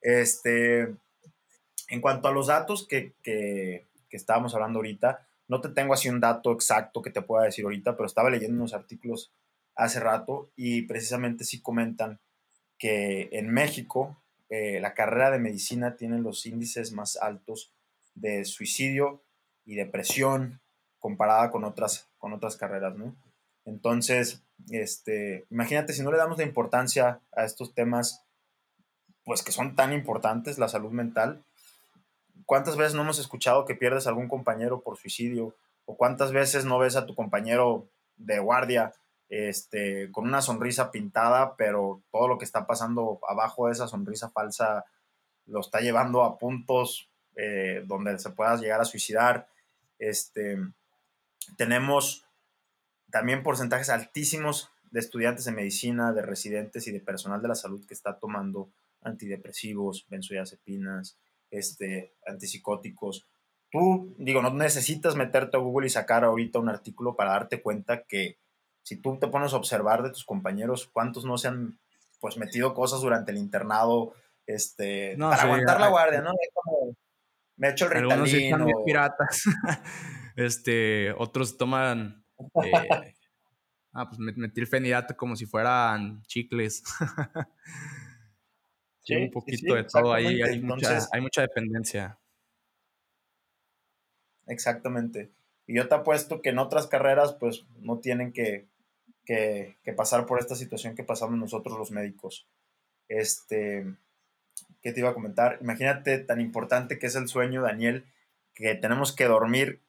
Este, 0.00 0.94
en 1.88 2.00
cuanto 2.00 2.28
a 2.28 2.32
los 2.32 2.46
datos 2.46 2.88
que, 2.88 3.12
que, 3.22 3.91
que 4.12 4.18
estábamos 4.18 4.54
hablando 4.54 4.78
ahorita, 4.78 5.26
No 5.48 5.62
te 5.62 5.70
tengo 5.70 5.94
así 5.94 6.10
un 6.10 6.20
dato 6.20 6.52
exacto 6.52 7.00
que 7.00 7.10
te 7.10 7.22
pueda 7.22 7.44
decir 7.44 7.64
ahorita, 7.64 7.96
pero 7.96 8.06
estaba 8.06 8.28
leyendo 8.28 8.56
unos 8.56 8.74
artículos 8.74 9.32
hace 9.74 10.00
rato 10.00 10.50
y 10.54 10.82
precisamente 10.82 11.44
sí 11.44 11.62
comentan 11.62 12.20
que 12.78 13.30
en 13.32 13.48
México 13.50 14.22
eh, 14.50 14.80
la 14.80 14.92
carrera 14.92 15.30
de 15.30 15.38
medicina 15.38 15.96
tiene 15.96 16.18
los 16.18 16.44
índices 16.44 16.92
más 16.92 17.16
altos 17.16 17.72
de 18.14 18.44
suicidio 18.44 19.22
y 19.64 19.76
depresión 19.76 20.60
comparada 20.98 21.50
con 21.50 21.64
otras, 21.64 22.10
con 22.18 22.34
otras 22.34 22.56
carreras, 22.56 22.94
¿no? 22.94 23.16
Entonces, 23.64 24.42
este, 24.70 25.46
imagínate 25.50 25.94
si 25.94 26.02
no 26.02 26.12
le 26.12 26.18
damos 26.18 26.36
la 26.36 26.44
importancia 26.44 27.20
a 27.34 27.44
estos 27.44 27.74
temas, 27.74 28.26
pues 29.24 29.42
que 29.42 29.52
son 29.52 29.74
tan 29.74 29.94
importantes, 29.94 30.58
la 30.58 30.68
salud 30.68 30.90
mental, 30.90 31.42
¿cuántas 32.46 32.76
veces 32.76 32.94
no 32.94 33.02
hemos 33.02 33.18
escuchado 33.18 33.64
que 33.64 33.74
pierdes 33.74 34.06
a 34.06 34.10
algún 34.10 34.28
compañero 34.28 34.80
por 34.80 34.96
suicidio? 34.96 35.54
¿O 35.84 35.96
cuántas 35.96 36.32
veces 36.32 36.64
no 36.64 36.78
ves 36.78 36.96
a 36.96 37.06
tu 37.06 37.14
compañero 37.14 37.88
de 38.16 38.38
guardia 38.38 38.92
este, 39.28 40.10
con 40.12 40.26
una 40.26 40.42
sonrisa 40.42 40.90
pintada, 40.90 41.56
pero 41.56 42.02
todo 42.10 42.28
lo 42.28 42.38
que 42.38 42.44
está 42.44 42.66
pasando 42.66 43.18
abajo 43.28 43.66
de 43.66 43.72
esa 43.72 43.88
sonrisa 43.88 44.30
falsa 44.30 44.84
lo 45.46 45.60
está 45.60 45.80
llevando 45.80 46.22
a 46.22 46.38
puntos 46.38 47.08
eh, 47.34 47.82
donde 47.86 48.18
se 48.18 48.30
pueda 48.30 48.56
llegar 48.56 48.80
a 48.80 48.84
suicidar? 48.84 49.48
Este, 49.98 50.58
tenemos 51.56 52.26
también 53.10 53.42
porcentajes 53.42 53.90
altísimos 53.90 54.70
de 54.90 55.00
estudiantes 55.00 55.44
de 55.46 55.52
medicina, 55.52 56.12
de 56.12 56.22
residentes 56.22 56.86
y 56.86 56.92
de 56.92 57.00
personal 57.00 57.40
de 57.42 57.48
la 57.48 57.54
salud 57.54 57.84
que 57.86 57.94
está 57.94 58.18
tomando 58.18 58.68
antidepresivos, 59.02 60.06
benzodiazepinas, 60.08 61.16
este, 61.52 62.14
antipsicóticos. 62.26 63.28
Tú, 63.70 64.14
digo, 64.18 64.42
no 64.42 64.50
necesitas 64.50 65.14
meterte 65.14 65.56
a 65.56 65.60
Google 65.60 65.86
y 65.86 65.90
sacar 65.90 66.24
ahorita 66.24 66.58
un 66.58 66.68
artículo 66.68 67.14
para 67.14 67.32
darte 67.32 67.62
cuenta 67.62 68.02
que 68.02 68.38
si 68.82 68.96
tú 68.96 69.18
te 69.18 69.28
pones 69.28 69.52
a 69.52 69.56
observar 69.56 70.02
de 70.02 70.10
tus 70.10 70.24
compañeros, 70.24 70.90
cuántos 70.92 71.24
no 71.24 71.38
se 71.38 71.48
han 71.48 71.78
pues 72.20 72.36
metido 72.36 72.74
cosas 72.74 73.00
durante 73.00 73.32
el 73.32 73.38
internado, 73.38 74.14
este, 74.46 75.16
para 75.18 75.42
aguantar 75.42 75.80
la 75.80 75.88
guardia, 75.88 76.20
¿no? 76.20 76.32
me 77.56 77.68
he 77.68 77.70
hecho 77.70 77.86
el 77.86 78.02
Ritalin. 78.02 78.66
piratas. 78.84 79.44
este, 80.36 81.12
otros 81.12 81.56
toman 81.56 82.24
eh, 82.64 82.72
ah, 83.92 84.08
pues 84.08 84.18
metilfenidato 84.18 85.16
como 85.16 85.36
si 85.36 85.46
fueran 85.46 86.22
chicles. 86.22 86.82
sí, 89.02 89.14
un 89.16 89.30
poquito 89.30 89.74
de 89.74 89.84
todo 89.84 90.12
ahí, 90.12 90.42
hay, 90.42 90.60
mucha, 90.60 90.98
hay 91.12 91.20
mucha 91.20 91.42
dependencia. 91.42 92.18
Exactamente. 94.46 95.30
Y 95.66 95.76
yo 95.76 95.88
te 95.88 95.94
apuesto 95.94 96.42
que 96.42 96.50
en 96.50 96.58
otras 96.58 96.86
carreras, 96.86 97.34
pues 97.34 97.64
no 97.80 97.98
tienen 97.98 98.32
que, 98.32 98.66
que, 99.24 99.78
que, 99.84 99.92
pasar 99.92 100.26
por 100.26 100.38
esta 100.38 100.56
situación 100.56 100.94
que 100.94 101.04
pasamos 101.04 101.38
nosotros 101.38 101.78
los 101.78 101.90
médicos. 101.90 102.48
Este, 103.08 103.86
¿qué 104.82 104.92
te 104.92 105.00
iba 105.00 105.10
a 105.10 105.14
comentar? 105.14 105.58
Imagínate 105.60 106.18
tan 106.18 106.40
importante 106.40 106.98
que 106.98 107.06
es 107.06 107.14
el 107.14 107.28
sueño, 107.28 107.62
Daniel, 107.62 108.04
que 108.54 108.74
tenemos 108.74 109.12
que 109.12 109.26
dormir 109.26 109.80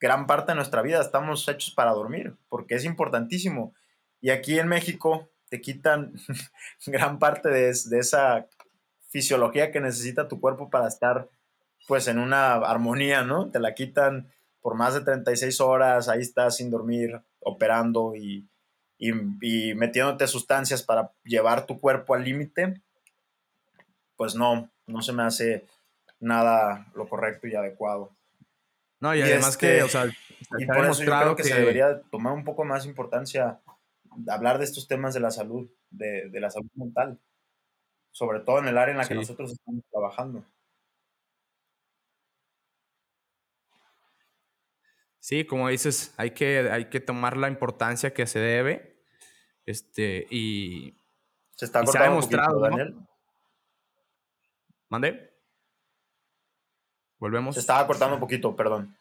gran 0.00 0.26
parte 0.26 0.52
de 0.52 0.56
nuestra 0.56 0.82
vida 0.82 1.00
estamos 1.00 1.48
hechos 1.48 1.72
para 1.74 1.92
dormir, 1.92 2.36
porque 2.48 2.74
es 2.74 2.84
importantísimo. 2.84 3.74
Y 4.20 4.30
aquí 4.30 4.58
en 4.58 4.68
México 4.68 5.28
te 5.48 5.60
quitan 5.60 6.12
gran 6.86 7.18
parte 7.18 7.48
de, 7.48 7.70
esa 7.70 8.46
fisiología 9.08 9.70
que 9.70 9.80
necesita 9.80 10.28
tu 10.28 10.40
cuerpo 10.40 10.70
para 10.70 10.88
estar 10.88 11.28
pues 11.86 12.08
en 12.08 12.18
una 12.18 12.54
armonía, 12.54 13.22
¿no? 13.22 13.50
Te 13.50 13.60
la 13.60 13.74
quitan 13.74 14.30
por 14.60 14.74
más 14.74 14.94
de 14.94 15.00
36 15.00 15.60
horas, 15.60 16.08
ahí 16.08 16.20
estás 16.20 16.56
sin 16.56 16.70
dormir, 16.70 17.20
operando 17.40 18.14
y, 18.14 18.46
y, 18.98 19.12
y 19.40 19.74
metiéndote 19.74 20.26
sustancias 20.26 20.82
para 20.82 21.12
llevar 21.24 21.64
tu 21.66 21.80
cuerpo 21.80 22.14
al 22.14 22.24
límite, 22.24 22.82
pues 24.16 24.34
no, 24.34 24.70
no 24.86 25.00
se 25.00 25.12
me 25.12 25.22
hace 25.22 25.66
nada 26.20 26.86
lo 26.94 27.08
correcto 27.08 27.46
y 27.46 27.54
adecuado. 27.54 28.14
No, 29.00 29.14
y, 29.14 29.22
además 29.22 29.56
que, 29.56 29.82
o 29.82 29.88
sea, 29.88 30.06
y 30.58 30.66
por 30.66 30.84
eso 30.84 31.04
yo 31.04 31.18
creo 31.20 31.36
que, 31.36 31.44
se 31.44 31.54
debería 31.54 32.00
tomar 32.10 32.32
un 32.32 32.44
poco 32.44 32.64
más 32.64 32.84
importancia 32.84 33.60
hablar 34.28 34.58
de 34.58 34.64
estos 34.64 34.88
temas 34.88 35.14
de 35.14 35.20
la 35.20 35.30
salud, 35.30 35.70
de, 35.90 36.30
la 36.32 36.50
salud 36.50 36.70
mental, 36.74 37.20
sobre 38.10 38.40
todo 38.40 38.58
en 38.58 38.68
el 38.68 38.78
área 38.78 38.92
en 38.92 38.98
la 38.98 39.06
que 39.06 39.14
nosotros 39.14 39.52
estamos 39.52 39.84
trabajando. 39.90 40.44
Sí, 45.20 45.44
como 45.44 45.68
dices, 45.68 46.14
hay 46.16 46.30
que, 46.30 46.70
hay 46.70 46.86
que 46.86 47.00
tomar 47.00 47.36
la 47.36 47.48
importancia 47.48 48.14
que 48.14 48.26
se 48.26 48.38
debe. 48.38 49.04
Este, 49.66 50.26
y 50.30 50.96
se 51.54 51.66
está 51.66 51.80
ha 51.80 52.02
demostrado, 52.04 52.60
Daniel. 52.60 52.96
¿Mande? 54.88 55.34
Volvemos. 57.18 57.54
Se 57.54 57.60
estaba 57.60 57.86
cortando 57.86 58.14
un 58.14 58.20
poquito, 58.20 58.56
perdón. 58.56 58.96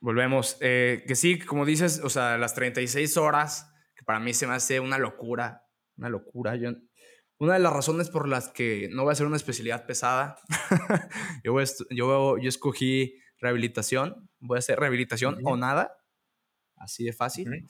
Volvemos. 0.00 0.56
Eh, 0.60 1.04
que 1.06 1.14
sí, 1.14 1.38
como 1.38 1.64
dices, 1.64 2.00
o 2.02 2.08
sea, 2.08 2.38
las 2.38 2.54
36 2.54 3.16
horas, 3.16 3.72
para 4.06 4.20
mí 4.20 4.32
se 4.32 4.46
me 4.46 4.54
hace 4.54 4.80
una 4.80 4.96
locura, 4.96 5.66
una 5.98 6.08
locura. 6.08 6.56
Yo, 6.56 6.70
una 7.38 7.54
de 7.54 7.58
las 7.58 7.72
razones 7.72 8.08
por 8.08 8.26
las 8.26 8.48
que 8.48 8.88
no 8.92 9.02
voy 9.02 9.10
a 9.10 9.12
hacer 9.12 9.26
una 9.26 9.36
especialidad 9.36 9.84
pesada, 9.84 10.36
yo, 11.44 11.54
yo, 11.90 12.38
yo, 12.38 12.48
escogí 12.48 13.20
rehabilitación, 13.38 14.30
voy 14.38 14.56
a 14.56 14.60
hacer 14.60 14.80
rehabilitación 14.80 15.38
o 15.44 15.58
nada, 15.58 15.92
así 16.76 17.04
de 17.04 17.12
fácil. 17.12 17.66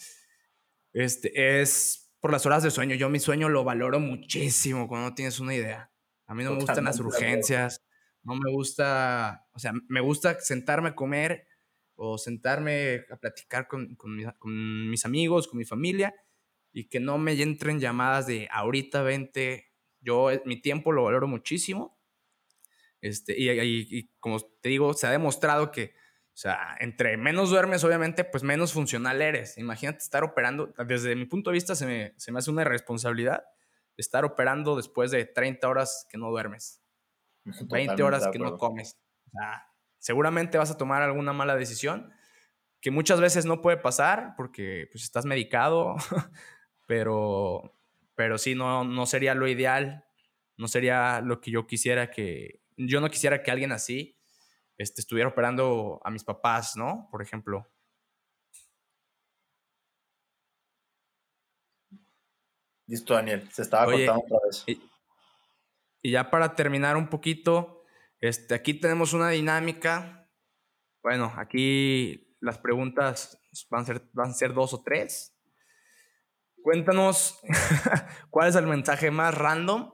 Este 0.93 1.61
es 1.61 2.13
por 2.21 2.31
las 2.31 2.47
horas 2.47 2.63
de 2.63 2.71
sueño. 2.71 2.95
Yo 2.95 3.09
mi 3.09 3.19
sueño 3.19 3.49
lo 3.49 3.65
valoro 3.65 3.99
muchísimo 3.99 4.87
cuando 4.87 5.09
no 5.09 5.15
tienes 5.17 5.41
una 5.41 5.57
idea. 5.57 5.91
A 6.29 6.35
mí 6.35 6.45
no 6.45 6.53
me 6.53 6.61
gustan 6.61 6.85
las 6.85 7.01
urgencias 7.01 7.87
no 8.27 8.35
me 8.35 8.51
gusta, 8.51 9.47
o 9.53 9.59
sea, 9.59 9.73
me 9.89 10.01
gusta 10.01 10.41
sentarme 10.41 10.91
a 10.91 10.95
comer 10.97 11.47
o 11.95 12.19
sentarme 12.19 13.05
a 13.11 13.17
platicar 13.17 13.69
con, 13.69 13.97
mis 14.91 15.05
amigos, 15.05 15.47
con 15.47 15.59
mi 15.59 15.65
familia 15.65 16.13
y 16.77 16.91
que 16.91 17.01
no 17.01 17.17
me 17.17 17.33
entren 17.41 17.81
llamadas 17.81 18.27
de 18.27 18.51
ahorita 18.53 19.01
vente. 19.01 19.73
Yo 19.99 20.31
eh, 20.31 20.43
mi 20.45 20.61
tiempo 20.61 20.93
lo 20.93 21.05
valoro 21.05 21.27
muchísimo. 21.27 21.99
Este, 23.01 23.35
y, 23.35 23.49
y, 23.51 24.11
como 24.21 24.41
te 24.61 24.69
digo, 24.69 24.93
se 24.93 25.07
ha 25.07 25.11
demostrado 25.11 25.71
que, 25.71 25.95
o 26.35 26.37
sea, 26.37 26.77
entre 26.81 27.17
menos 27.17 27.49
duermes, 27.49 27.83
obviamente, 27.83 28.25
pues 28.25 28.43
menos 28.43 28.75
funcional 28.75 29.23
eres. 29.23 29.57
Imagínate 29.57 30.01
estar 30.01 30.23
operando, 30.23 30.75
desde 30.87 31.17
mi 31.17 31.25
punto 31.25 31.49
de 31.49 31.55
vista 31.55 31.75
se 31.75 31.87
me, 31.87 32.13
se 32.19 32.31
me 32.31 32.41
hace 32.41 32.51
una 32.51 32.61
irresponsabilidad 32.61 33.43
estar 33.97 34.27
operando 34.27 34.77
después 34.77 35.11
de 35.11 35.25
30 35.25 35.67
horas 35.67 36.07
que 36.11 36.19
no 36.19 36.29
duermes. 36.29 36.83
20 37.71 38.03
horas 38.03 38.29
que 38.31 38.39
no 38.39 38.59
comes. 38.59 38.99
seguramente 39.99 40.59
vas 40.59 40.71
a 40.71 40.77
tomar 40.77 41.01
alguna 41.01 41.33
mala 41.33 41.57
decisión 41.57 42.13
que 42.83 42.91
muchas 42.91 43.21
veces 43.21 43.47
no 43.47 43.63
puede 43.63 43.79
pasar 43.79 44.35
porque 44.37 44.89
pues, 44.93 45.05
estás 45.05 45.25
medicado, 45.25 45.97
pero, 46.87 47.77
pero 48.15 48.39
sí, 48.39 48.55
no, 48.55 48.85
no 48.85 49.07
sería 49.07 49.35
lo 49.35 49.49
ideal, 49.49 50.05
no 50.57 50.69
sería 50.69 51.21
lo 51.21 51.41
que 51.41 51.51
yo 51.51 51.67
quisiera 51.67 52.11
que, 52.11 52.63
yo 52.77 53.01
no 53.01 53.11
quisiera 53.11 53.43
que 53.43 53.51
alguien 53.51 53.73
así 53.73 54.17
este, 54.79 55.01
estuviera 55.01 55.29
operando 55.29 56.01
a 56.05 56.11
mis 56.11 56.25
papás, 56.25 56.77
¿no? 56.77 57.09
Por 57.11 57.23
ejemplo. 57.23 57.67
Listo, 62.87 63.15
Daniel, 63.15 63.51
se 63.51 63.63
estaba 63.63 63.87
cortando 63.87 64.23
otra 64.25 64.39
vez. 64.47 64.65
Y 66.03 66.11
ya 66.13 66.31
para 66.31 66.55
terminar 66.55 66.97
un 66.97 67.09
poquito, 67.09 67.83
este, 68.21 68.55
aquí 68.55 68.75
tenemos 68.75 69.13
una 69.13 69.31
dinámica. 69.31 70.31
Bueno, 71.03 71.33
aquí 71.37 72.37
las 72.41 72.59
preguntas 72.59 73.41
van 73.71 73.83
a 73.83 73.87
ser, 73.87 74.09
van 74.13 74.31
a 74.31 74.35
ser 74.35 74.55
dos 74.55 74.73
o 74.73 74.83
tres. 74.83 75.36
Cuéntanos 76.67 77.39
cuál 78.31 78.49
es 78.49 78.57
el 78.57 78.67
mensaje 78.67 79.13
más 79.13 79.33
random, 79.33 79.93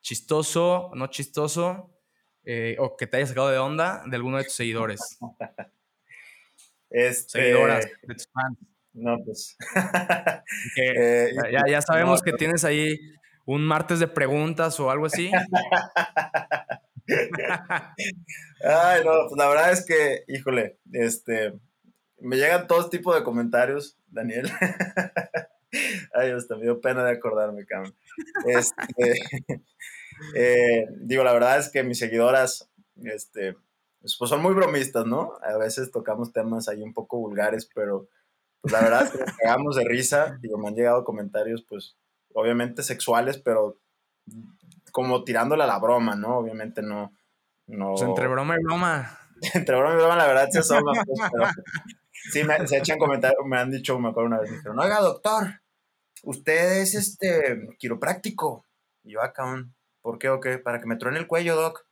chistoso, 0.00 0.90
no 0.94 1.08
chistoso, 1.08 2.00
eh, 2.44 2.76
o 2.78 2.96
que 2.96 3.06
te 3.06 3.18
haya 3.18 3.26
sacado 3.26 3.50
de 3.50 3.58
onda 3.58 4.02
de 4.06 4.16
alguno 4.16 4.38
de 4.38 4.44
tus 4.44 4.54
seguidores. 4.54 5.18
Este... 6.88 7.42
Seguidoras, 7.42 7.84
de 8.04 8.14
tus 8.14 8.26
fans. 8.32 8.56
No, 8.94 9.18
pues. 9.22 9.54
Eh, 10.78 11.30
ya, 11.52 11.64
ya, 11.68 11.82
sabemos 11.82 12.22
que 12.22 12.32
tienes 12.32 12.64
ahí 12.64 12.98
un 13.44 13.62
martes 13.66 14.00
de 14.00 14.08
preguntas 14.08 14.80
o 14.80 14.90
algo 14.90 15.04
así. 15.04 15.30
Ay, 18.64 19.02
no, 19.04 19.12
pues 19.28 19.36
la 19.36 19.46
verdad 19.46 19.72
es 19.72 19.84
que, 19.84 20.24
híjole, 20.26 20.78
este, 20.90 21.52
me 22.18 22.36
llegan 22.36 22.66
todo 22.66 22.88
tipo 22.88 23.14
de 23.14 23.22
comentarios, 23.22 23.98
Daniel. 24.06 24.50
Ay, 26.14 26.30
hasta 26.30 26.56
me 26.56 26.62
dio 26.62 26.80
pena 26.80 27.04
de 27.04 27.12
acordarme, 27.12 27.66
cabrón. 27.66 27.94
Este, 28.46 29.14
eh, 30.34 30.86
digo, 31.00 31.24
la 31.24 31.32
verdad 31.32 31.58
es 31.58 31.70
que 31.70 31.82
mis 31.82 31.98
seguidoras, 31.98 32.70
este, 33.02 33.54
pues, 34.00 34.16
pues 34.18 34.30
son 34.30 34.42
muy 34.42 34.54
bromistas, 34.54 35.06
¿no? 35.06 35.32
A 35.42 35.56
veces 35.58 35.90
tocamos 35.90 36.32
temas 36.32 36.68
ahí 36.68 36.82
un 36.82 36.94
poco 36.94 37.18
vulgares, 37.18 37.68
pero 37.74 38.08
pues 38.60 38.72
la 38.72 38.80
verdad 38.80 39.04
es 39.04 39.10
que 39.10 39.18
nos 39.18 39.36
cagamos 39.36 39.76
de 39.76 39.84
risa. 39.84 40.38
Digo, 40.40 40.58
me 40.58 40.68
han 40.68 40.74
llegado 40.74 41.04
comentarios, 41.04 41.64
pues, 41.68 41.96
obviamente 42.32 42.82
sexuales, 42.82 43.38
pero 43.38 43.78
como 44.92 45.24
tirándole 45.24 45.64
a 45.64 45.66
la 45.66 45.78
broma, 45.78 46.16
¿no? 46.16 46.38
Obviamente 46.38 46.82
no. 46.82 47.12
no... 47.66 47.92
Pues 47.92 48.02
entre 48.02 48.26
broma 48.26 48.56
y 48.58 48.64
broma. 48.64 49.18
entre 49.54 49.76
broma 49.76 49.94
y 49.94 49.98
broma, 49.98 50.16
la 50.16 50.26
verdad 50.26 50.48
se 50.50 50.62
son 50.62 50.82
pues, 50.82 50.98
pero 51.32 51.46
sí, 52.32 52.44
me, 52.44 52.66
se 52.66 52.78
echan 52.78 52.98
comentarios, 52.98 53.44
me 53.46 53.58
han 53.58 53.70
dicho, 53.70 53.98
me 53.98 54.08
acuerdo 54.08 54.28
una 54.28 54.40
vez, 54.40 54.50
me 54.50 54.56
dijeron, 54.56 54.78
oiga, 54.78 55.00
doctor, 55.00 55.60
usted 56.22 56.80
es 56.80 56.94
este 56.94 57.68
quiropráctico. 57.78 58.66
Y 59.02 59.12
yo 59.12 59.22
acá, 59.22 59.44
ah, 59.46 59.64
¿por 60.02 60.18
qué 60.18 60.28
o 60.28 60.40
qué? 60.40 60.58
Para 60.58 60.80
que 60.80 60.86
me 60.86 60.96
truene 60.96 61.18
el 61.18 61.26
cuello, 61.26 61.56
doc. 61.56 61.86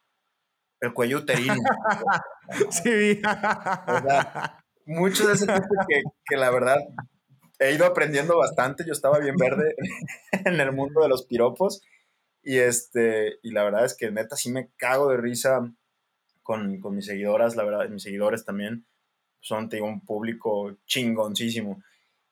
El 0.81 0.93
cuello 0.93 1.19
uterino. 1.19 1.55
sí. 2.71 3.21
o 3.23 4.03
sea, 4.03 4.65
mucho 4.85 5.27
de 5.27 5.35
ese 5.35 5.47
tipo 5.47 5.75
que, 5.89 6.03
que 6.27 6.37
la 6.37 6.51
verdad 6.51 6.79
he 7.59 7.73
ido 7.73 7.87
aprendiendo 7.87 8.37
bastante. 8.37 8.85
Yo 8.87 8.93
estaba 8.93 9.19
bien 9.19 9.37
verde 9.37 9.75
en 10.45 10.61
el 10.61 10.73
mundo 10.73 11.03
de 11.03 11.09
los 11.09 11.25
piropos. 11.25 11.83
Y, 12.43 12.59
este, 12.59 13.39
y 13.43 13.51
la 13.51 13.65
verdad 13.65 13.85
es 13.85 13.97
que 13.97 14.11
neta 14.11 14.37
sí 14.37 14.53
me 14.53 14.71
cago 14.77 15.11
de 15.11 15.17
risa 15.17 15.73
con, 16.43 16.79
con 16.81 16.95
mis 16.95 17.07
seguidoras, 17.07 17.57
la 17.57 17.65
verdad, 17.65 17.89
mis 17.89 18.05
seguidores 18.05 18.45
también. 18.45 18.87
Son, 19.47 19.69
te 19.69 19.77
digo, 19.77 19.87
un 19.87 20.01
público 20.01 20.77
chingoncísimo. 20.87 21.81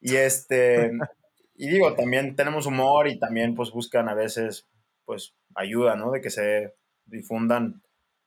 Y 0.01 0.17
este, 0.17 0.91
y 1.55 1.69
digo, 1.69 1.95
también 1.95 2.35
tenemos 2.35 2.67
humor 2.67 3.07
y 3.07 3.21
también 3.21 3.55
pues 3.55 3.71
buscan 3.71 4.09
a 4.09 4.15
veces 4.15 4.67
pues 5.05 5.33
ayuda, 5.55 5.95
¿no? 5.95 6.11
De 6.11 6.21
que 6.21 6.31
se 6.31 6.75
difundan 7.05 7.83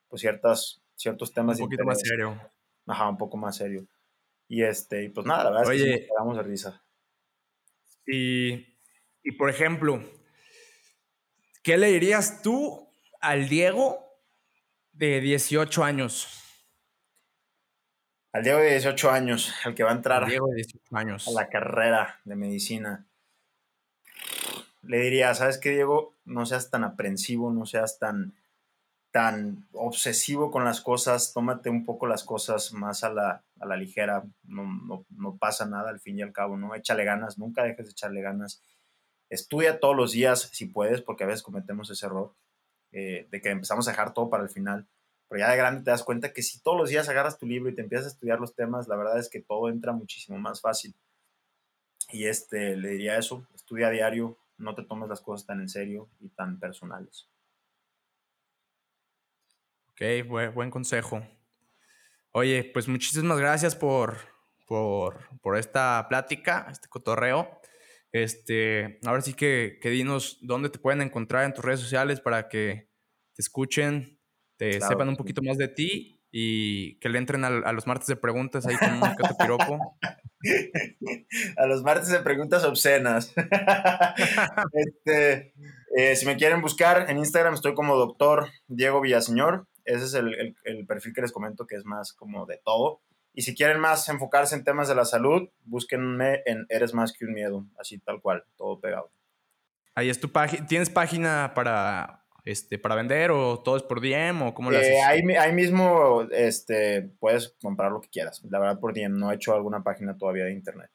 pues 0.08 0.22
ciertas, 0.22 0.80
ciertos 0.94 1.34
temas. 1.34 1.60
Un 1.60 1.66
poquito 1.66 1.84
más 1.84 2.00
serio. 2.00 2.40
Ajá, 2.86 3.10
un 3.10 3.18
poco 3.18 3.36
más 3.36 3.56
serio. 3.56 3.86
Y 4.48 4.62
este, 4.62 5.04
y 5.04 5.08
pues 5.10 5.26
nada, 5.26 5.44
la 5.44 5.50
verdad 5.50 5.74
es 5.74 5.82
que 5.82 6.08
nos 6.24 6.36
de 6.38 6.42
risa. 6.42 6.82
Y, 8.06 8.78
y 9.22 9.32
por 9.32 9.50
ejemplo, 9.50 10.02
¿qué 11.62 11.76
le 11.76 11.88
dirías 11.88 12.40
tú 12.40 12.88
al 13.20 13.50
Diego 13.50 13.98
de 14.92 15.20
18 15.20 15.84
años? 15.84 16.47
Al 18.32 18.42
Diego 18.42 18.58
de 18.58 18.70
18 18.70 19.10
años, 19.10 19.54
al 19.64 19.74
que 19.74 19.82
va 19.82 19.90
a 19.90 19.94
entrar 19.94 20.26
Diego 20.26 20.48
de 20.48 20.56
18 20.56 20.96
años. 20.96 21.28
a 21.28 21.30
la 21.32 21.48
carrera 21.48 22.20
de 22.24 22.36
medicina. 22.36 23.06
Le 24.82 24.98
diría, 25.00 25.34
¿sabes 25.34 25.58
qué, 25.58 25.70
Diego? 25.70 26.14
No 26.24 26.46
seas 26.46 26.70
tan 26.70 26.84
aprensivo, 26.84 27.50
no 27.52 27.66
seas 27.66 27.98
tan 27.98 28.34
tan 29.10 29.66
obsesivo 29.72 30.50
con 30.50 30.64
las 30.64 30.80
cosas, 30.80 31.32
tómate 31.32 31.70
un 31.70 31.84
poco 31.84 32.06
las 32.06 32.24
cosas 32.24 32.72
más 32.72 33.04
a 33.04 33.10
la, 33.10 33.42
a 33.58 33.66
la 33.66 33.76
ligera, 33.76 34.22
no, 34.44 35.04
no, 35.08 35.36
pasa 35.38 35.66
nada 35.66 35.90
al 35.90 36.00
fin 36.00 36.18
y 36.18 36.22
al 36.22 36.32
cabo, 36.32 36.56
¿no? 36.56 36.74
Échale 36.74 37.04
ganas, 37.04 37.38
nunca 37.38 37.64
dejes 37.64 37.86
de 37.86 37.92
echarle 37.92 38.20
ganas. 38.20 38.62
Estudia 39.30 39.80
todos 39.80 39.96
los 39.96 40.12
días 40.12 40.50
si 40.52 40.66
puedes, 40.66 41.00
porque 41.00 41.24
a 41.24 41.26
veces 41.26 41.42
cometemos 41.42 41.90
ese 41.90 42.06
error 42.06 42.34
eh, 42.92 43.26
de 43.30 43.40
que 43.40 43.50
empezamos 43.50 43.88
a 43.88 43.92
dejar 43.92 44.12
todo 44.12 44.28
para 44.28 44.42
el 44.42 44.50
final. 44.50 44.86
Pero 45.28 45.40
ya 45.40 45.50
de 45.50 45.56
grande 45.56 45.84
te 45.84 45.90
das 45.90 46.02
cuenta 46.02 46.32
que 46.32 46.42
si 46.42 46.62
todos 46.62 46.78
los 46.78 46.88
días 46.88 47.08
agarras 47.08 47.38
tu 47.38 47.46
libro 47.46 47.70
y 47.70 47.74
te 47.74 47.82
empiezas 47.82 48.06
a 48.06 48.10
estudiar 48.10 48.40
los 48.40 48.54
temas, 48.54 48.88
la 48.88 48.96
verdad 48.96 49.18
es 49.18 49.28
que 49.28 49.40
todo 49.40 49.68
entra 49.68 49.92
muchísimo 49.92 50.38
más 50.38 50.60
fácil. 50.60 50.94
Y 52.10 52.24
este, 52.26 52.76
le 52.76 52.90
diría 52.90 53.18
eso, 53.18 53.46
estudia 53.54 53.88
a 53.88 53.90
diario, 53.90 54.38
no 54.56 54.74
te 54.74 54.82
tomes 54.82 55.08
las 55.08 55.20
cosas 55.20 55.46
tan 55.46 55.60
en 55.60 55.68
serio 55.68 56.08
y 56.20 56.28
tan 56.30 56.58
personales. 56.58 57.28
Ok, 59.90 60.26
buen, 60.54 60.70
consejo. 60.70 61.26
Oye, 62.32 62.70
pues 62.72 62.88
muchísimas 62.88 63.38
gracias 63.38 63.74
por, 63.74 64.16
por, 64.66 65.28
por, 65.40 65.58
esta 65.58 66.06
plática, 66.08 66.68
este 66.70 66.88
cotorreo. 66.88 67.60
Este, 68.12 69.00
ahora 69.04 69.20
sí 69.20 69.34
que, 69.34 69.78
que, 69.82 69.90
dinos 69.90 70.38
dónde 70.40 70.70
te 70.70 70.78
pueden 70.78 71.02
encontrar 71.02 71.44
en 71.44 71.52
tus 71.52 71.64
redes 71.64 71.80
sociales 71.80 72.20
para 72.20 72.48
que 72.48 72.88
te 73.34 73.42
escuchen, 73.42 74.17
te 74.58 74.80
sepan 74.80 75.08
un 75.08 75.16
poquito 75.16 75.40
más 75.42 75.56
de 75.56 75.68
ti 75.68 76.20
y 76.30 76.96
que 76.96 77.08
le 77.08 77.16
entren 77.16 77.44
a, 77.44 77.72
los 77.72 77.86
martes 77.86 78.08
de 78.08 78.16
preguntas 78.16 78.66
ahí 78.66 78.76
con 78.76 78.92
un 78.92 79.36
piropo. 79.38 79.96
a 81.56 81.66
los 81.66 81.82
martes 81.82 82.10
de 82.10 82.18
preguntas 82.18 82.64
obscenas. 82.64 83.32
este, 84.72 85.54
eh, 85.96 86.14
si 86.16 86.26
me 86.26 86.36
quieren 86.36 86.60
buscar 86.60 87.08
en 87.08 87.16
Instagram 87.16 87.54
estoy 87.54 87.72
como 87.74 87.96
doctor 87.96 88.50
Diego 88.66 89.00
Villaseñor 89.00 89.66
ese 89.88 90.04
es 90.04 90.14
el, 90.14 90.54
el, 90.64 90.86
perfil 90.86 91.14
que 91.14 91.22
les 91.22 91.32
comento 91.32 91.66
que 91.66 91.76
es 91.76 91.84
más 91.86 92.12
como 92.12 92.44
de 92.44 92.60
todo. 92.62 93.00
Y 93.32 93.42
si 93.42 93.54
quieren 93.54 93.80
más 93.80 94.08
enfocarse 94.10 94.54
en 94.54 94.64
temas 94.64 94.86
de 94.86 94.94
la 94.94 95.06
salud, 95.06 95.48
búsquenme 95.64 96.42
en 96.44 96.66
Eres 96.68 96.92
más 96.92 97.12
que 97.12 97.24
un 97.24 97.32
miedo, 97.32 97.66
así 97.78 97.98
tal 97.98 98.20
cual, 98.20 98.44
todo 98.56 98.80
pegado. 98.80 99.10
Ahí 99.94 100.10
es 100.10 100.20
tu 100.20 100.30
página. 100.30 100.66
¿Tienes 100.66 100.90
página 100.90 101.52
para, 101.54 102.26
este, 102.48 102.78
para 102.78 102.94
vender 102.94 103.30
o 103.30 103.62
todo 103.62 103.76
es 103.76 103.82
por 103.82 104.00
DM 104.00 104.40
o 104.40 104.54
cómo 104.54 104.70
lo 104.70 104.78
eh, 104.78 104.80
haces? 104.80 105.04
Ahí, 105.04 105.20
ahí, 105.36 105.52
mismo 105.52 106.22
este, 106.30 107.02
puedes 107.20 107.54
comprar 107.60 107.92
lo 107.92 108.00
que 108.00 108.08
quieras. 108.08 108.42
La 108.48 108.58
verdad, 108.58 108.80
por 108.80 108.94
DM 108.94 109.18
no 109.18 109.30
he 109.30 109.34
hecho 109.34 109.52
alguna 109.52 109.82
página 109.82 110.16
todavía 110.16 110.44
de 110.44 110.52
internet. 110.52 110.90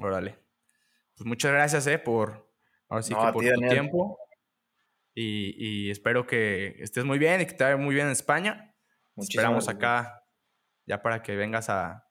Órale. 0.00 0.38
Pues 1.16 1.26
muchas 1.26 1.52
gracias, 1.52 1.86
eh, 1.86 1.98
por, 1.98 2.50
ahora 2.88 3.02
sí 3.02 3.14
que 3.14 3.20
por 3.30 3.44
tu 3.44 3.68
tiempo. 3.68 4.18
Y, 5.14 5.90
espero 5.90 6.26
que 6.26 6.76
estés 6.78 7.04
muy 7.04 7.18
bien 7.18 7.42
y 7.42 7.46
que 7.46 7.52
te 7.52 7.64
vaya 7.64 7.76
muy 7.76 7.94
bien 7.94 8.06
en 8.06 8.12
España. 8.12 8.74
Esperamos 9.18 9.68
acá 9.68 10.24
ya 10.86 11.02
para 11.02 11.22
que 11.22 11.36
vengas 11.36 11.68
a, 11.68 12.06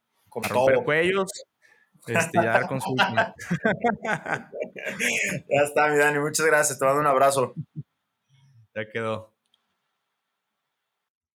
romper 0.47 0.83
cuellos. 0.83 1.31
Este, 2.05 2.37
ya 2.37 2.51
dar 2.51 2.67
consulta. 2.67 3.33
ya 4.03 5.63
está, 5.63 5.87
mi 5.87 5.97
Dani. 5.97 6.19
Muchas 6.19 6.45
gracias. 6.45 6.77
Te 6.77 6.85
mando 6.85 7.01
un 7.01 7.07
abrazo. 7.07 7.55
Ya 8.77 8.85
quedó. 8.89 9.36